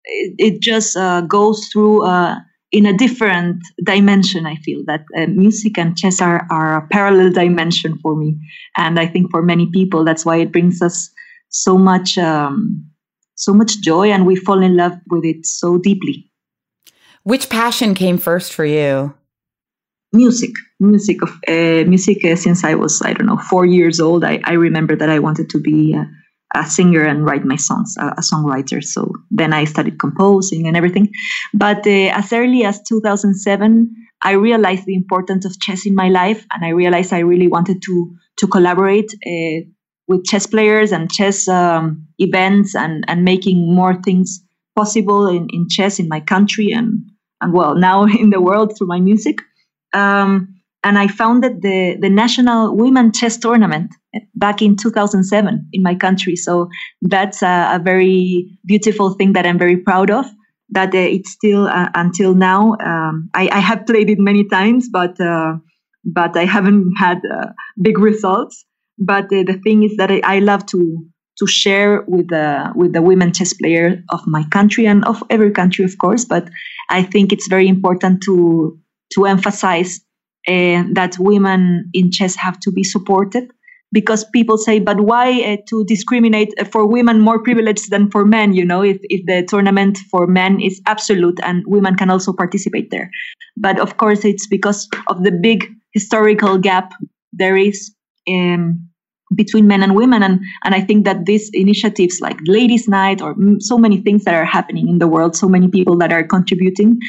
it, 0.06 0.36
it, 0.38 0.62
just 0.62 0.98
uh, 0.98 1.22
goes 1.22 1.68
through 1.68 2.06
uh, 2.06 2.36
in 2.74 2.88
a 2.88 2.98
different 2.98 3.62
dimension 3.84 4.46
i 4.46 4.56
feel 4.56 4.82
that 4.86 5.06
uh, 5.16 5.28
music 5.28 5.78
and 5.78 5.96
chess 5.96 6.20
are, 6.20 6.46
are 6.52 6.78
a 6.78 6.88
parallel 6.88 7.32
dimension 7.32 7.98
for 8.02 8.16
me. 8.18 8.36
And 8.76 9.00
i 9.00 9.08
think 9.08 9.32
for 9.32 9.42
many 9.42 9.70
people 9.72 10.04
that's 10.04 10.26
why 10.26 10.38
it 10.38 10.52
brings 10.52 10.82
us 10.82 11.10
so 11.50 11.78
much 11.78 12.18
um, 12.18 12.84
so 13.36 13.54
much 13.54 13.80
joy 13.82 14.12
and 14.12 14.26
we 14.26 14.36
fall 14.36 14.62
in 14.62 14.76
love 14.76 14.94
with 15.10 15.24
it 15.24 15.46
so 15.46 15.78
deeply. 15.78 16.30
Which 17.24 17.50
passion 17.50 17.94
came 17.94 18.18
first 18.18 18.54
for 18.54 18.66
you? 18.66 19.14
Music. 20.12 20.52
Music 20.80 21.22
of 21.22 21.30
uh, 21.48 21.88
music 21.88 22.26
uh, 22.26 22.36
since 22.36 22.64
i 22.64 22.74
was 22.74 23.02
i 23.06 23.14
don't 23.14 23.28
know 23.28 23.42
four 23.50 23.66
years 23.66 24.00
old 24.00 24.26
i, 24.26 24.42
I 24.44 24.54
remember 24.54 24.96
that 24.96 25.10
i 25.10 25.20
wanted 25.20 25.50
to 25.52 25.60
be 25.60 25.96
uh, 25.96 26.06
a 26.54 26.66
singer 26.66 27.04
and 27.04 27.26
write 27.26 27.46
my 27.46 27.56
songs, 27.56 27.96
a, 27.98 28.08
a 28.08 28.22
songwriter. 28.22 28.84
So 28.84 29.12
then 29.32 29.54
I 29.54 29.66
started 29.66 30.00
composing 30.00 30.68
and 30.68 30.78
everything. 30.78 31.12
But 31.54 31.86
uh, 31.88 32.12
as 32.14 32.32
early 32.32 32.64
as 32.64 32.82
2007, 32.84 33.96
I 34.22 34.32
realized 34.32 34.86
the 34.86 34.96
importance 34.96 35.46
of 35.46 35.60
chess 35.60 35.86
in 35.86 35.96
my 35.96 36.10
life, 36.10 36.46
and 36.54 36.64
I 36.64 36.70
realized 36.70 37.12
I 37.14 37.20
really 37.20 37.48
wanted 37.48 37.82
to 37.84 38.16
to 38.38 38.48
collaborate 38.48 39.14
uh, 39.28 39.66
with 40.08 40.26
chess 40.26 40.48
players 40.48 40.92
and 40.92 41.12
chess 41.12 41.48
um, 41.48 42.08
events 42.20 42.76
and 42.76 43.04
and 43.08 43.24
making 43.24 43.74
more 43.76 44.02
things 44.02 44.42
possible 44.76 45.28
in, 45.28 45.48
in 45.52 45.68
chess 45.70 46.00
in 46.00 46.08
my 46.08 46.20
country 46.20 46.72
and 46.72 47.04
and 47.42 47.54
well 47.54 47.76
now 47.76 48.06
in 48.24 48.30
the 48.30 48.42
world 48.42 48.78
through 48.78 48.88
my 48.88 49.00
music. 49.00 49.42
Um, 49.94 50.56
and 50.84 51.00
I 51.00 51.08
founded 51.08 51.62
the, 51.62 51.98
the 52.00 52.10
National 52.10 52.76
Women 52.76 53.12
Chess 53.12 53.38
Tournament 53.38 53.94
back 54.36 54.62
in 54.62 54.76
2007 54.76 55.70
in 55.72 55.82
my 55.82 55.96
country. 55.96 56.36
So 56.36 56.70
that's 57.02 57.42
a, 57.42 57.70
a 57.74 57.80
very 57.80 58.60
beautiful 58.66 59.14
thing 59.14 59.34
that 59.34 59.46
I'm 59.46 59.58
very 59.58 59.78
proud 59.78 60.12
of. 60.12 60.26
That 60.70 60.94
uh, 60.94 60.98
it's 60.98 61.32
still 61.32 61.68
uh, 61.68 61.90
until 61.94 62.34
now. 62.34 62.76
Um, 62.80 63.30
I, 63.34 63.48
I, 63.52 63.60
have 63.60 63.86
played 63.86 64.10
it 64.10 64.18
many 64.18 64.48
times, 64.48 64.90
but 64.90 65.20
uh, 65.22 65.58
but 66.04 66.36
I 66.36 66.46
haven't 66.46 66.94
had 66.98 67.20
uh, 67.32 67.48
big 67.82 68.00
results. 68.00 68.66
But 68.98 69.26
uh, 69.26 69.44
the 69.44 69.60
thing 69.64 69.84
is 69.84 69.96
that 69.98 70.10
I, 70.10 70.22
I, 70.24 70.40
love 70.40 70.66
to 70.68 71.06
to 71.38 71.48
share 71.48 72.04
with 72.08 72.30
the 72.30 72.72
with 72.76 72.94
the 72.94 73.04
women 73.04 73.34
chess 73.34 73.54
player 73.54 74.04
of 74.10 74.22
my 74.26 74.46
country 74.52 74.88
and 74.88 75.06
of 75.06 75.22
every 75.30 75.52
country, 75.52 75.86
of 75.86 75.98
course. 76.00 76.26
But 76.26 76.50
I 76.90 77.04
think 77.04 77.32
it's 77.32 77.48
very 77.48 77.68
important 77.68 78.24
to 78.24 78.80
to 79.14 79.26
emphasize 79.26 80.00
uh, 80.48 80.84
that 80.94 81.16
women 81.20 81.90
in 81.94 82.12
chess 82.12 82.36
have 82.36 82.60
to 82.62 82.72
be 82.72 82.84
supported. 82.84 83.52
Because 83.92 84.26
people 84.34 84.58
say 84.58 84.80
but 84.80 85.02
why 85.02 85.42
uh, 85.44 85.58
to 85.70 85.86
discriminate 85.86 86.52
for 86.72 86.88
women 86.88 87.20
more 87.20 87.42
privileged 87.44 87.92
than 87.92 88.10
for 88.10 88.26
men? 88.26 88.54
You 88.54 88.66
know 88.66 88.82
if, 88.82 88.98
if 89.04 89.26
the 89.28 89.46
tournament 89.48 90.00
for 90.10 90.26
men 90.26 90.60
is 90.60 90.82
absolute 90.88 91.40
and 91.44 91.64
women 91.68 91.96
can 91.96 92.10
also 92.10 92.34
participate 92.34 92.90
there. 92.90 93.12
But 93.56 93.80
of 93.80 93.98
course 93.98 94.26
it's 94.26 94.48
because 94.48 94.90
of 95.08 95.24
the 95.24 95.32
big 95.32 95.70
historical 95.94 96.58
gap 96.58 96.92
there 97.34 97.58
is 97.58 97.94
um, 98.28 98.90
between 99.36 99.68
men 99.68 99.84
and 99.84 99.96
women 99.96 100.24
and 100.24 100.40
and 100.64 100.76
i 100.76 100.82
think 100.82 101.06
that 101.06 101.26
these 101.26 101.50
initiatives 101.54 102.20
like 102.22 102.38
ladies 102.46 102.88
night 102.88 103.22
or 103.22 103.36
so 103.60 103.78
many 103.78 104.02
things 104.02 104.24
that 104.24 104.34
are 104.34 104.46
happening 104.46 104.88
in 104.88 105.00
the 105.00 105.08
world 105.08 105.36
so 105.36 105.48
many 105.48 105.68
people 105.68 105.98
that 105.98 106.12
are 106.12 106.24
contributing 106.24 107.00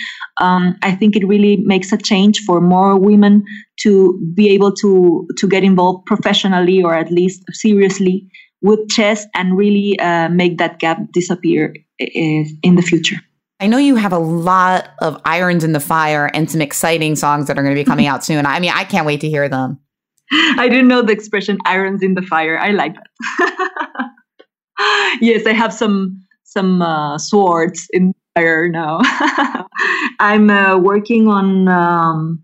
um, 0.41 0.77
i 0.83 0.93
think 0.93 1.17
it 1.17 1.27
really 1.27 1.57
makes 1.59 1.93
a 1.93 1.97
change 1.97 2.41
for 2.47 2.61
more 2.61 2.99
women 2.99 3.45
to 3.79 4.19
be 4.35 4.51
able 4.51 4.73
to 4.73 5.27
to 5.37 5.49
get 5.49 5.63
involved 5.63 6.05
professionally 6.07 6.83
or 6.83 6.95
at 6.95 7.11
least 7.11 7.43
seriously 7.53 8.27
with 8.63 8.89
chess 8.89 9.27
and 9.35 9.59
really 9.59 9.99
uh, 9.99 10.29
make 10.31 10.57
that 10.59 10.79
gap 10.79 10.99
disappear 11.13 11.75
in 11.99 12.77
the 12.77 12.83
future 12.83 13.17
I 13.61 13.67
know 13.67 13.79
you 13.79 13.95
have 13.97 14.13
a 14.13 14.19
lot 14.19 14.91
of 15.01 15.21
irons 15.25 15.65
in 15.65 15.73
the 15.73 15.81
fire 15.81 16.31
and 16.35 16.51
some 16.51 16.61
exciting 16.61 17.17
songs 17.17 17.47
that 17.47 17.59
are 17.59 17.63
going 17.63 17.75
to 17.75 17.81
be 17.81 17.85
coming 17.85 18.07
out 18.13 18.25
soon. 18.25 18.47
I 18.47 18.61
mean, 18.61 18.73
I 18.75 18.85
can't 18.85 19.07
wait 19.07 19.21
to 19.21 19.29
hear 19.29 19.49
them. 19.49 19.79
I 20.59 20.69
didn't 20.69 20.89
know 20.89 21.03
the 21.03 21.13
expression 21.13 21.59
irons 21.65 22.03
in 22.03 22.15
the 22.15 22.23
fire. 22.23 22.59
I 22.59 22.71
like 22.71 22.95
that. 22.95 24.11
yes, 25.21 25.47
I 25.47 25.53
have 25.53 25.73
some 25.73 26.21
some 26.45 26.83
uh, 26.83 27.19
swords 27.19 27.87
in 27.93 28.13
fire 28.35 28.69
now. 28.69 29.01
I'm 30.21 30.51
uh, 30.51 30.79
working 30.79 31.29
on 31.29 31.69
um, 31.69 32.43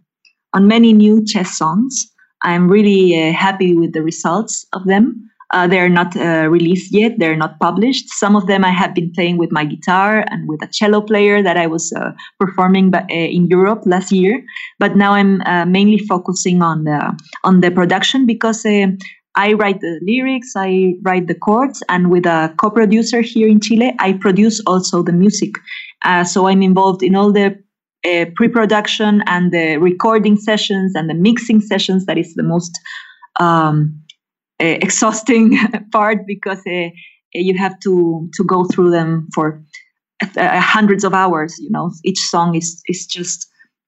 on 0.52 0.68
many 0.68 0.92
new 0.92 1.24
chess 1.24 1.56
songs. 1.56 2.06
I'm 2.44 2.68
really 2.68 3.16
uh, 3.16 3.32
happy 3.32 3.74
with 3.74 3.92
the 3.92 4.02
results 4.02 4.66
of 4.72 4.86
them. 4.86 5.29
Uh, 5.52 5.66
they're 5.66 5.88
not 5.88 6.16
uh, 6.16 6.46
released 6.48 6.92
yet. 6.92 7.18
They're 7.18 7.36
not 7.36 7.58
published. 7.58 8.08
Some 8.10 8.36
of 8.36 8.46
them 8.46 8.64
I 8.64 8.70
have 8.70 8.94
been 8.94 9.10
playing 9.12 9.36
with 9.36 9.50
my 9.50 9.64
guitar 9.64 10.24
and 10.28 10.48
with 10.48 10.62
a 10.62 10.68
cello 10.68 11.00
player 11.00 11.42
that 11.42 11.56
I 11.56 11.66
was 11.66 11.92
uh, 11.92 12.12
performing 12.38 12.94
uh, 12.94 13.04
in 13.08 13.46
Europe 13.46 13.82
last 13.84 14.12
year. 14.12 14.42
But 14.78 14.96
now 14.96 15.12
I'm 15.12 15.40
uh, 15.42 15.66
mainly 15.66 15.98
focusing 15.98 16.62
on 16.62 16.84
the 16.84 17.18
on 17.42 17.60
the 17.60 17.70
production 17.70 18.26
because 18.26 18.64
uh, 18.64 18.86
I 19.36 19.54
write 19.54 19.80
the 19.80 19.98
lyrics, 20.02 20.52
I 20.56 20.94
write 21.02 21.26
the 21.26 21.34
chords, 21.34 21.82
and 21.88 22.10
with 22.10 22.26
a 22.26 22.54
co-producer 22.58 23.20
here 23.20 23.48
in 23.48 23.60
Chile, 23.60 23.94
I 23.98 24.12
produce 24.14 24.60
also 24.66 25.02
the 25.02 25.12
music. 25.12 25.54
so 26.26 26.48
I'm 26.48 26.62
involved 26.62 27.02
in 27.02 27.14
all 27.14 27.32
the 27.32 27.56
pre-production 28.36 29.22
and 29.26 29.52
the 29.52 29.76
recording 29.76 30.36
sessions 30.36 30.94
and 30.96 31.08
the 31.08 31.14
mixing 31.14 31.60
sessions. 31.60 32.06
That 32.06 32.18
is 32.18 32.34
the 32.34 32.42
most 32.42 32.72
um, 33.38 33.99
exhausting 34.64 35.58
part 35.92 36.26
because 36.26 36.60
uh, 36.66 36.88
you 37.34 37.56
have 37.58 37.78
to 37.80 38.28
to 38.34 38.44
go 38.44 38.64
through 38.64 38.90
them 38.90 39.28
for 39.34 39.62
uh, 40.36 40.60
hundreds 40.60 41.04
of 41.04 41.14
hours. 41.14 41.56
You 41.58 41.70
know, 41.70 41.90
each 42.04 42.20
song 42.20 42.54
is 42.54 42.82
is 42.88 43.06
just 43.06 43.46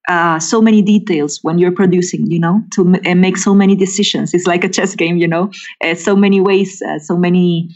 uh, 0.09 0.39
so 0.39 0.61
many 0.61 0.83
details 0.83 1.39
when 1.43 1.59
you're 1.59 1.73
producing, 1.73 2.27
you 2.31 2.39
know, 2.41 2.63
to 2.75 2.95
m- 3.05 3.21
make 3.21 3.37
so 3.37 3.55
many 3.55 3.77
decisions. 3.77 4.35
It's 4.35 4.47
like 4.47 4.65
a 4.65 4.69
chess 4.69 4.95
game, 4.97 5.17
you 5.17 5.29
know, 5.29 5.51
uh, 5.85 5.95
so 5.95 6.17
many 6.17 6.41
ways, 6.41 6.83
uh, 6.83 6.99
so 6.99 7.17
many, 7.17 7.69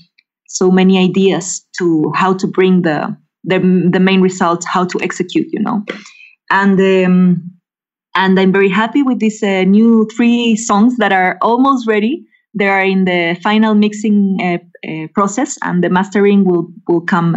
so 0.49 0.71
many 0.71 0.99
ideas 0.99 1.65
to 1.79 2.13
how 2.15 2.35
to 2.35 2.47
bring 2.47 2.83
the 2.83 3.17
the, 3.45 3.61
the 3.93 4.01
main 4.01 4.23
results, 4.23 4.67
how 4.67 4.85
to 4.87 4.99
execute, 5.03 5.47
you 5.53 5.61
know, 5.61 5.85
and 6.51 6.81
um, 6.81 7.51
and 8.17 8.41
I'm 8.41 8.53
very 8.53 8.71
happy 8.71 9.03
with 9.03 9.21
these 9.21 9.43
uh, 9.43 9.65
new 9.65 10.09
three 10.17 10.57
songs 10.57 10.97
that 10.99 11.13
are 11.13 11.39
almost 11.43 11.89
ready. 11.89 12.26
They 12.59 12.69
are 12.69 12.85
in 12.85 13.05
the 13.05 13.39
final 13.43 13.75
mixing 13.75 14.39
uh, 14.41 15.07
process, 15.15 15.59
and 15.63 15.85
the 15.85 15.91
mastering 15.91 16.45
will 16.45 16.69
will 16.89 17.03
come 17.03 17.37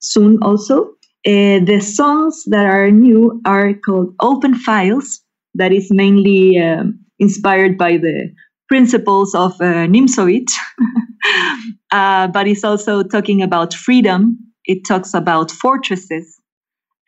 soon 0.00 0.38
also. 0.42 0.90
Uh, 1.26 1.64
the 1.64 1.80
songs 1.80 2.44
that 2.48 2.66
are 2.66 2.90
new 2.90 3.40
are 3.46 3.72
called 3.72 4.14
Open 4.20 4.54
Files, 4.54 5.22
that 5.54 5.72
is 5.72 5.90
mainly 5.90 6.58
um, 6.58 6.98
inspired 7.18 7.78
by 7.78 7.96
the 7.96 8.30
principles 8.68 9.34
of 9.34 9.58
uh, 9.60 9.86
uh, 11.90 12.28
but 12.28 12.46
it's 12.46 12.64
also 12.64 13.02
talking 13.02 13.42
about 13.42 13.72
freedom. 13.72 14.36
It 14.66 14.84
talks 14.86 15.14
about 15.14 15.50
fortresses, 15.50 16.38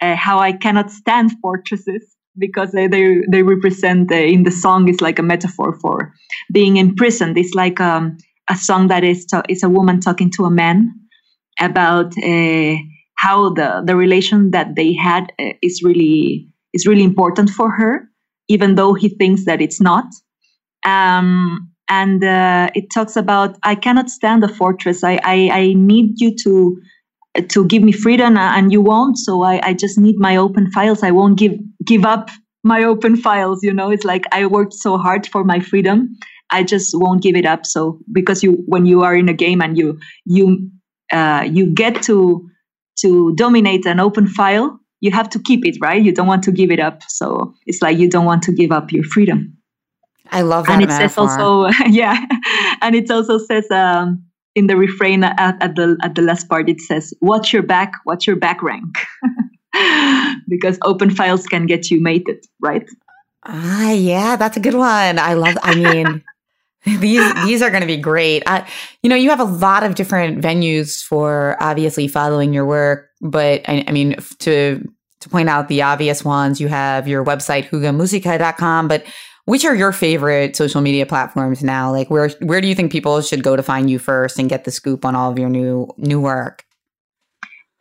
uh, 0.00 0.16
how 0.16 0.38
I 0.38 0.52
cannot 0.52 0.90
stand 0.90 1.32
fortresses 1.42 2.15
because 2.38 2.72
they, 2.72 2.86
they, 2.86 3.42
represent, 3.42 4.10
in 4.10 4.42
the 4.42 4.50
song, 4.50 4.88
is 4.88 5.00
like 5.00 5.18
a 5.18 5.22
metaphor 5.22 5.78
for 5.80 6.12
being 6.52 6.76
imprisoned. 6.76 7.38
It's 7.38 7.54
like 7.54 7.80
um, 7.80 8.16
a 8.50 8.56
song 8.56 8.88
that 8.88 9.04
is, 9.04 9.26
to- 9.26 9.44
is 9.48 9.62
a 9.62 9.68
woman 9.68 10.00
talking 10.00 10.30
to 10.32 10.44
a 10.44 10.50
man 10.50 10.92
about 11.60 12.12
uh, 12.18 12.74
how 13.16 13.50
the 13.54 13.82
the 13.84 13.96
relation 13.96 14.50
that 14.50 14.76
they 14.76 14.92
had 14.94 15.32
uh, 15.40 15.52
is 15.62 15.82
really 15.82 16.48
is 16.72 16.86
really 16.86 17.04
important 17.04 17.50
for 17.50 17.70
her, 17.70 18.08
even 18.48 18.74
though 18.74 18.94
he 18.94 19.08
thinks 19.08 19.44
that 19.46 19.60
it's 19.62 19.80
not. 19.80 20.04
Um, 20.84 21.72
and 21.88 22.22
uh, 22.22 22.70
it 22.74 22.86
talks 22.92 23.16
about 23.16 23.56
I 23.62 23.74
cannot 23.74 24.10
stand 24.10 24.42
the 24.42 24.48
fortress. 24.48 25.02
I, 25.04 25.20
I, 25.24 25.50
I 25.52 25.72
need 25.74 26.20
you 26.20 26.34
to 26.42 26.80
to 27.48 27.66
give 27.66 27.82
me 27.82 27.92
freedom, 27.92 28.36
and 28.36 28.72
you 28.72 28.80
won't. 28.80 29.18
So 29.18 29.42
I, 29.42 29.60
I 29.62 29.74
just 29.74 29.98
need 29.98 30.16
my 30.18 30.36
open 30.36 30.70
files. 30.70 31.02
I 31.02 31.10
won't 31.10 31.38
give 31.38 31.52
give 31.84 32.04
up 32.04 32.30
my 32.64 32.82
open 32.82 33.16
files. 33.16 33.62
You 33.62 33.72
know, 33.72 33.90
it's 33.90 34.04
like 34.04 34.24
I 34.32 34.46
worked 34.46 34.74
so 34.74 34.98
hard 34.98 35.26
for 35.26 35.44
my 35.44 35.60
freedom. 35.60 36.14
I 36.50 36.62
just 36.62 36.90
won't 36.94 37.22
give 37.22 37.36
it 37.36 37.46
up. 37.46 37.66
So 37.66 37.98
because 38.12 38.42
you 38.42 38.62
when 38.66 38.86
you 38.86 39.02
are 39.02 39.14
in 39.14 39.28
a 39.28 39.34
game 39.34 39.60
and 39.60 39.76
you 39.76 39.98
you 40.24 40.70
uh, 41.12 41.46
you 41.50 41.66
get 41.66 42.02
to 42.02 42.48
to 43.00 43.34
dominate 43.34 43.86
an 43.86 44.00
open 44.00 44.26
file, 44.26 44.80
you 45.00 45.10
have 45.10 45.28
to 45.30 45.38
keep 45.38 45.66
it, 45.66 45.76
right? 45.80 46.02
You 46.02 46.12
don't 46.12 46.26
want 46.26 46.42
to 46.44 46.52
give 46.52 46.70
it 46.70 46.80
up. 46.80 47.02
So 47.08 47.54
it's 47.66 47.82
like 47.82 47.98
you 47.98 48.08
don't 48.08 48.24
want 48.24 48.42
to 48.44 48.52
give 48.52 48.72
up 48.72 48.92
your 48.92 49.04
freedom. 49.04 49.56
I 50.32 50.42
love 50.42 50.66
that. 50.66 50.72
And 50.72 50.82
it 50.82 50.88
metaphor. 50.88 51.28
says 51.28 51.38
also, 51.38 51.66
yeah, 51.88 52.16
and 52.82 52.94
it 52.94 53.10
also 53.10 53.38
says 53.38 53.70
um, 53.70 54.25
in 54.56 54.66
the 54.66 54.76
refrain 54.76 55.22
at, 55.22 55.62
at 55.62 55.76
the 55.76 55.96
at 56.02 56.16
the 56.16 56.22
last 56.22 56.48
part, 56.48 56.68
it 56.68 56.80
says, 56.80 57.14
"Watch 57.20 57.52
your 57.52 57.62
back, 57.62 57.92
watch 58.06 58.26
your 58.26 58.36
back 58.36 58.62
rank," 58.62 58.96
because 60.48 60.78
open 60.82 61.10
files 61.10 61.46
can 61.46 61.66
get 61.66 61.90
you 61.90 62.02
mated, 62.02 62.44
right? 62.60 62.88
Ah, 63.44 63.92
yeah, 63.92 64.34
that's 64.34 64.56
a 64.56 64.60
good 64.60 64.74
one. 64.74 65.18
I 65.20 65.34
love. 65.34 65.56
I 65.62 65.74
mean. 65.76 66.24
these 67.00 67.34
these 67.44 67.62
are 67.62 67.70
going 67.70 67.80
to 67.80 67.86
be 67.86 67.96
great. 67.96 68.44
You 69.02 69.10
know, 69.10 69.16
you 69.16 69.30
have 69.30 69.40
a 69.40 69.44
lot 69.44 69.82
of 69.82 69.96
different 69.96 70.40
venues 70.40 71.02
for 71.02 71.56
obviously 71.60 72.06
following 72.06 72.52
your 72.52 72.64
work, 72.64 73.10
but 73.20 73.62
I, 73.68 73.84
I 73.88 73.90
mean 73.90 74.14
to 74.38 74.86
to 75.20 75.28
point 75.28 75.48
out 75.48 75.66
the 75.66 75.82
obvious 75.82 76.24
ones, 76.24 76.60
you 76.60 76.68
have 76.68 77.08
your 77.08 77.24
website 77.24 77.68
jugamusica.com, 77.70 78.86
but 78.86 79.04
which 79.46 79.64
are 79.64 79.74
your 79.74 79.92
favorite 79.92 80.54
social 80.54 80.80
media 80.80 81.06
platforms 81.06 81.62
now? 81.62 81.90
Like 81.90 82.10
where 82.10 82.28
where 82.42 82.60
do 82.60 82.68
you 82.68 82.74
think 82.74 82.92
people 82.92 83.20
should 83.22 83.42
go 83.42 83.56
to 83.56 83.62
find 83.62 83.88
you 83.88 83.98
first 83.98 84.38
and 84.38 84.48
get 84.48 84.64
the 84.64 84.70
scoop 84.70 85.04
on 85.04 85.16
all 85.16 85.30
of 85.30 85.38
your 85.38 85.48
new 85.48 85.88
new 85.96 86.20
work? 86.20 86.64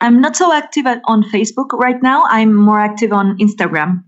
I'm 0.00 0.20
not 0.20 0.36
so 0.36 0.52
active 0.52 0.86
at, 0.86 1.00
on 1.06 1.22
Facebook 1.24 1.72
right 1.72 2.02
now. 2.02 2.24
I'm 2.28 2.54
more 2.54 2.80
active 2.80 3.12
on 3.12 3.36
Instagram. 3.38 4.04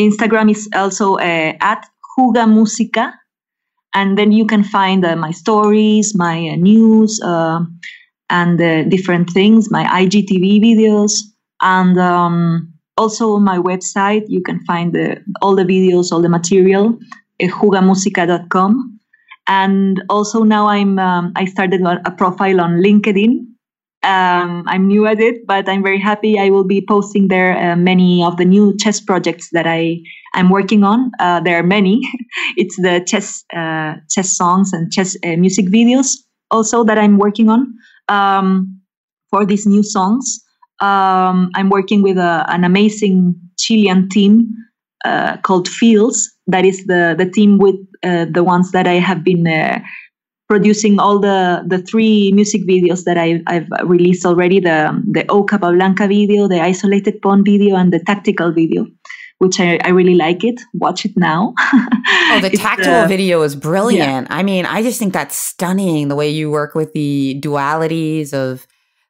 Instagram 0.00 0.50
is 0.50 0.68
also 0.74 1.14
uh, 1.16 1.52
at 1.60 1.86
Juga 2.16 2.48
Musica, 2.48 3.12
and 3.92 4.16
then 4.16 4.32
you 4.32 4.46
can 4.46 4.62
find 4.62 5.04
uh, 5.04 5.16
my 5.16 5.32
stories, 5.32 6.14
my 6.14 6.48
uh, 6.48 6.56
news, 6.56 7.20
uh, 7.22 7.60
and 8.30 8.60
uh, 8.60 8.84
different 8.84 9.30
things, 9.30 9.70
my 9.70 9.84
IGTV 9.84 10.62
videos, 10.62 11.12
and 11.60 11.98
um, 11.98 12.72
also 12.96 13.32
on 13.32 13.44
my 13.44 13.58
website. 13.58 14.24
You 14.28 14.42
can 14.42 14.64
find 14.64 14.92
the, 14.92 15.22
all 15.42 15.54
the 15.54 15.64
videos, 15.64 16.12
all 16.12 16.22
the 16.22 16.28
material, 16.28 16.98
uh, 17.42 17.46
jugamusica.com. 17.46 19.00
And 19.48 20.02
also 20.08 20.42
now 20.42 20.66
I'm 20.66 20.98
um, 20.98 21.32
I 21.36 21.44
started 21.44 21.80
a 21.82 22.10
profile 22.10 22.60
on 22.60 22.82
LinkedIn. 22.82 23.46
Um, 24.02 24.64
I'm 24.66 24.86
new 24.86 25.06
at 25.06 25.20
it, 25.20 25.46
but 25.46 25.68
I'm 25.68 25.82
very 25.82 26.00
happy. 26.00 26.38
I 26.38 26.50
will 26.50 26.64
be 26.64 26.84
posting 26.86 27.28
there 27.28 27.56
uh, 27.56 27.76
many 27.76 28.22
of 28.24 28.36
the 28.36 28.44
new 28.44 28.76
chess 28.76 29.00
projects 29.00 29.50
that 29.52 29.66
I 29.66 30.00
I'm 30.34 30.50
working 30.50 30.82
on. 30.82 31.12
Uh, 31.20 31.40
there 31.40 31.58
are 31.58 31.62
many. 31.62 32.00
it's 32.56 32.76
the 32.76 33.02
chess 33.06 33.44
uh, 33.54 33.94
chess 34.10 34.36
songs 34.36 34.72
and 34.72 34.92
chess 34.92 35.16
uh, 35.24 35.36
music 35.36 35.66
videos 35.66 36.08
also 36.50 36.84
that 36.84 36.98
I'm 36.98 37.18
working 37.18 37.48
on 37.48 37.74
um, 38.08 38.80
for 39.30 39.44
these 39.44 39.66
new 39.66 39.82
songs. 39.82 40.42
Um, 40.80 41.50
I'm 41.54 41.70
working 41.70 42.02
with 42.02 42.18
a, 42.18 42.44
an 42.48 42.64
amazing 42.64 43.34
Chilean 43.58 44.08
team 44.08 44.52
uh, 45.04 45.38
called 45.38 45.68
Fields. 45.68 46.32
That 46.46 46.64
is 46.64 46.84
the 46.86 47.14
the 47.16 47.28
team 47.28 47.58
with 47.58 47.76
uh, 48.02 48.26
the 48.30 48.44
ones 48.44 48.72
that 48.72 48.86
I 48.86 48.94
have 48.94 49.24
been 49.24 49.46
uh, 49.46 49.80
producing 50.48 50.98
all 51.00 51.18
the 51.18 51.64
the 51.66 51.78
three 51.78 52.32
music 52.32 52.62
videos 52.66 53.04
that 53.04 53.18
I, 53.18 53.42
I've 53.46 53.68
released 53.84 54.26
already. 54.26 54.60
The 54.60 55.02
the 55.10 55.26
O 55.28 55.44
Capablanca 55.44 56.06
video, 56.06 56.48
the 56.48 56.60
isolated 56.60 57.20
pawn 57.22 57.44
video, 57.44 57.76
and 57.76 57.92
the 57.92 58.00
tactical 58.00 58.52
video 58.52 58.86
which 59.38 59.60
I, 59.60 59.78
I 59.84 59.90
really 59.90 60.14
like 60.14 60.44
it. 60.44 60.60
Watch 60.72 61.04
it 61.04 61.12
now. 61.16 61.54
oh, 61.72 62.38
the 62.40 62.50
tactical 62.56 62.94
uh, 62.94 63.06
video 63.06 63.42
is 63.42 63.54
brilliant. 63.54 64.28
Yeah. 64.28 64.36
I 64.36 64.42
mean, 64.42 64.64
I 64.64 64.82
just 64.82 64.98
think 64.98 65.12
that's 65.12 65.36
stunning 65.36 66.08
the 66.08 66.16
way 66.16 66.30
you 66.30 66.50
work 66.50 66.74
with 66.74 66.92
the 66.94 67.38
dualities 67.42 68.32
of 68.32 68.66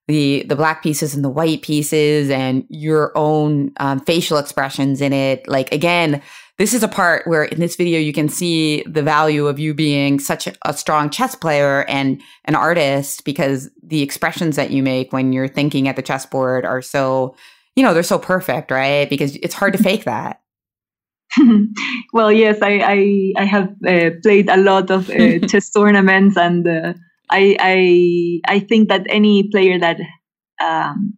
the 0.08 0.44
the 0.48 0.56
black 0.56 0.82
pieces 0.82 1.14
and 1.14 1.24
the 1.24 1.30
white 1.30 1.62
pieces 1.62 2.30
and 2.30 2.64
your 2.68 3.16
own 3.16 3.72
um, 3.78 4.00
facial 4.00 4.38
expressions 4.38 5.00
in 5.00 5.12
it. 5.12 5.46
Like 5.48 5.72
again, 5.72 6.22
this 6.58 6.72
is 6.72 6.82
a 6.82 6.88
part 6.88 7.26
where 7.26 7.44
in 7.44 7.60
this 7.60 7.76
video 7.76 7.98
you 7.98 8.12
can 8.12 8.28
see 8.28 8.82
the 8.84 9.02
value 9.02 9.46
of 9.46 9.58
you 9.58 9.74
being 9.74 10.18
such 10.18 10.48
a, 10.64 10.72
strong 10.72 11.10
chess 11.10 11.34
player 11.34 11.84
and 11.88 12.20
an 12.44 12.54
artist 12.54 13.24
because 13.24 13.68
the 13.82 14.02
expressions 14.02 14.56
that 14.56 14.70
you 14.70 14.82
make 14.82 15.12
when 15.12 15.32
you're 15.32 15.48
thinking 15.48 15.88
at 15.88 15.96
the 15.96 16.02
chessboard 16.02 16.64
are 16.64 16.82
so 16.82 17.34
you 17.76 17.82
know, 17.82 17.92
they're 17.92 18.02
so 18.02 18.18
perfect, 18.18 18.70
right? 18.70 19.08
Because 19.08 19.36
it's 19.36 19.54
hard 19.54 19.74
to 19.74 19.82
fake 19.82 20.04
that. 20.04 20.40
well, 22.12 22.32
yes, 22.32 22.58
I 22.62 22.78
I, 22.78 23.32
I 23.36 23.44
have 23.44 23.68
uh, 23.86 24.10
played 24.22 24.48
a 24.48 24.56
lot 24.56 24.90
of 24.90 25.10
uh, 25.10 25.38
chess 25.46 25.70
tournaments, 25.70 26.36
and 26.36 26.66
uh, 26.66 26.94
I 27.30 27.56
I 27.60 28.56
I 28.56 28.58
think 28.60 28.88
that 28.88 29.06
any 29.08 29.48
player 29.50 29.78
that, 29.78 29.98
um, 30.62 31.14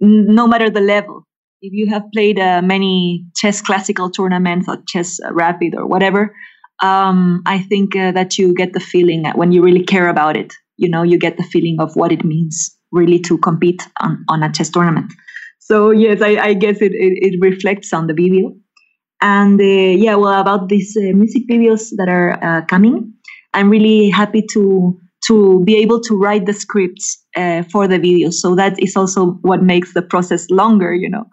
no 0.00 0.46
matter 0.46 0.70
the 0.70 0.80
level, 0.80 1.24
if 1.62 1.72
you 1.72 1.88
have 1.88 2.04
played 2.12 2.38
uh, 2.38 2.62
many 2.62 3.24
chess 3.36 3.60
classical 3.60 4.10
tournaments 4.10 4.68
or 4.68 4.78
chess 4.86 5.18
rapid 5.32 5.74
or 5.74 5.86
whatever, 5.86 6.34
um, 6.82 7.42
I 7.46 7.60
think 7.60 7.96
uh, 7.96 8.12
that 8.12 8.38
you 8.38 8.54
get 8.54 8.72
the 8.72 8.80
feeling 8.80 9.24
when 9.34 9.52
you 9.52 9.62
really 9.62 9.84
care 9.84 10.08
about 10.08 10.36
it. 10.36 10.52
You 10.76 10.90
know, 10.90 11.02
you 11.02 11.18
get 11.18 11.36
the 11.36 11.42
feeling 11.42 11.78
of 11.80 11.96
what 11.96 12.12
it 12.12 12.24
means 12.24 12.76
really 12.92 13.18
to 13.20 13.38
compete 13.38 13.82
on, 14.00 14.24
on 14.28 14.42
a 14.42 14.52
chess 14.52 14.70
tournament. 14.70 15.12
So 15.58 15.90
yes, 15.90 16.22
I, 16.22 16.36
I 16.36 16.54
guess 16.54 16.80
it, 16.80 16.92
it, 16.92 17.34
it, 17.34 17.38
reflects 17.40 17.92
on 17.92 18.06
the 18.06 18.14
video. 18.14 18.54
And 19.20 19.60
uh, 19.60 19.64
yeah, 19.64 20.14
well, 20.14 20.40
about 20.40 20.68
these 20.68 20.96
uh, 20.96 21.16
music 21.16 21.42
videos 21.50 21.90
that 21.96 22.08
are 22.08 22.38
uh, 22.44 22.64
coming, 22.66 23.14
I'm 23.54 23.70
really 23.70 24.10
happy 24.10 24.44
to 24.52 25.00
to 25.26 25.62
be 25.64 25.76
able 25.76 26.00
to 26.00 26.16
write 26.16 26.46
the 26.46 26.52
scripts 26.52 27.24
uh, 27.36 27.62
for 27.64 27.88
the 27.88 27.98
videos. 27.98 28.34
So 28.34 28.54
that 28.54 28.80
is 28.82 28.96
also 28.96 29.32
what 29.42 29.62
makes 29.62 29.94
the 29.94 30.02
process 30.02 30.48
longer, 30.50 30.94
you 30.94 31.10
know. 31.10 31.24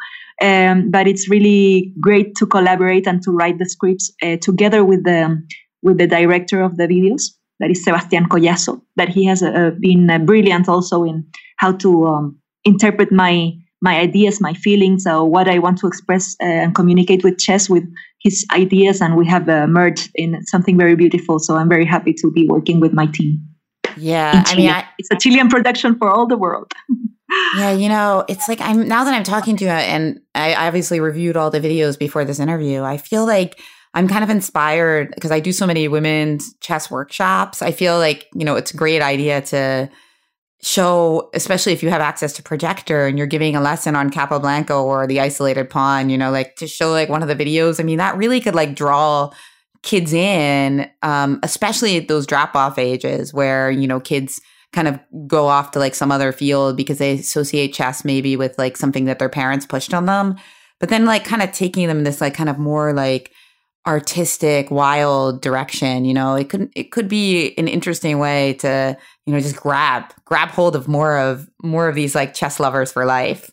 Um, 0.41 0.89
but 0.89 1.07
it's 1.07 1.29
really 1.29 1.93
great 1.99 2.35
to 2.35 2.45
collaborate 2.45 3.07
and 3.07 3.21
to 3.23 3.31
write 3.31 3.59
the 3.59 3.69
scripts 3.69 4.11
uh, 4.23 4.37
together 4.41 4.83
with 4.83 5.03
the 5.03 5.41
with 5.83 5.97
the 5.97 6.07
director 6.07 6.61
of 6.61 6.77
the 6.77 6.87
videos, 6.87 7.23
that 7.59 7.69
is 7.69 7.85
Sebastián 7.85 8.27
Collazo. 8.27 8.81
That 8.95 9.09
he 9.09 9.25
has 9.25 9.43
uh, 9.43 9.71
been 9.79 10.25
brilliant 10.25 10.67
also 10.69 11.03
in 11.03 11.25
how 11.57 11.73
to 11.73 12.07
um, 12.07 12.39
interpret 12.63 13.11
my 13.11 13.51
my 13.81 13.99
ideas, 13.99 14.39
my 14.39 14.53
feelings, 14.53 15.05
uh, 15.05 15.21
what 15.21 15.49
I 15.49 15.59
want 15.59 15.77
to 15.79 15.87
express 15.87 16.35
uh, 16.41 16.45
and 16.45 16.73
communicate 16.73 17.23
with 17.23 17.37
chess 17.37 17.69
with 17.69 17.83
his 18.21 18.45
ideas, 18.51 19.01
and 19.01 19.17
we 19.17 19.27
have 19.27 19.47
uh, 19.49 19.67
merged 19.67 20.09
in 20.15 20.43
something 20.45 20.77
very 20.77 20.95
beautiful. 20.95 21.37
So 21.37 21.57
I'm 21.57 21.69
very 21.69 21.85
happy 21.85 22.13
to 22.13 22.31
be 22.31 22.47
working 22.47 22.79
with 22.79 22.93
my 22.93 23.05
team. 23.07 23.52
Yeah, 23.97 24.43
I 24.45 24.55
mean, 24.55 24.69
I, 24.69 24.85
it's 24.97 25.09
a 25.11 25.15
Chilean 25.15 25.49
production 25.49 25.95
for 25.97 26.09
all 26.09 26.27
the 26.27 26.37
world. 26.37 26.71
yeah, 27.57 27.71
you 27.71 27.89
know, 27.89 28.25
it's 28.27 28.47
like 28.47 28.61
I'm 28.61 28.87
now 28.87 29.03
that 29.03 29.13
I'm 29.13 29.23
talking 29.23 29.57
to 29.57 29.65
you, 29.65 29.71
and 29.71 30.19
I 30.35 30.55
obviously 30.67 30.99
reviewed 30.99 31.37
all 31.37 31.51
the 31.51 31.59
videos 31.59 31.97
before 31.97 32.25
this 32.25 32.39
interview. 32.39 32.83
I 32.83 32.97
feel 32.97 33.25
like 33.25 33.59
I'm 33.93 34.07
kind 34.07 34.23
of 34.23 34.29
inspired 34.29 35.11
because 35.13 35.31
I 35.31 35.39
do 35.39 35.51
so 35.51 35.67
many 35.67 35.87
women's 35.87 36.53
chess 36.55 36.89
workshops. 36.89 37.61
I 37.61 37.71
feel 37.71 37.99
like, 37.99 38.27
you 38.33 38.43
know, 38.43 38.55
it's 38.55 38.73
a 38.73 38.77
great 38.77 39.01
idea 39.01 39.41
to 39.41 39.89
show, 40.63 41.29
especially 41.33 41.73
if 41.73 41.83
you 41.83 41.89
have 41.89 42.01
access 42.01 42.33
to 42.33 42.43
projector 42.43 43.05
and 43.05 43.17
you're 43.17 43.27
giving 43.27 43.55
a 43.55 43.61
lesson 43.61 43.95
on 43.95 44.09
Capablanca 44.09 44.73
or 44.73 45.05
the 45.05 45.19
isolated 45.19 45.69
pawn, 45.69 46.09
you 46.09 46.17
know, 46.17 46.31
like 46.31 46.55
to 46.55 46.67
show 46.67 46.89
like 46.89 47.09
one 47.09 47.21
of 47.21 47.27
the 47.27 47.35
videos. 47.35 47.79
I 47.79 47.83
mean, 47.83 47.99
that 47.99 48.17
really 48.17 48.41
could 48.41 48.55
like 48.55 48.73
draw 48.73 49.31
kids 49.83 50.13
in, 50.13 50.89
um, 51.03 51.39
especially 51.43 51.97
at 51.97 52.07
those 52.07 52.25
drop 52.25 52.55
off 52.55 52.79
ages 52.79 53.33
where, 53.33 53.69
you 53.69 53.87
know, 53.87 53.99
kids 53.99 54.41
kind 54.71 54.87
of 54.87 54.99
go 55.27 55.47
off 55.47 55.71
to 55.71 55.79
like 55.79 55.93
some 55.93 56.11
other 56.11 56.31
field 56.31 56.75
because 56.75 56.97
they 56.97 57.13
associate 57.13 57.73
chess 57.73 58.03
maybe 58.03 58.35
with 58.35 58.57
like 58.57 58.75
something 58.75 59.05
that 59.05 59.19
their 59.19 59.29
parents 59.29 59.65
pushed 59.65 59.93
on 59.93 60.05
them. 60.05 60.35
But 60.79 60.89
then 60.89 61.05
like 61.05 61.23
kind 61.23 61.43
of 61.43 61.51
taking 61.51 61.87
them 61.87 62.03
this 62.03 62.19
like 62.19 62.33
kind 62.33 62.49
of 62.49 62.57
more 62.57 62.93
like 62.93 63.31
artistic, 63.85 64.71
wild 64.71 65.41
direction, 65.41 66.05
you 66.05 66.13
know, 66.13 66.35
it 66.35 66.49
could 66.49 66.71
it 66.75 66.91
could 66.91 67.07
be 67.07 67.53
an 67.57 67.67
interesting 67.67 68.19
way 68.19 68.53
to, 68.55 68.97
you 69.25 69.33
know, 69.33 69.39
just 69.39 69.57
grab 69.57 70.05
grab 70.25 70.49
hold 70.49 70.75
of 70.75 70.87
more 70.87 71.17
of 71.17 71.49
more 71.61 71.87
of 71.87 71.95
these 71.95 72.15
like 72.15 72.33
chess 72.33 72.59
lovers 72.59 72.91
for 72.91 73.05
life. 73.05 73.51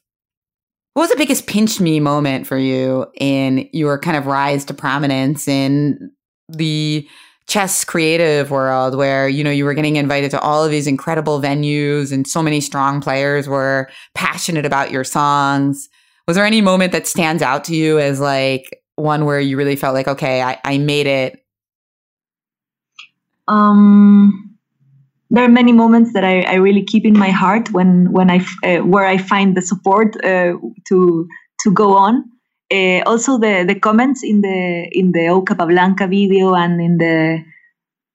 What 0.95 1.03
was 1.03 1.11
the 1.11 1.17
biggest 1.17 1.47
pinch 1.47 1.81
me 1.81 2.01
moment 2.01 2.47
for 2.47 2.59
you 2.59 3.07
in 3.19 3.69
your 3.73 3.99
kind 3.99 4.17
of 4.17 4.27
rise 4.27 4.65
to 4.67 4.75
prominence 4.75 5.47
in 5.47 6.11
the 6.57 7.09
chess 7.47 7.85
creative 7.85 8.51
world 8.51 8.97
where 8.97 9.29
you 9.29 9.43
know 9.43 9.51
you 9.51 9.65
were 9.65 9.75
getting 9.75 9.97
invited 9.97 10.31
to 10.31 10.41
all 10.41 10.65
of 10.65 10.71
these 10.71 10.87
incredible 10.87 11.41
venues 11.41 12.13
and 12.13 12.27
so 12.27 12.43
many 12.43 12.61
strong 12.61 13.01
players 13.01 13.49
were 13.49 13.89
passionate 14.15 14.65
about 14.65 14.91
your 14.91 15.03
songs. 15.05 15.89
Was 16.29 16.37
there 16.37 16.45
any 16.45 16.61
moment 16.61 16.93
that 16.93 17.09
stands 17.09 17.43
out 17.43 17.65
to 17.65 17.75
you 17.75 17.99
as 17.99 18.21
like 18.21 18.81
one 18.95 19.25
where 19.25 19.41
you 19.41 19.57
really 19.57 19.77
felt 19.77 19.95
like 19.95 20.07
okay 20.07 20.43
i, 20.43 20.59
I 20.65 20.79
made 20.79 21.07
it 21.07 21.45
um 23.49 24.51
there 25.31 25.45
are 25.45 25.49
many 25.49 25.73
moments 25.73 26.13
that 26.13 26.25
I, 26.25 26.41
I 26.43 26.55
really 26.55 26.85
keep 26.85 27.05
in 27.05 27.17
my 27.17 27.31
heart 27.31 27.71
when 27.71 28.11
when 28.13 28.31
I 28.31 28.45
uh, 28.65 28.85
where 28.85 29.07
I 29.07 29.17
find 29.17 29.57
the 29.57 29.63
support 29.63 30.17
uh, 30.25 30.55
to 30.89 31.29
to 31.61 31.71
go 31.73 31.97
on 31.97 32.25
uh, 32.73 33.03
also 33.07 33.39
the 33.39 33.65
the 33.67 33.75
comments 33.75 34.23
in 34.23 34.41
the 34.41 34.89
in 34.93 35.13
the 35.13 35.29
O 35.29 35.43
Capablanca 35.43 36.07
video 36.07 36.55
and 36.55 36.81
in 36.81 36.99
the 36.99 37.43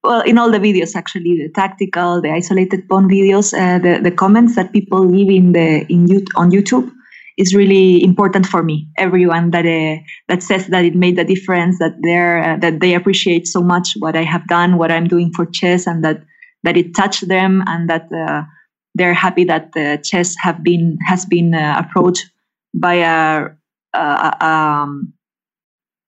well 0.04 0.22
in 0.22 0.38
all 0.38 0.52
the 0.52 0.60
videos 0.60 0.96
actually 0.96 1.38
the 1.38 1.50
tactical 1.54 2.22
the 2.22 2.32
isolated 2.32 2.88
pawn 2.88 3.10
videos 3.10 3.54
uh, 3.54 3.80
the 3.80 4.00
the 4.02 4.12
comments 4.12 4.56
that 4.56 4.72
people 4.72 5.06
leave 5.06 5.30
in 5.30 5.52
the 5.52 5.86
in 5.90 6.08
on 6.36 6.52
YouTube 6.52 6.92
is 7.38 7.54
really 7.54 8.02
important 8.02 8.46
for 8.46 8.64
me. 8.64 8.88
Everyone 8.98 9.52
that 9.52 9.66
uh, 9.66 10.02
that 10.30 10.42
says 10.42 10.68
that 10.68 10.86
it 10.86 10.96
made 10.96 11.20
a 11.20 11.26
difference 11.26 11.80
that 11.80 11.96
they're 12.02 12.40
uh, 12.42 12.58
that 12.58 12.80
they 12.80 12.94
appreciate 12.94 13.48
so 13.48 13.62
much 13.62 13.94
what 14.00 14.16
I 14.16 14.24
have 14.24 14.48
done 14.48 14.78
what 14.78 14.92
I'm 14.92 15.08
doing 15.08 15.32
for 15.36 15.46
chess 15.46 15.86
and 15.86 16.04
that 16.06 16.24
that 16.64 16.78
it 16.78 16.96
touched 16.96 17.28
them 17.28 17.62
and 17.68 17.90
that 17.90 18.08
uh, 18.12 18.44
they're 18.96 19.14
happy 19.14 19.44
that 19.46 19.74
chess 20.04 20.36
have 20.40 20.64
been 20.64 20.98
has 21.06 21.26
been 21.26 21.54
approached 21.54 22.32
by 22.74 22.96
a 22.96 23.46
uh, 23.46 23.50
um, 23.96 25.14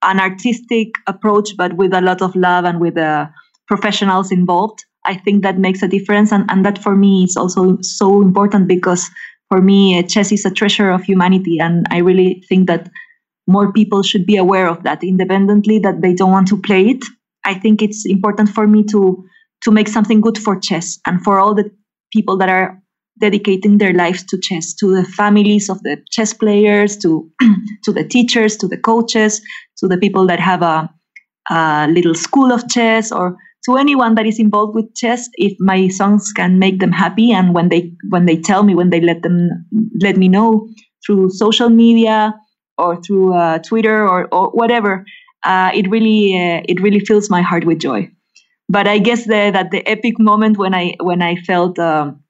an 0.03 0.19
artistic 0.19 0.89
approach, 1.07 1.49
but 1.57 1.73
with 1.73 1.93
a 1.93 2.01
lot 2.01 2.21
of 2.21 2.35
love 2.35 2.65
and 2.65 2.79
with 2.79 2.97
uh, 2.97 3.27
professionals 3.67 4.31
involved. 4.31 4.83
I 5.05 5.15
think 5.15 5.43
that 5.43 5.57
makes 5.57 5.81
a 5.81 5.87
difference, 5.87 6.31
and, 6.31 6.49
and 6.49 6.65
that 6.65 6.83
for 6.83 6.95
me 6.95 7.23
is 7.23 7.37
also 7.37 7.77
so 7.81 8.21
important 8.21 8.67
because 8.67 9.09
for 9.49 9.61
me, 9.61 9.97
uh, 9.97 10.03
chess 10.03 10.31
is 10.31 10.45
a 10.45 10.51
treasure 10.51 10.89
of 10.89 11.03
humanity, 11.03 11.59
and 11.59 11.85
I 11.89 11.99
really 11.99 12.43
think 12.49 12.67
that 12.67 12.89
more 13.47 13.71
people 13.71 14.03
should 14.03 14.25
be 14.25 14.35
aware 14.35 14.67
of 14.67 14.83
that 14.83 15.03
independently 15.03 15.79
that 15.79 16.01
they 16.01 16.13
don't 16.13 16.31
want 16.31 16.49
to 16.49 16.61
play 16.61 16.89
it. 16.89 17.03
I 17.45 17.53
think 17.53 17.81
it's 17.81 18.05
important 18.05 18.49
for 18.49 18.67
me 18.67 18.83
to 18.91 19.23
to 19.63 19.71
make 19.71 19.87
something 19.87 20.21
good 20.21 20.37
for 20.37 20.59
chess 20.59 20.99
and 21.07 21.23
for 21.23 21.39
all 21.39 21.55
the 21.55 21.71
people 22.11 22.37
that 22.37 22.49
are 22.49 22.81
dedicating 23.19 23.77
their 23.77 23.93
lives 23.93 24.23
to 24.25 24.39
chess, 24.41 24.73
to 24.75 24.95
the 24.95 25.03
families 25.03 25.69
of 25.69 25.81
the 25.83 25.97
chess 26.11 26.33
players, 26.33 26.97
to 26.97 27.29
to 27.83 27.91
the 27.91 28.03
teachers, 28.03 28.57
to 28.57 28.67
the 28.67 28.77
coaches, 28.77 29.41
to 29.77 29.87
the 29.87 29.97
people 29.97 30.27
that 30.27 30.39
have 30.39 30.61
a, 30.61 30.89
a 31.49 31.87
little 31.89 32.15
school 32.15 32.51
of 32.51 32.67
chess, 32.69 33.11
or 33.11 33.35
to 33.65 33.77
anyone 33.77 34.15
that 34.15 34.25
is 34.25 34.39
involved 34.39 34.75
with 34.75 34.93
chess. 34.95 35.27
If 35.33 35.53
my 35.59 35.87
songs 35.87 36.31
can 36.33 36.59
make 36.59 36.79
them 36.79 36.91
happy, 36.91 37.31
and 37.31 37.53
when 37.53 37.69
they 37.69 37.91
when 38.09 38.25
they 38.25 38.37
tell 38.37 38.63
me, 38.63 38.75
when 38.75 38.89
they 38.89 39.01
let 39.01 39.23
them 39.23 39.49
let 40.01 40.17
me 40.17 40.27
know 40.27 40.67
through 41.05 41.29
social 41.29 41.69
media 41.69 42.33
or 42.77 43.01
through 43.01 43.33
uh, 43.33 43.59
Twitter 43.59 44.07
or, 44.07 44.27
or 44.31 44.49
whatever, 44.51 45.05
uh, 45.43 45.71
it 45.73 45.89
really 45.89 46.35
uh, 46.35 46.61
it 46.67 46.81
really 46.81 46.99
fills 46.99 47.29
my 47.29 47.41
heart 47.41 47.65
with 47.65 47.79
joy. 47.79 48.09
But 48.69 48.87
I 48.87 48.99
guess 48.99 49.25
the, 49.25 49.51
that 49.53 49.71
the 49.71 49.87
epic 49.87 50.19
moment 50.19 50.57
when 50.57 50.73
I 50.73 50.95
when 51.01 51.21
I 51.21 51.35
felt 51.35 51.79
um, 51.79 52.21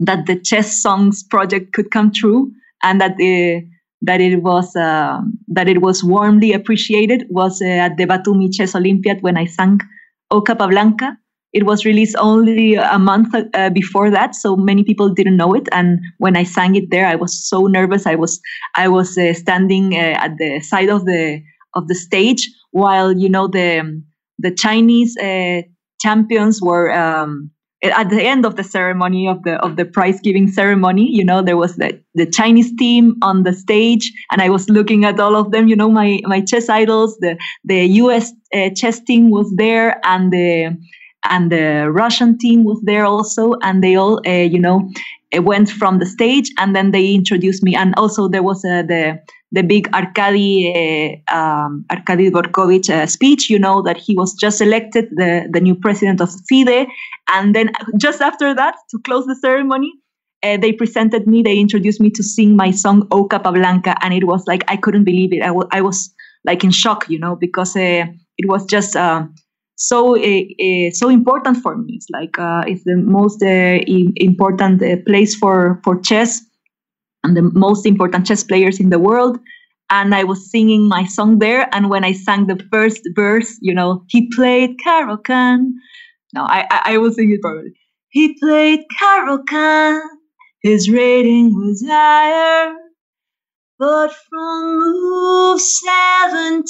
that 0.00 0.26
the 0.26 0.38
chess 0.40 0.82
songs 0.82 1.22
project 1.22 1.72
could 1.72 1.90
come 1.90 2.10
true 2.12 2.50
and 2.82 3.00
that 3.00 3.16
the 3.16 3.62
that 4.02 4.20
it 4.20 4.42
was 4.42 4.74
uh, 4.76 5.20
that 5.48 5.68
it 5.68 5.80
was 5.80 6.04
warmly 6.04 6.52
appreciated 6.52 7.24
was 7.30 7.62
uh, 7.62 7.66
at 7.66 7.96
the 7.96 8.04
Batumi 8.04 8.52
Chess 8.52 8.74
Olympiad 8.74 9.22
when 9.22 9.36
I 9.36 9.46
sang 9.46 9.80
O 10.30 10.40
Capablanca. 10.40 11.16
It 11.52 11.66
was 11.66 11.84
released 11.84 12.16
only 12.18 12.74
a 12.74 12.98
month 12.98 13.32
uh, 13.32 13.70
before 13.70 14.10
that, 14.10 14.34
so 14.34 14.56
many 14.56 14.82
people 14.82 15.08
didn't 15.08 15.36
know 15.36 15.54
it. 15.54 15.68
And 15.70 16.00
when 16.18 16.36
I 16.36 16.42
sang 16.42 16.74
it 16.74 16.90
there, 16.90 17.06
I 17.06 17.14
was 17.14 17.48
so 17.48 17.68
nervous. 17.68 18.06
I 18.06 18.16
was 18.16 18.40
I 18.74 18.88
was 18.88 19.16
uh, 19.16 19.32
standing 19.34 19.94
uh, 19.94 20.18
at 20.18 20.36
the 20.36 20.60
side 20.60 20.88
of 20.88 21.06
the 21.06 21.40
of 21.74 21.86
the 21.88 21.94
stage 21.94 22.50
while 22.72 23.16
you 23.16 23.28
know 23.28 23.46
the 23.46 24.02
the 24.38 24.50
Chinese 24.50 25.16
uh, 25.16 25.62
champions 26.00 26.60
were 26.60 26.92
um, 26.92 27.50
at 27.92 28.10
the 28.10 28.22
end 28.22 28.46
of 28.46 28.56
the 28.56 28.64
ceremony 28.64 29.28
of 29.28 29.42
the 29.42 29.54
of 29.62 29.76
the 29.76 29.84
prize 29.84 30.20
giving 30.20 30.48
ceremony 30.50 31.08
you 31.10 31.24
know 31.24 31.42
there 31.42 31.56
was 31.56 31.76
the, 31.76 32.00
the 32.14 32.26
chinese 32.26 32.72
team 32.76 33.16
on 33.22 33.42
the 33.42 33.52
stage 33.52 34.12
and 34.30 34.40
i 34.40 34.48
was 34.48 34.68
looking 34.68 35.04
at 35.04 35.20
all 35.20 35.36
of 35.36 35.50
them 35.50 35.68
you 35.68 35.76
know 35.76 35.90
my 35.90 36.20
my 36.24 36.40
chess 36.40 36.68
idols 36.68 37.16
the 37.18 37.36
the 37.64 37.84
us 37.84 38.32
uh, 38.54 38.70
chess 38.74 39.00
team 39.00 39.30
was 39.30 39.52
there 39.56 40.00
and 40.04 40.32
the 40.32 40.76
and 41.30 41.50
the 41.50 41.90
russian 41.90 42.38
team 42.38 42.64
was 42.64 42.80
there 42.82 43.04
also 43.04 43.54
and 43.62 43.82
they 43.82 43.96
all 43.96 44.20
uh, 44.26 44.30
you 44.30 44.58
know 44.58 44.88
went 45.40 45.70
from 45.70 45.98
the 45.98 46.06
stage 46.06 46.50
and 46.58 46.74
then 46.74 46.90
they 46.90 47.14
introduced 47.14 47.62
me. 47.62 47.74
And 47.74 47.94
also 47.96 48.28
there 48.28 48.42
was 48.42 48.64
uh, 48.64 48.82
the 48.82 49.20
the 49.54 49.62
big 49.62 49.88
Arkady 49.94 51.20
uh, 51.30 51.34
um, 51.34 51.84
Arkady 51.90 52.30
uh, 52.34 53.06
speech. 53.06 53.48
You 53.48 53.58
know 53.58 53.82
that 53.82 53.96
he 53.96 54.14
was 54.16 54.34
just 54.34 54.60
elected 54.60 55.06
the 55.12 55.48
the 55.50 55.60
new 55.60 55.74
president 55.74 56.20
of 56.20 56.30
FIDE, 56.48 56.88
and 57.32 57.54
then 57.54 57.70
just 57.96 58.20
after 58.20 58.54
that, 58.54 58.74
to 58.90 58.98
close 59.04 59.24
the 59.26 59.36
ceremony, 59.36 59.92
uh, 60.42 60.56
they 60.56 60.72
presented 60.72 61.26
me. 61.26 61.42
They 61.42 61.58
introduced 61.58 62.00
me 62.00 62.10
to 62.10 62.22
sing 62.22 62.56
my 62.56 62.70
song 62.72 63.06
"O 63.10 63.24
Capablanca," 63.26 63.96
and 64.02 64.12
it 64.12 64.24
was 64.24 64.44
like 64.46 64.64
I 64.68 64.76
couldn't 64.76 65.04
believe 65.04 65.32
it. 65.32 65.42
I, 65.42 65.52
w- 65.58 65.68
I 65.70 65.80
was 65.80 66.12
like 66.44 66.64
in 66.64 66.70
shock, 66.70 67.08
you 67.08 67.18
know, 67.18 67.36
because 67.36 67.76
uh, 67.76 68.06
it 68.38 68.48
was 68.48 68.66
just. 68.66 68.96
Uh, 68.96 69.26
so 69.76 70.16
uh, 70.16 70.90
so 70.92 71.08
important 71.08 71.56
for 71.56 71.76
me. 71.76 71.94
It's 71.96 72.06
like 72.10 72.36
it's 72.68 72.84
the 72.84 72.96
most 72.96 73.42
important 73.42 75.04
place 75.04 75.34
for 75.34 75.80
for 75.82 76.00
chess 76.00 76.40
and 77.24 77.36
the 77.36 77.42
most 77.42 77.86
important 77.86 78.26
chess 78.26 78.44
players 78.44 78.78
in 78.78 78.90
the 78.90 78.98
world. 78.98 79.38
And 79.90 80.14
I 80.14 80.24
was 80.24 80.50
singing 80.50 80.88
my 80.88 81.04
song 81.04 81.38
there. 81.40 81.68
And 81.72 81.90
when 81.90 82.04
I 82.04 82.12
sang 82.12 82.46
the 82.46 82.62
first 82.70 83.08
verse, 83.14 83.58
you 83.60 83.74
know, 83.74 84.04
he 84.08 84.30
played 84.34 84.76
Caro-Kann. 84.82 85.74
No, 86.34 86.42
I, 86.44 86.66
I, 86.70 86.94
I 86.94 86.98
will 86.98 87.12
sing 87.12 87.32
it 87.32 87.40
probably. 87.40 87.72
He 88.10 88.38
played 88.38 88.84
Caro-Kann. 88.98 90.02
His 90.62 90.90
rating 90.90 91.54
was 91.54 91.84
higher. 91.86 92.74
But 93.78 94.14
from 94.30 94.78
move 94.78 95.60
17, 95.60 96.64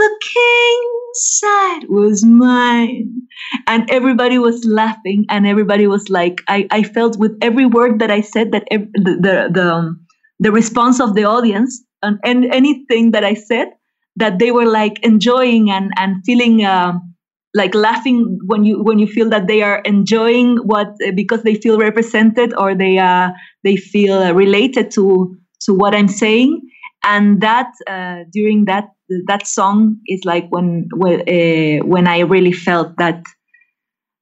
the 0.00 0.18
king's 0.34 1.20
side 1.40 1.84
was 1.88 2.24
mine. 2.24 3.22
And 3.66 3.90
everybody 3.90 4.38
was 4.38 4.64
laughing, 4.64 5.26
and 5.28 5.46
everybody 5.46 5.86
was 5.86 6.08
like, 6.08 6.40
I, 6.48 6.66
I 6.70 6.82
felt 6.82 7.18
with 7.18 7.36
every 7.42 7.66
word 7.66 7.98
that 8.00 8.10
I 8.10 8.20
said 8.20 8.52
that 8.52 8.64
every, 8.70 8.88
the, 8.94 9.12
the, 9.20 9.50
the, 9.52 9.66
um, 9.74 10.06
the 10.38 10.52
response 10.52 11.00
of 11.00 11.14
the 11.14 11.24
audience 11.24 11.82
and, 12.02 12.18
and 12.24 12.46
anything 12.46 13.12
that 13.12 13.24
I 13.24 13.34
said, 13.34 13.68
that 14.16 14.38
they 14.38 14.50
were 14.50 14.66
like 14.66 15.04
enjoying 15.04 15.70
and, 15.70 15.92
and 15.96 16.24
feeling. 16.24 16.64
Um, 16.64 17.06
like 17.52 17.74
laughing 17.74 18.38
when 18.46 18.62
you 18.62 18.80
when 18.80 19.00
you 19.00 19.08
feel 19.08 19.28
that 19.28 19.48
they 19.48 19.60
are 19.60 19.80
enjoying 19.80 20.56
what 20.58 20.94
because 21.16 21.42
they 21.42 21.56
feel 21.56 21.80
represented 21.80 22.54
or 22.56 22.76
they 22.76 22.96
uh 22.96 23.30
they 23.64 23.74
feel 23.74 24.32
related 24.32 24.88
to 24.92 25.36
to 25.58 25.74
what 25.74 25.92
I'm 25.92 26.06
saying 26.06 26.60
and 27.04 27.40
that 27.40 27.72
uh, 27.88 28.24
during 28.32 28.66
that 28.66 28.90
that 29.26 29.46
song 29.46 29.96
is 30.06 30.24
like 30.24 30.48
when 30.50 30.88
when 30.94 31.20
uh, 31.20 31.84
when 31.84 32.06
I 32.06 32.20
really 32.20 32.52
felt 32.52 32.96
that 32.98 33.22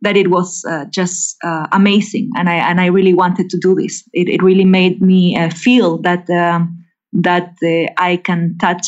that 0.00 0.16
it 0.16 0.30
was 0.30 0.64
uh, 0.68 0.84
just 0.90 1.36
uh, 1.44 1.66
amazing, 1.72 2.30
and 2.36 2.48
I 2.48 2.54
and 2.54 2.80
I 2.80 2.86
really 2.86 3.14
wanted 3.14 3.50
to 3.50 3.58
do 3.58 3.74
this. 3.74 4.02
It, 4.12 4.28
it 4.28 4.42
really 4.42 4.64
made 4.64 5.02
me 5.02 5.36
uh, 5.36 5.50
feel 5.50 5.98
that 6.02 6.28
um, 6.30 6.84
that 7.12 7.54
uh, 7.62 7.92
I 7.96 8.16
can 8.16 8.56
touch 8.58 8.86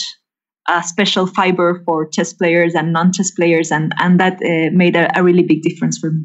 a 0.68 0.82
special 0.82 1.26
fiber 1.26 1.82
for 1.84 2.08
chess 2.08 2.32
players 2.32 2.74
and 2.74 2.92
non-chess 2.92 3.32
players, 3.32 3.70
and 3.70 3.92
and 3.98 4.20
that 4.20 4.34
uh, 4.34 4.70
made 4.72 4.96
a, 4.96 5.10
a 5.18 5.22
really 5.22 5.42
big 5.42 5.62
difference 5.62 5.98
for 5.98 6.12
me. 6.12 6.24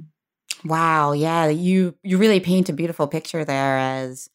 Wow, 0.63 1.13
yeah, 1.13 1.47
you 1.47 1.95
you 2.03 2.17
really 2.17 2.39
paint 2.39 2.69
a 2.69 2.73
beautiful 2.73 3.07
picture 3.07 3.43
there 3.43 3.77
as 3.77 4.29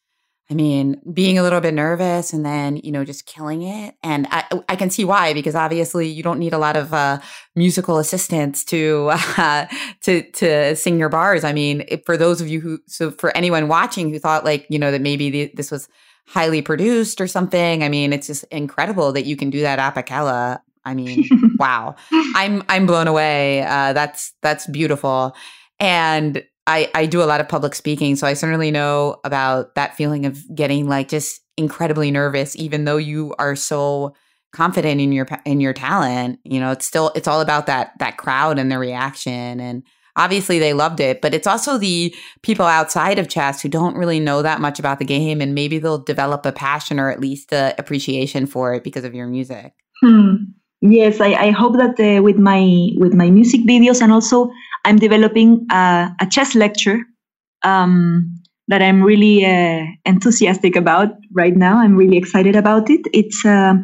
I 0.51 0.53
mean, 0.53 1.01
being 1.13 1.37
a 1.37 1.43
little 1.43 1.61
bit 1.61 1.73
nervous 1.73 2.33
and 2.33 2.45
then, 2.45 2.75
you 2.75 2.91
know, 2.91 3.05
just 3.05 3.25
killing 3.25 3.61
it. 3.61 3.95
And 4.03 4.27
I, 4.31 4.43
I 4.67 4.75
can 4.75 4.89
see 4.89 5.05
why, 5.05 5.33
because 5.33 5.55
obviously 5.55 6.09
you 6.09 6.23
don't 6.23 6.39
need 6.39 6.51
a 6.51 6.57
lot 6.57 6.75
of 6.75 6.93
uh, 6.93 7.21
musical 7.55 7.99
assistance 7.99 8.65
to, 8.65 9.11
uh, 9.37 9.67
to, 10.01 10.29
to 10.31 10.75
sing 10.75 10.99
your 10.99 11.07
bars. 11.07 11.45
I 11.45 11.53
mean, 11.53 11.85
for 12.05 12.17
those 12.17 12.41
of 12.41 12.49
you 12.49 12.59
who, 12.59 12.79
so 12.85 13.11
for 13.11 13.35
anyone 13.35 13.69
watching 13.69 14.09
who 14.09 14.19
thought 14.19 14.43
like, 14.43 14.67
you 14.69 14.77
know, 14.77 14.91
that 14.91 14.99
maybe 14.99 15.29
the, 15.29 15.51
this 15.55 15.71
was 15.71 15.87
highly 16.27 16.61
produced 16.61 17.21
or 17.21 17.27
something, 17.27 17.81
I 17.81 17.87
mean, 17.87 18.11
it's 18.11 18.27
just 18.27 18.43
incredible 18.51 19.13
that 19.13 19.25
you 19.25 19.37
can 19.37 19.51
do 19.51 19.61
that 19.61 19.79
a 19.79 19.93
cappella. 19.93 20.61
I 20.83 20.93
mean, 20.95 21.29
wow. 21.59 21.95
I'm, 22.35 22.61
I'm 22.67 22.85
blown 22.85 23.07
away. 23.07 23.61
Uh, 23.61 23.93
that's, 23.93 24.33
that's 24.41 24.67
beautiful. 24.67 25.33
And 25.79 26.43
I, 26.67 26.89
I 26.93 27.05
do 27.05 27.21
a 27.21 27.25
lot 27.25 27.41
of 27.41 27.49
public 27.49 27.75
speaking, 27.75 28.15
so 28.15 28.27
I 28.27 28.33
certainly 28.33 28.71
know 28.71 29.19
about 29.23 29.75
that 29.75 29.95
feeling 29.95 30.25
of 30.25 30.39
getting 30.53 30.87
like 30.87 31.09
just 31.09 31.41
incredibly 31.57 32.11
nervous, 32.11 32.55
even 32.55 32.85
though 32.85 32.97
you 32.97 33.33
are 33.39 33.55
so 33.55 34.13
confident 34.53 35.01
in 35.01 35.11
your 35.11 35.27
in 35.45 35.59
your 35.59 35.73
talent. 35.73 36.39
You 36.43 36.59
know, 36.59 36.71
it's 36.71 36.85
still 36.85 37.11
it's 37.15 37.27
all 37.27 37.41
about 37.41 37.65
that 37.65 37.93
that 37.99 38.17
crowd 38.17 38.59
and 38.59 38.71
their 38.71 38.79
reaction, 38.79 39.59
and 39.59 39.83
obviously 40.15 40.59
they 40.59 40.73
loved 40.73 40.99
it. 40.99 41.21
But 41.21 41.33
it's 41.33 41.47
also 41.47 41.77
the 41.77 42.13
people 42.43 42.65
outside 42.65 43.17
of 43.17 43.27
chess 43.27 43.61
who 43.61 43.69
don't 43.69 43.95
really 43.95 44.19
know 44.19 44.41
that 44.41 44.61
much 44.61 44.77
about 44.77 44.99
the 44.99 45.05
game, 45.05 45.41
and 45.41 45.55
maybe 45.55 45.79
they'll 45.79 46.03
develop 46.03 46.45
a 46.45 46.51
passion 46.51 46.99
or 46.99 47.09
at 47.09 47.19
least 47.19 47.51
a 47.51 47.73
appreciation 47.79 48.45
for 48.45 48.73
it 48.75 48.83
because 48.83 49.03
of 49.03 49.15
your 49.15 49.27
music. 49.27 49.73
Hmm. 50.01 50.35
Yes, 50.81 51.21
I, 51.21 51.33
I 51.33 51.51
hope 51.51 51.77
that 51.77 51.99
uh, 51.99 52.23
with 52.23 52.37
my 52.37 52.89
with 52.97 53.13
my 53.13 53.29
music 53.29 53.61
videos 53.61 54.01
and 54.01 54.11
also 54.11 54.51
I'm 54.85 54.97
developing 54.97 55.65
a, 55.71 56.09
a 56.19 56.25
chess 56.25 56.55
lecture 56.55 56.99
um, 57.63 58.41
that 58.67 58.81
I'm 58.81 59.03
really 59.03 59.45
uh, 59.45 59.85
enthusiastic 60.05 60.75
about 60.75 61.09
right 61.33 61.55
now. 61.55 61.77
I'm 61.77 61.95
really 61.95 62.17
excited 62.17 62.55
about 62.55 62.89
it. 62.89 63.01
It's 63.13 63.45
uh, 63.45 63.75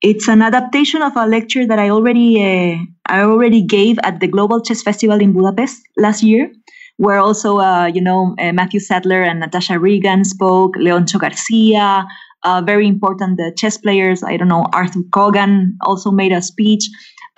it's 0.00 0.28
an 0.28 0.42
adaptation 0.42 1.02
of 1.02 1.16
a 1.16 1.26
lecture 1.26 1.66
that 1.66 1.78
I 1.78 1.90
already 1.90 2.40
uh, 2.40 2.76
I 3.06 3.22
already 3.22 3.62
gave 3.62 3.98
at 4.02 4.20
the 4.20 4.28
Global 4.28 4.60
Chess 4.60 4.82
Festival 4.82 5.20
in 5.20 5.32
Budapest 5.32 5.80
last 5.96 6.22
year, 6.22 6.50
where 6.96 7.18
also 7.18 7.58
uh, 7.58 7.86
you 7.86 8.00
know 8.00 8.34
uh, 8.38 8.52
Matthew 8.52 8.80
Sadler 8.80 9.22
and 9.22 9.40
Natasha 9.40 9.78
Regan 9.78 10.24
spoke, 10.24 10.76
Leontxo 10.76 11.20
Garcia, 11.20 12.06
uh, 12.44 12.62
very 12.64 12.86
important 12.86 13.40
chess 13.56 13.76
players. 13.76 14.22
I 14.22 14.36
don't 14.36 14.48
know 14.48 14.66
Arthur 14.72 15.02
Kogan 15.10 15.72
also 15.82 16.10
made 16.10 16.32
a 16.32 16.42
speech. 16.42 16.88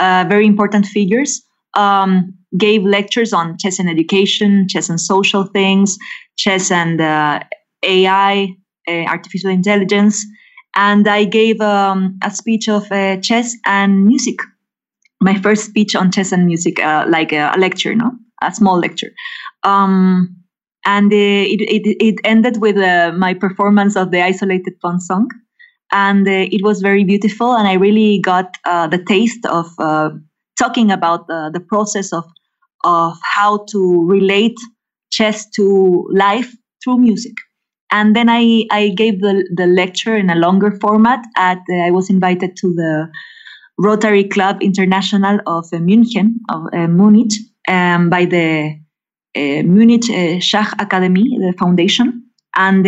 very 0.01 0.47
important 0.47 0.87
figures. 0.87 1.43
Um, 1.77 2.35
gave 2.57 2.85
lectures 2.85 3.33
on 3.33 3.57
chess 3.59 3.79
and 3.79 3.89
education, 3.89 4.67
chess 4.69 4.89
and 4.89 5.01
social 5.01 5.45
things, 5.45 5.99
chess 6.37 6.71
and 6.71 7.01
uh, 7.01 7.41
AI, 7.83 8.49
uh, 8.89 8.91
artificial 8.91 9.51
intelligence. 9.51 10.25
And 10.77 11.07
I 11.09 11.25
gave 11.25 11.61
um, 11.61 12.19
a 12.23 12.31
speech 12.31 12.69
of 12.69 12.91
uh, 12.91 13.17
chess 13.19 13.55
and 13.65 14.07
music. 14.07 14.37
My 15.21 15.41
first 15.41 15.65
speech 15.65 15.95
on 15.95 16.11
chess 16.11 16.33
and 16.33 16.47
music, 16.47 16.81
uh, 16.81 17.07
like 17.09 17.33
a, 17.33 17.55
lecture, 17.59 17.95
no, 17.95 18.13
a 18.43 18.53
small 18.53 18.79
lecture. 18.79 19.13
Um, 19.63 20.37
and 20.85 21.13
uh, 21.13 21.17
it, 21.17 21.61
it, 21.61 21.97
it 22.01 22.15
ended 22.25 22.61
with 22.61 22.77
uh, 22.77 23.13
my 23.17 23.35
performance 23.35 23.97
of 23.97 24.11
the 24.11 24.23
isolated 24.23 24.75
pawn 24.81 25.01
song 25.01 25.29
and 25.93 26.27
uh, 26.27 26.31
it 26.51 26.63
was 26.63 26.81
very 26.81 27.05
beautiful 27.05 27.55
and 27.55 27.69
i 27.69 27.75
really 27.75 28.19
got 28.19 28.57
uh, 28.65 28.87
the 28.87 29.03
taste 29.05 29.47
of 29.47 29.67
uh, 29.79 30.11
talking 30.59 30.91
about 30.91 31.27
the 31.27 31.65
process 31.69 32.13
of 32.13 32.25
of 32.85 33.17
how 33.23 33.65
to 33.71 34.05
relate 34.07 34.57
chess 35.11 35.49
to 35.51 36.09
life 36.13 36.55
through 36.83 36.99
music. 36.99 37.35
And 37.91 38.15
then 38.17 38.29
I, 38.29 38.65
I 38.71 38.89
gave 38.89 39.21
the, 39.21 39.49
the 39.55 39.67
lecture 39.67 40.17
in 40.17 40.29
a 40.31 40.35
longer 40.35 40.73
format. 40.81 41.25
At 41.37 41.59
uh, 41.59 41.87
I 41.87 41.91
was 41.91 42.11
invited 42.11 42.57
to 42.57 42.75
the 42.75 43.09
Rotary 43.79 44.25
Club 44.25 44.63
International 44.63 45.39
of 45.47 45.67
uh, 45.73 45.77
of 45.77 45.83
uh, 46.73 46.89
Munich, 46.89 47.33
um, 47.69 48.11
by 48.11 48.25
the 48.25 48.79
uh, 49.37 49.63
Munich 49.63 50.11
uh, 50.11 50.41
Schach 50.41 50.75
Academy, 50.81 51.25
the 51.39 51.55
foundation, 51.59 52.25
and 52.57 52.85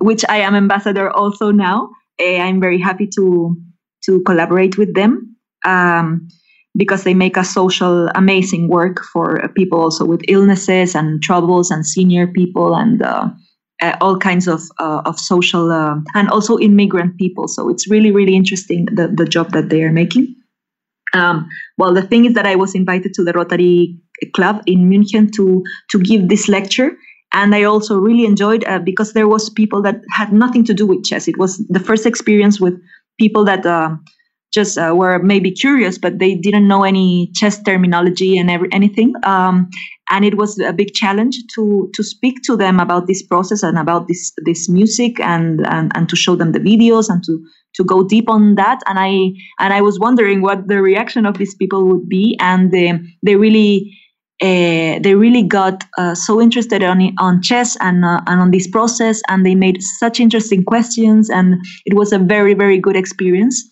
which 0.00 0.24
I 0.28 0.38
am 0.38 0.54
ambassador 0.54 1.10
also 1.10 1.50
now. 1.50 1.90
I'm 2.20 2.60
very 2.60 2.80
happy 2.80 3.08
to 3.16 3.56
to 4.04 4.22
collaborate 4.22 4.78
with 4.78 4.94
them. 4.94 5.36
Um, 5.64 6.28
because 6.76 7.04
they 7.04 7.14
make 7.14 7.36
a 7.36 7.44
social 7.44 8.08
amazing 8.14 8.68
work 8.68 9.04
for 9.12 9.48
people 9.56 9.80
also 9.80 10.04
with 10.04 10.22
illnesses 10.28 10.94
and 10.94 11.22
troubles 11.22 11.70
and 11.70 11.86
senior 11.86 12.26
people 12.26 12.74
and 12.74 13.02
uh, 13.02 13.28
uh, 13.82 13.96
all 14.00 14.18
kinds 14.18 14.48
of 14.48 14.62
uh, 14.78 15.02
of 15.04 15.18
social 15.18 15.70
uh, 15.70 15.96
and 16.14 16.28
also 16.30 16.58
immigrant 16.58 17.16
people. 17.18 17.48
So 17.48 17.68
it's 17.68 17.88
really 17.88 18.10
really 18.10 18.34
interesting 18.34 18.86
the 18.86 19.08
the 19.08 19.24
job 19.24 19.52
that 19.52 19.68
they 19.68 19.82
are 19.82 19.92
making. 19.92 20.34
Um, 21.12 21.48
well, 21.78 21.94
the 21.94 22.02
thing 22.02 22.24
is 22.24 22.34
that 22.34 22.46
I 22.46 22.56
was 22.56 22.74
invited 22.74 23.14
to 23.14 23.22
the 23.22 23.32
Rotary 23.32 23.96
Club 24.34 24.62
in 24.66 24.90
München 24.90 25.30
to 25.32 25.62
to 25.90 25.98
give 26.00 26.28
this 26.28 26.48
lecture, 26.48 26.96
and 27.32 27.54
I 27.54 27.64
also 27.64 27.98
really 27.98 28.24
enjoyed 28.24 28.64
uh, 28.64 28.80
because 28.80 29.12
there 29.12 29.28
was 29.28 29.50
people 29.50 29.82
that 29.82 30.00
had 30.10 30.32
nothing 30.32 30.64
to 30.64 30.74
do 30.74 30.86
with 30.86 31.04
chess. 31.04 31.28
It 31.28 31.38
was 31.38 31.58
the 31.68 31.80
first 31.80 32.06
experience 32.06 32.60
with 32.60 32.74
people 33.18 33.44
that 33.44 33.64
uh, 33.64 33.96
just 34.54 34.78
uh, 34.78 34.94
were 34.96 35.18
maybe 35.18 35.50
curious, 35.50 35.98
but 35.98 36.20
they 36.20 36.36
didn't 36.36 36.68
know 36.68 36.84
any 36.84 37.30
chess 37.34 37.60
terminology 37.62 38.38
and 38.38 38.48
every, 38.50 38.68
anything. 38.72 39.12
Um, 39.24 39.68
and 40.10 40.24
it 40.24 40.36
was 40.36 40.58
a 40.60 40.72
big 40.72 40.94
challenge 40.94 41.36
to 41.54 41.90
to 41.94 42.02
speak 42.02 42.42
to 42.44 42.56
them 42.56 42.78
about 42.78 43.06
this 43.06 43.22
process 43.22 43.62
and 43.62 43.78
about 43.78 44.06
this 44.06 44.32
this 44.44 44.68
music 44.68 45.18
and 45.20 45.66
and, 45.66 45.90
and 45.94 46.08
to 46.08 46.16
show 46.16 46.36
them 46.36 46.52
the 46.52 46.60
videos 46.60 47.08
and 47.08 47.22
to 47.24 47.38
to 47.74 47.84
go 47.84 48.04
deep 48.04 48.30
on 48.30 48.54
that. 48.54 48.80
And 48.86 48.98
I 48.98 49.10
and 49.58 49.74
I 49.74 49.80
was 49.80 49.98
wondering 49.98 50.40
what 50.40 50.68
the 50.68 50.80
reaction 50.80 51.26
of 51.26 51.38
these 51.38 51.54
people 51.54 51.84
would 51.86 52.08
be, 52.08 52.36
and 52.40 52.70
they, 52.70 52.98
they 53.22 53.36
really. 53.36 53.92
Uh, 54.42 54.98
they 54.98 55.14
really 55.14 55.44
got 55.44 55.84
uh, 55.96 56.12
so 56.12 56.40
interested 56.40 56.82
on 56.82 57.00
on 57.20 57.40
chess 57.40 57.76
and 57.80 58.04
uh, 58.04 58.20
and 58.26 58.40
on 58.40 58.50
this 58.50 58.68
process, 58.68 59.22
and 59.28 59.46
they 59.46 59.54
made 59.54 59.80
such 59.80 60.18
interesting 60.18 60.64
questions, 60.64 61.30
and 61.30 61.54
it 61.86 61.94
was 61.94 62.12
a 62.12 62.18
very 62.18 62.52
very 62.52 62.76
good 62.76 62.96
experience 62.96 63.62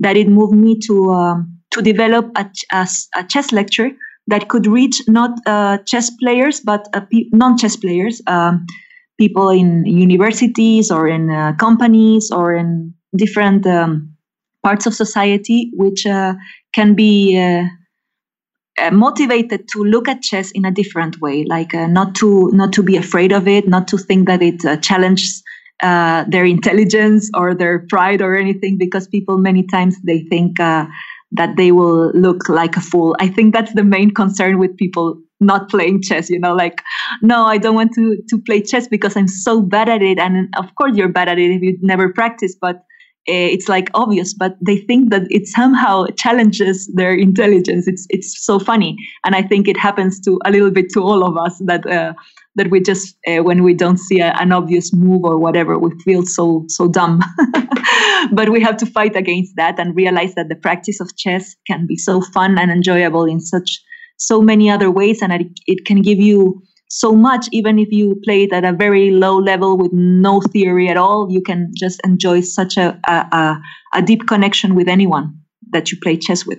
that 0.00 0.16
it 0.16 0.28
moved 0.28 0.54
me 0.54 0.78
to 0.86 1.12
um, 1.12 1.58
to 1.70 1.80
develop 1.82 2.30
a, 2.36 2.50
a, 2.72 2.88
a, 3.16 3.24
chess 3.24 3.52
lecture 3.52 3.90
that 4.26 4.48
could 4.48 4.66
reach 4.66 5.00
not 5.06 5.38
uh, 5.46 5.78
chess 5.86 6.10
players 6.10 6.60
but 6.60 6.88
uh, 6.94 7.00
pe- 7.00 7.28
non-chess 7.32 7.76
players, 7.76 8.20
um, 8.26 8.66
people 9.18 9.50
in 9.50 9.84
universities 9.86 10.90
or 10.90 11.06
in 11.06 11.30
uh, 11.30 11.52
companies 11.54 12.30
or 12.30 12.54
in 12.54 12.92
different 13.16 13.66
um, 13.66 14.14
parts 14.62 14.86
of 14.86 14.94
society, 14.94 15.70
which 15.74 16.06
uh, 16.06 16.34
can 16.72 16.94
be 16.94 17.38
uh, 17.38 17.64
uh, 18.82 18.90
motivated 18.90 19.68
to 19.68 19.84
look 19.84 20.08
at 20.08 20.22
chess 20.22 20.50
in 20.52 20.64
a 20.64 20.70
different 20.70 21.20
way, 21.20 21.44
like 21.44 21.72
not 21.74 22.14
to 22.14 22.50
not 22.52 22.72
to 22.72 22.82
be 22.82 22.96
afraid 22.96 23.32
of 23.32 23.46
it, 23.46 23.68
not 23.68 23.86
to 23.88 23.98
think 23.98 24.26
that 24.26 24.42
it 24.42 24.82
challenges 24.82 25.42
uh, 25.82 26.24
their 26.28 26.44
intelligence 26.44 27.30
or 27.34 27.54
their 27.54 27.86
pride 27.88 28.20
or 28.20 28.36
anything 28.36 28.76
because 28.78 29.08
people 29.08 29.38
many 29.38 29.62
times 29.66 29.96
they 30.02 30.20
think 30.30 30.60
uh, 30.60 30.86
that 31.32 31.56
they 31.56 31.72
will 31.72 32.10
look 32.12 32.48
like 32.48 32.76
a 32.76 32.80
fool. 32.80 33.16
I 33.20 33.28
think 33.28 33.54
that's 33.54 33.74
the 33.74 33.84
main 33.84 34.10
concern 34.10 34.58
with 34.58 34.76
people 34.76 35.20
not 35.40 35.70
playing 35.70 36.02
chess 36.02 36.28
you 36.28 36.38
know 36.38 36.54
like 36.54 36.82
no 37.22 37.44
i 37.44 37.56
don't 37.56 37.74
want 37.74 37.90
to 37.94 38.22
to 38.28 38.38
play 38.42 38.60
chess 38.60 38.86
because 38.86 39.16
i'm 39.16 39.26
so 39.26 39.62
bad 39.62 39.88
at 39.88 40.02
it. 40.02 40.18
And 40.18 40.52
of 40.58 40.74
course 40.74 40.96
you're 40.96 41.08
bad 41.08 41.28
at 41.28 41.38
it 41.38 41.50
if 41.50 41.62
you 41.62 41.78
never 41.80 42.12
practice 42.12 42.54
but 42.60 42.84
it's 43.26 43.68
like 43.68 43.88
obvious 43.94 44.34
but 44.34 44.56
they 44.64 44.78
think 44.78 45.10
that 45.10 45.22
it 45.30 45.46
somehow 45.46 46.06
challenges 46.16 46.90
their 46.94 47.14
intelligence. 47.14 47.86
It's 47.86 48.06
it's 48.08 48.44
so 48.44 48.58
funny 48.58 48.96
and 49.24 49.34
i 49.34 49.42
think 49.42 49.68
it 49.68 49.76
happens 49.76 50.20
to 50.20 50.38
a 50.44 50.50
little 50.50 50.70
bit 50.70 50.90
to 50.94 51.00
all 51.00 51.24
of 51.24 51.36
us 51.36 51.60
that 51.66 51.86
uh, 51.86 52.12
that 52.56 52.70
we 52.70 52.80
just 52.80 53.16
uh, 53.26 53.42
when 53.42 53.62
we 53.62 53.74
don't 53.74 53.98
see 53.98 54.20
a, 54.20 54.32
an 54.40 54.52
obvious 54.52 54.92
move 54.92 55.24
or 55.24 55.38
whatever 55.38 55.78
we 55.78 55.90
feel 56.00 56.24
so 56.24 56.64
so 56.68 56.88
dumb. 56.88 57.20
But 58.32 58.50
we 58.50 58.60
have 58.60 58.76
to 58.78 58.86
fight 58.86 59.16
against 59.16 59.56
that 59.56 59.78
and 59.78 59.96
realize 59.96 60.34
that 60.34 60.48
the 60.50 60.54
practice 60.54 61.00
of 61.00 61.16
chess 61.16 61.56
can 61.66 61.86
be 61.86 61.96
so 61.96 62.20
fun 62.20 62.58
and 62.58 62.70
enjoyable 62.70 63.24
in 63.24 63.40
such 63.40 63.80
so 64.18 64.42
many 64.42 64.68
other 64.70 64.90
ways 64.90 65.22
and 65.22 65.32
it, 65.32 65.46
it 65.66 65.86
can 65.86 66.02
give 66.02 66.18
you 66.18 66.62
so 66.90 67.14
much 67.14 67.46
even 67.52 67.78
if 67.78 67.88
you 67.90 68.20
play 68.24 68.42
it 68.42 68.52
at 68.52 68.64
a 68.64 68.72
very 68.72 69.10
low 69.10 69.38
level 69.38 69.76
with 69.78 69.92
no 69.92 70.40
theory 70.40 70.88
at 70.88 70.96
all 70.96 71.28
you 71.30 71.40
can 71.40 71.70
just 71.76 72.00
enjoy 72.04 72.40
such 72.40 72.76
a, 72.76 72.98
a, 73.06 73.56
a 73.94 74.02
deep 74.02 74.26
connection 74.26 74.74
with 74.74 74.88
anyone 74.88 75.32
that 75.72 75.92
you 75.92 75.98
play 76.02 76.16
chess 76.16 76.44
with 76.44 76.58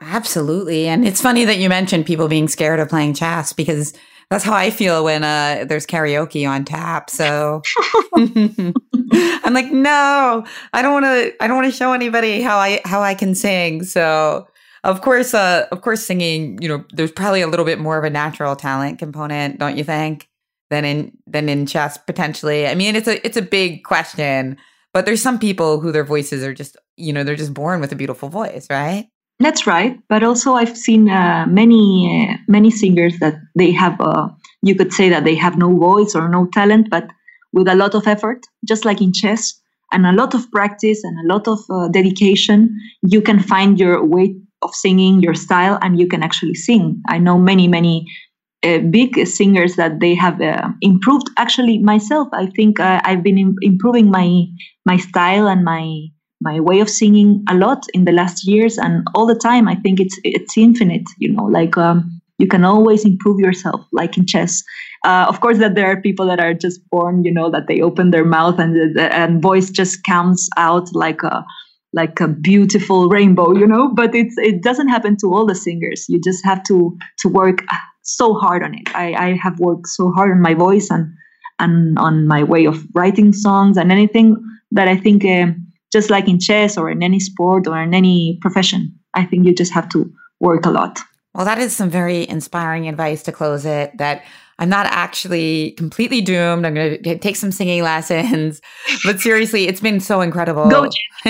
Absolutely. 0.00 0.86
And 0.86 1.06
it's 1.06 1.20
funny 1.20 1.44
that 1.44 1.58
you 1.58 1.68
mentioned 1.68 2.04
people 2.04 2.28
being 2.28 2.48
scared 2.48 2.80
of 2.80 2.88
playing 2.88 3.14
chess 3.14 3.52
because 3.52 3.94
that's 4.30 4.44
how 4.44 4.54
I 4.54 4.70
feel 4.70 5.04
when 5.04 5.24
uh, 5.24 5.64
there's 5.68 5.86
karaoke 5.86 6.48
on 6.48 6.64
tap. 6.64 7.10
So 7.10 7.62
I'm 8.14 9.54
like, 9.54 9.70
no, 9.70 10.44
I 10.72 10.82
don't 10.82 10.92
want 10.92 11.04
to. 11.04 11.34
I 11.40 11.46
don't 11.46 11.56
want 11.56 11.70
to 11.70 11.76
show 11.76 11.92
anybody 11.92 12.40
how 12.42 12.58
I 12.58 12.80
how 12.84 13.02
I 13.02 13.14
can 13.14 13.34
sing. 13.34 13.84
So 13.84 14.46
of 14.84 15.00
course, 15.00 15.34
uh, 15.34 15.66
of 15.72 15.80
course, 15.80 16.06
singing. 16.06 16.58
You 16.62 16.68
know, 16.68 16.84
there's 16.92 17.10
probably 17.10 17.40
a 17.40 17.48
little 17.48 17.64
bit 17.64 17.80
more 17.80 17.98
of 17.98 18.04
a 18.04 18.10
natural 18.10 18.54
talent 18.54 18.98
component, 18.98 19.58
don't 19.58 19.76
you 19.76 19.84
think, 19.84 20.28
than 20.70 20.84
in 20.84 21.16
than 21.26 21.48
in 21.48 21.66
chess 21.66 21.96
potentially. 21.96 22.66
I 22.66 22.74
mean, 22.74 22.94
it's 22.94 23.08
a 23.08 23.24
it's 23.26 23.36
a 23.36 23.42
big 23.42 23.82
question, 23.84 24.56
but 24.92 25.06
there's 25.06 25.22
some 25.22 25.38
people 25.38 25.80
who 25.80 25.90
their 25.90 26.04
voices 26.04 26.44
are 26.44 26.54
just 26.54 26.76
you 26.96 27.12
know 27.12 27.24
they're 27.24 27.34
just 27.34 27.54
born 27.54 27.80
with 27.80 27.92
a 27.92 27.96
beautiful 27.96 28.28
voice, 28.28 28.66
right? 28.70 29.08
That's 29.40 29.66
right. 29.66 29.98
But 30.08 30.22
also, 30.22 30.54
I've 30.54 30.76
seen 30.76 31.08
uh, 31.08 31.46
many 31.48 32.28
uh, 32.30 32.36
many 32.46 32.70
singers 32.70 33.18
that 33.18 33.34
they 33.56 33.72
have. 33.72 34.00
Uh, 34.00 34.28
you 34.62 34.74
could 34.74 34.92
say 34.92 35.08
that 35.08 35.24
they 35.24 35.34
have 35.34 35.58
no 35.58 35.76
voice 35.76 36.14
or 36.14 36.28
no 36.28 36.46
talent, 36.52 36.88
but 36.90 37.08
with 37.52 37.68
a 37.68 37.74
lot 37.74 37.94
of 37.94 38.06
effort, 38.06 38.40
just 38.66 38.84
like 38.84 39.00
in 39.00 39.12
chess, 39.12 39.60
and 39.92 40.06
a 40.06 40.12
lot 40.12 40.34
of 40.34 40.50
practice 40.50 41.02
and 41.04 41.18
a 41.18 41.32
lot 41.32 41.46
of 41.48 41.58
uh, 41.70 41.88
dedication, 41.88 42.76
you 43.02 43.20
can 43.20 43.38
find 43.40 43.78
your 43.78 44.04
way 44.04 44.34
of 44.64 44.74
singing, 44.74 45.22
your 45.22 45.34
style, 45.34 45.78
and 45.82 46.00
you 46.00 46.08
can 46.08 46.22
actually 46.22 46.54
sing. 46.54 47.02
I 47.08 47.18
know 47.18 47.38
many 47.38 47.68
many 47.68 48.06
uh, 48.64 48.78
big 48.78 49.26
singers 49.26 49.76
that 49.76 50.00
they 50.00 50.14
have 50.14 50.40
uh, 50.40 50.68
improved. 50.80 51.28
Actually, 51.36 51.78
myself, 51.78 52.28
I 52.32 52.46
think 52.46 52.80
I've 52.80 53.22
been 53.22 53.38
Im- 53.38 53.56
improving 53.62 54.10
my 54.10 54.46
my 54.86 54.96
style 54.96 55.46
and 55.46 55.64
my 55.64 56.08
my 56.40 56.60
way 56.60 56.80
of 56.80 56.90
singing 56.90 57.44
a 57.48 57.54
lot 57.54 57.86
in 57.94 58.04
the 58.04 58.12
last 58.12 58.46
years 58.46 58.76
and 58.78 59.06
all 59.14 59.26
the 59.26 59.34
time 59.34 59.66
i 59.68 59.74
think 59.76 60.00
it's 60.00 60.18
it's 60.24 60.56
infinite 60.56 61.04
you 61.18 61.32
know 61.32 61.44
like 61.44 61.76
um, 61.76 62.20
you 62.38 62.46
can 62.46 62.64
always 62.64 63.04
improve 63.04 63.38
yourself 63.40 63.80
like 63.92 64.18
in 64.18 64.26
chess 64.26 64.62
uh, 65.04 65.26
of 65.28 65.40
course 65.40 65.58
that 65.58 65.74
there 65.74 65.86
are 65.86 66.00
people 66.00 66.26
that 66.26 66.40
are 66.40 66.54
just 66.54 66.80
born 66.90 67.24
you 67.24 67.32
know 67.32 67.50
that 67.50 67.66
they 67.66 67.80
open 67.80 68.10
their 68.10 68.24
mouth 68.24 68.58
and 68.58 68.98
and 68.98 69.40
voice 69.42 69.70
just 69.70 70.04
comes 70.04 70.48
out 70.56 70.86
like 70.94 71.22
a 71.22 71.44
like 71.94 72.20
a 72.20 72.28
beautiful 72.28 73.08
rainbow 73.08 73.52
you 73.54 73.66
know 73.66 73.92
but 73.94 74.14
it's 74.14 74.34
it 74.38 74.62
doesn't 74.62 74.88
happen 74.88 75.16
to 75.16 75.32
all 75.32 75.46
the 75.46 75.54
singers 75.54 76.06
you 76.08 76.20
just 76.20 76.44
have 76.44 76.62
to 76.64 76.96
to 77.18 77.28
work 77.28 77.64
so 78.02 78.34
hard 78.34 78.62
on 78.62 78.74
it 78.74 78.94
i 78.94 79.14
i 79.14 79.38
have 79.42 79.58
worked 79.60 79.86
so 79.86 80.10
hard 80.12 80.30
on 80.30 80.40
my 80.40 80.54
voice 80.54 80.90
and 80.90 81.06
and 81.60 81.98
on 81.98 82.26
my 82.26 82.42
way 82.42 82.66
of 82.66 82.84
writing 82.94 83.32
songs 83.32 83.76
and 83.76 83.92
anything 83.92 84.36
that 84.72 84.88
i 84.88 84.96
think 84.96 85.24
uh, 85.24 85.46
just 85.94 86.10
like 86.10 86.28
in 86.28 86.40
chess 86.40 86.76
or 86.76 86.90
in 86.90 87.04
any 87.04 87.20
sport 87.20 87.68
or 87.68 87.80
in 87.80 87.94
any 87.94 88.36
profession. 88.42 88.92
I 89.14 89.24
think 89.24 89.46
you 89.46 89.54
just 89.54 89.72
have 89.72 89.88
to 89.90 90.12
work 90.40 90.66
a 90.66 90.70
lot. 90.70 90.98
Well, 91.34 91.44
that 91.44 91.58
is 91.58 91.74
some 91.74 91.88
very 91.88 92.28
inspiring 92.28 92.88
advice 92.88 93.22
to 93.24 93.32
close 93.32 93.64
it. 93.64 93.96
That 93.98 94.24
I'm 94.58 94.68
not 94.68 94.86
actually 94.86 95.72
completely 95.72 96.20
doomed. 96.20 96.64
I'm 96.64 96.74
going 96.74 97.02
to 97.02 97.18
take 97.18 97.36
some 97.36 97.52
singing 97.52 97.82
lessons. 97.82 98.60
But 99.04 99.20
seriously, 99.20 99.66
it's 99.66 99.80
been 99.80 100.00
so 100.00 100.20
incredible. 100.20 100.68
Go, 100.68 100.88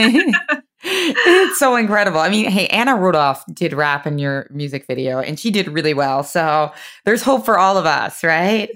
it's 0.85 1.59
so 1.59 1.77
incredible. 1.77 2.21
I 2.21 2.29
mean, 2.29 2.51
hey, 2.51 2.67
Anna 2.69 2.97
Rudolf 2.97 3.45
did 3.53 3.73
rap 3.73 4.07
in 4.07 4.19
your 4.19 4.47
music 4.51 4.87
video 4.87 5.21
and 5.21 5.39
she 5.39 5.51
did 5.51 5.69
really 5.69 5.95
well. 5.95 6.23
So 6.23 6.73
there's 7.05 7.23
hope 7.23 7.45
for 7.45 7.59
all 7.59 7.79
of 7.79 7.87
us, 7.87 8.23
right? 8.23 8.71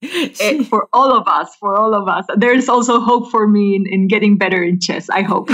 it, 0.00 0.66
for 0.66 0.88
all 0.92 1.12
of 1.12 1.26
us, 1.26 1.54
for 1.58 1.76
all 1.76 1.94
of 1.94 2.08
us. 2.08 2.24
There's 2.36 2.68
also 2.68 3.00
hope 3.00 3.30
for 3.30 3.48
me 3.48 3.76
in, 3.76 3.86
in 3.86 4.08
getting 4.08 4.36
better 4.36 4.62
in 4.62 4.80
chess, 4.80 5.08
I 5.10 5.22
hope. 5.22 5.48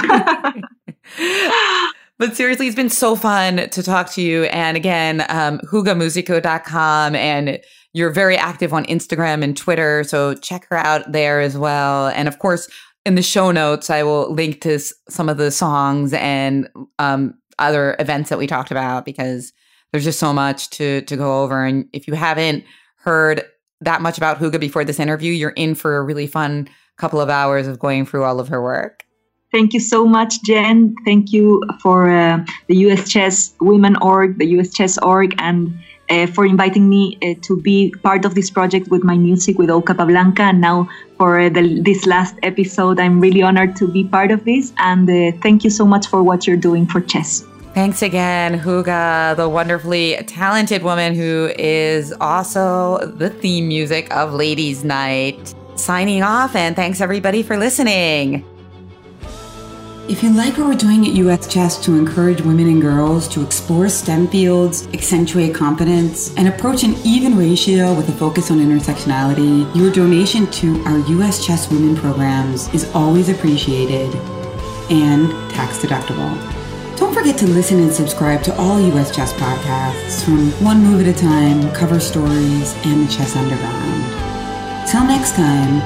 but 2.18 2.36
seriously, 2.36 2.66
it's 2.66 2.76
been 2.76 2.90
so 2.90 3.16
fun 3.16 3.68
to 3.70 3.82
talk 3.82 4.10
to 4.12 4.22
you. 4.22 4.44
And 4.44 4.76
again, 4.76 5.24
um, 5.28 5.58
jugamusica.com 5.60 7.14
and 7.14 7.60
you're 7.94 8.10
very 8.10 8.36
active 8.36 8.74
on 8.74 8.84
Instagram 8.84 9.42
and 9.42 9.56
Twitter. 9.56 10.04
So 10.04 10.34
check 10.34 10.66
her 10.68 10.76
out 10.76 11.10
there 11.10 11.40
as 11.40 11.56
well. 11.56 12.08
And 12.08 12.28
of 12.28 12.38
course, 12.40 12.68
in 13.06 13.14
the 13.14 13.22
show 13.22 13.50
notes, 13.50 13.88
I 13.88 14.02
will 14.02 14.32
link 14.34 14.60
to 14.62 14.78
some 15.08 15.28
of 15.28 15.38
the 15.38 15.50
songs 15.50 16.12
and 16.12 16.68
um, 16.98 17.34
other 17.58 17.96
events 17.98 18.30
that 18.30 18.38
we 18.38 18.46
talked 18.46 18.70
about 18.70 19.04
because 19.04 19.52
there's 19.92 20.04
just 20.04 20.18
so 20.18 20.32
much 20.32 20.70
to 20.70 21.02
to 21.02 21.16
go 21.16 21.42
over. 21.42 21.64
And 21.64 21.88
if 21.92 22.08
you 22.08 22.14
haven't 22.14 22.64
heard 22.96 23.44
that 23.80 24.02
much 24.02 24.18
about 24.18 24.38
Juga 24.38 24.58
before 24.58 24.84
this 24.84 24.98
interview, 24.98 25.32
you're 25.32 25.50
in 25.50 25.74
for 25.74 25.96
a 25.96 26.02
really 26.02 26.26
fun 26.26 26.68
couple 26.96 27.20
of 27.20 27.28
hours 27.28 27.66
of 27.66 27.78
going 27.78 28.06
through 28.06 28.24
all 28.24 28.40
of 28.40 28.48
her 28.48 28.62
work. 28.62 29.04
Thank 29.52 29.72
you 29.72 29.78
so 29.78 30.04
much, 30.04 30.42
Jen. 30.42 30.96
Thank 31.04 31.32
you 31.32 31.62
for 31.80 32.10
uh, 32.10 32.44
the 32.66 32.76
US 32.88 33.08
Chess 33.08 33.54
Women 33.60 33.96
org, 34.02 34.38
the 34.38 34.46
US 34.58 34.72
Chess 34.72 34.98
org, 34.98 35.32
and 35.38 35.72
uh, 36.10 36.26
for 36.26 36.44
inviting 36.44 36.88
me 36.88 37.18
uh, 37.22 37.34
to 37.42 37.60
be 37.60 37.94
part 38.02 38.24
of 38.24 38.34
this 38.34 38.50
project 38.50 38.88
with 38.88 39.04
my 39.04 39.16
music 39.16 39.58
with 39.58 39.70
O 39.70 39.80
Capablanca. 39.80 40.42
And 40.42 40.60
now 40.60 40.88
for 41.18 41.40
uh, 41.40 41.48
the, 41.48 41.80
this 41.80 42.06
last 42.06 42.36
episode, 42.42 43.00
I'm 43.00 43.20
really 43.20 43.42
honored 43.42 43.76
to 43.76 43.88
be 43.88 44.04
part 44.04 44.30
of 44.30 44.44
this. 44.44 44.72
And 44.78 45.08
uh, 45.08 45.36
thank 45.42 45.64
you 45.64 45.70
so 45.70 45.84
much 45.84 46.06
for 46.06 46.22
what 46.22 46.46
you're 46.46 46.56
doing 46.56 46.86
for 46.86 47.00
chess. 47.00 47.44
Thanks 47.74 48.02
again, 48.02 48.60
Juga, 48.60 49.34
the 49.36 49.48
wonderfully 49.48 50.14
talented 50.28 50.84
woman 50.84 51.12
who 51.12 51.50
is 51.58 52.14
also 52.20 53.04
the 53.04 53.30
theme 53.30 53.66
music 53.66 54.14
of 54.14 54.32
Ladies' 54.32 54.84
Night. 54.84 55.54
Signing 55.74 56.22
off, 56.22 56.54
and 56.54 56.76
thanks 56.76 57.00
everybody 57.00 57.42
for 57.42 57.56
listening. 57.56 58.44
If 60.06 60.22
you 60.22 60.28
like 60.34 60.58
what 60.58 60.66
we're 60.66 60.74
doing 60.74 61.06
at 61.06 61.14
US 61.14 61.48
Chess 61.48 61.82
to 61.86 61.94
encourage 61.94 62.42
women 62.42 62.68
and 62.68 62.82
girls 62.82 63.26
to 63.28 63.42
explore 63.42 63.88
STEM 63.88 64.28
fields, 64.28 64.86
accentuate 64.88 65.54
competence, 65.54 66.34
and 66.36 66.46
approach 66.46 66.84
an 66.84 66.94
even 67.04 67.38
ratio 67.38 67.94
with 67.94 68.10
a 68.10 68.12
focus 68.12 68.50
on 68.50 68.58
intersectionality, 68.58 69.74
your 69.74 69.90
donation 69.90 70.46
to 70.48 70.78
our 70.84 70.98
US 70.98 71.44
Chess 71.44 71.70
Women 71.70 71.96
programs 71.96 72.68
is 72.74 72.84
always 72.94 73.30
appreciated 73.30 74.14
and 74.90 75.30
tax 75.50 75.78
deductible. 75.78 76.36
Don't 76.98 77.14
forget 77.14 77.38
to 77.38 77.46
listen 77.46 77.78
and 77.80 77.90
subscribe 77.90 78.42
to 78.42 78.54
all 78.58 78.78
US 78.98 79.10
Chess 79.10 79.32
podcasts 79.32 80.22
from 80.22 80.50
One 80.62 80.84
Move 80.84 81.00
at 81.00 81.16
a 81.16 81.18
Time, 81.18 81.72
Cover 81.72 81.98
Stories, 81.98 82.74
and 82.84 83.08
the 83.08 83.10
Chess 83.10 83.34
Underground. 83.36 84.86
Till 84.86 85.04
next 85.04 85.34
time, 85.34 85.78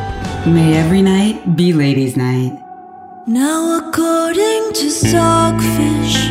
may 0.52 0.76
every 0.76 1.02
night 1.02 1.54
be 1.54 1.72
ladies' 1.72 2.16
night. 2.16 2.67
Now, 3.30 3.76
according 3.76 4.72
to 4.72 4.90
Stockfish, 4.90 6.30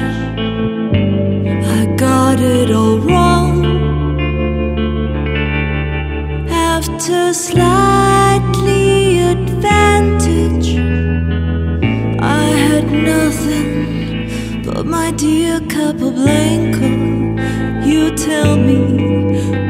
I 1.78 1.86
got 1.96 2.40
it 2.40 2.72
all 2.72 2.98
wrong. 2.98 3.64
After 6.50 7.36
slightly 7.36 9.20
advantage, 9.20 10.76
I 12.20 12.46
had 12.66 12.92
nothing 12.92 14.64
but 14.66 14.88
my 14.88 15.12
dear 15.12 15.60
Capablanca. 15.70 16.90
You 17.88 18.10
tell 18.16 18.58
me 18.58 18.80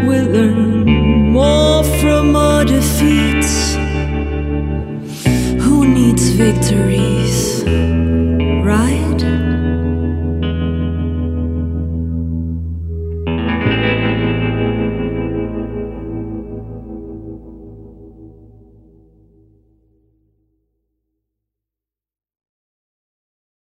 we 0.08 0.22
learn 0.22 0.86
more 1.34 1.84
from 2.00 2.38
our 2.38 2.64
defeats. 2.64 3.76
Who 5.66 5.86
needs 5.86 6.30
victory? 6.30 7.17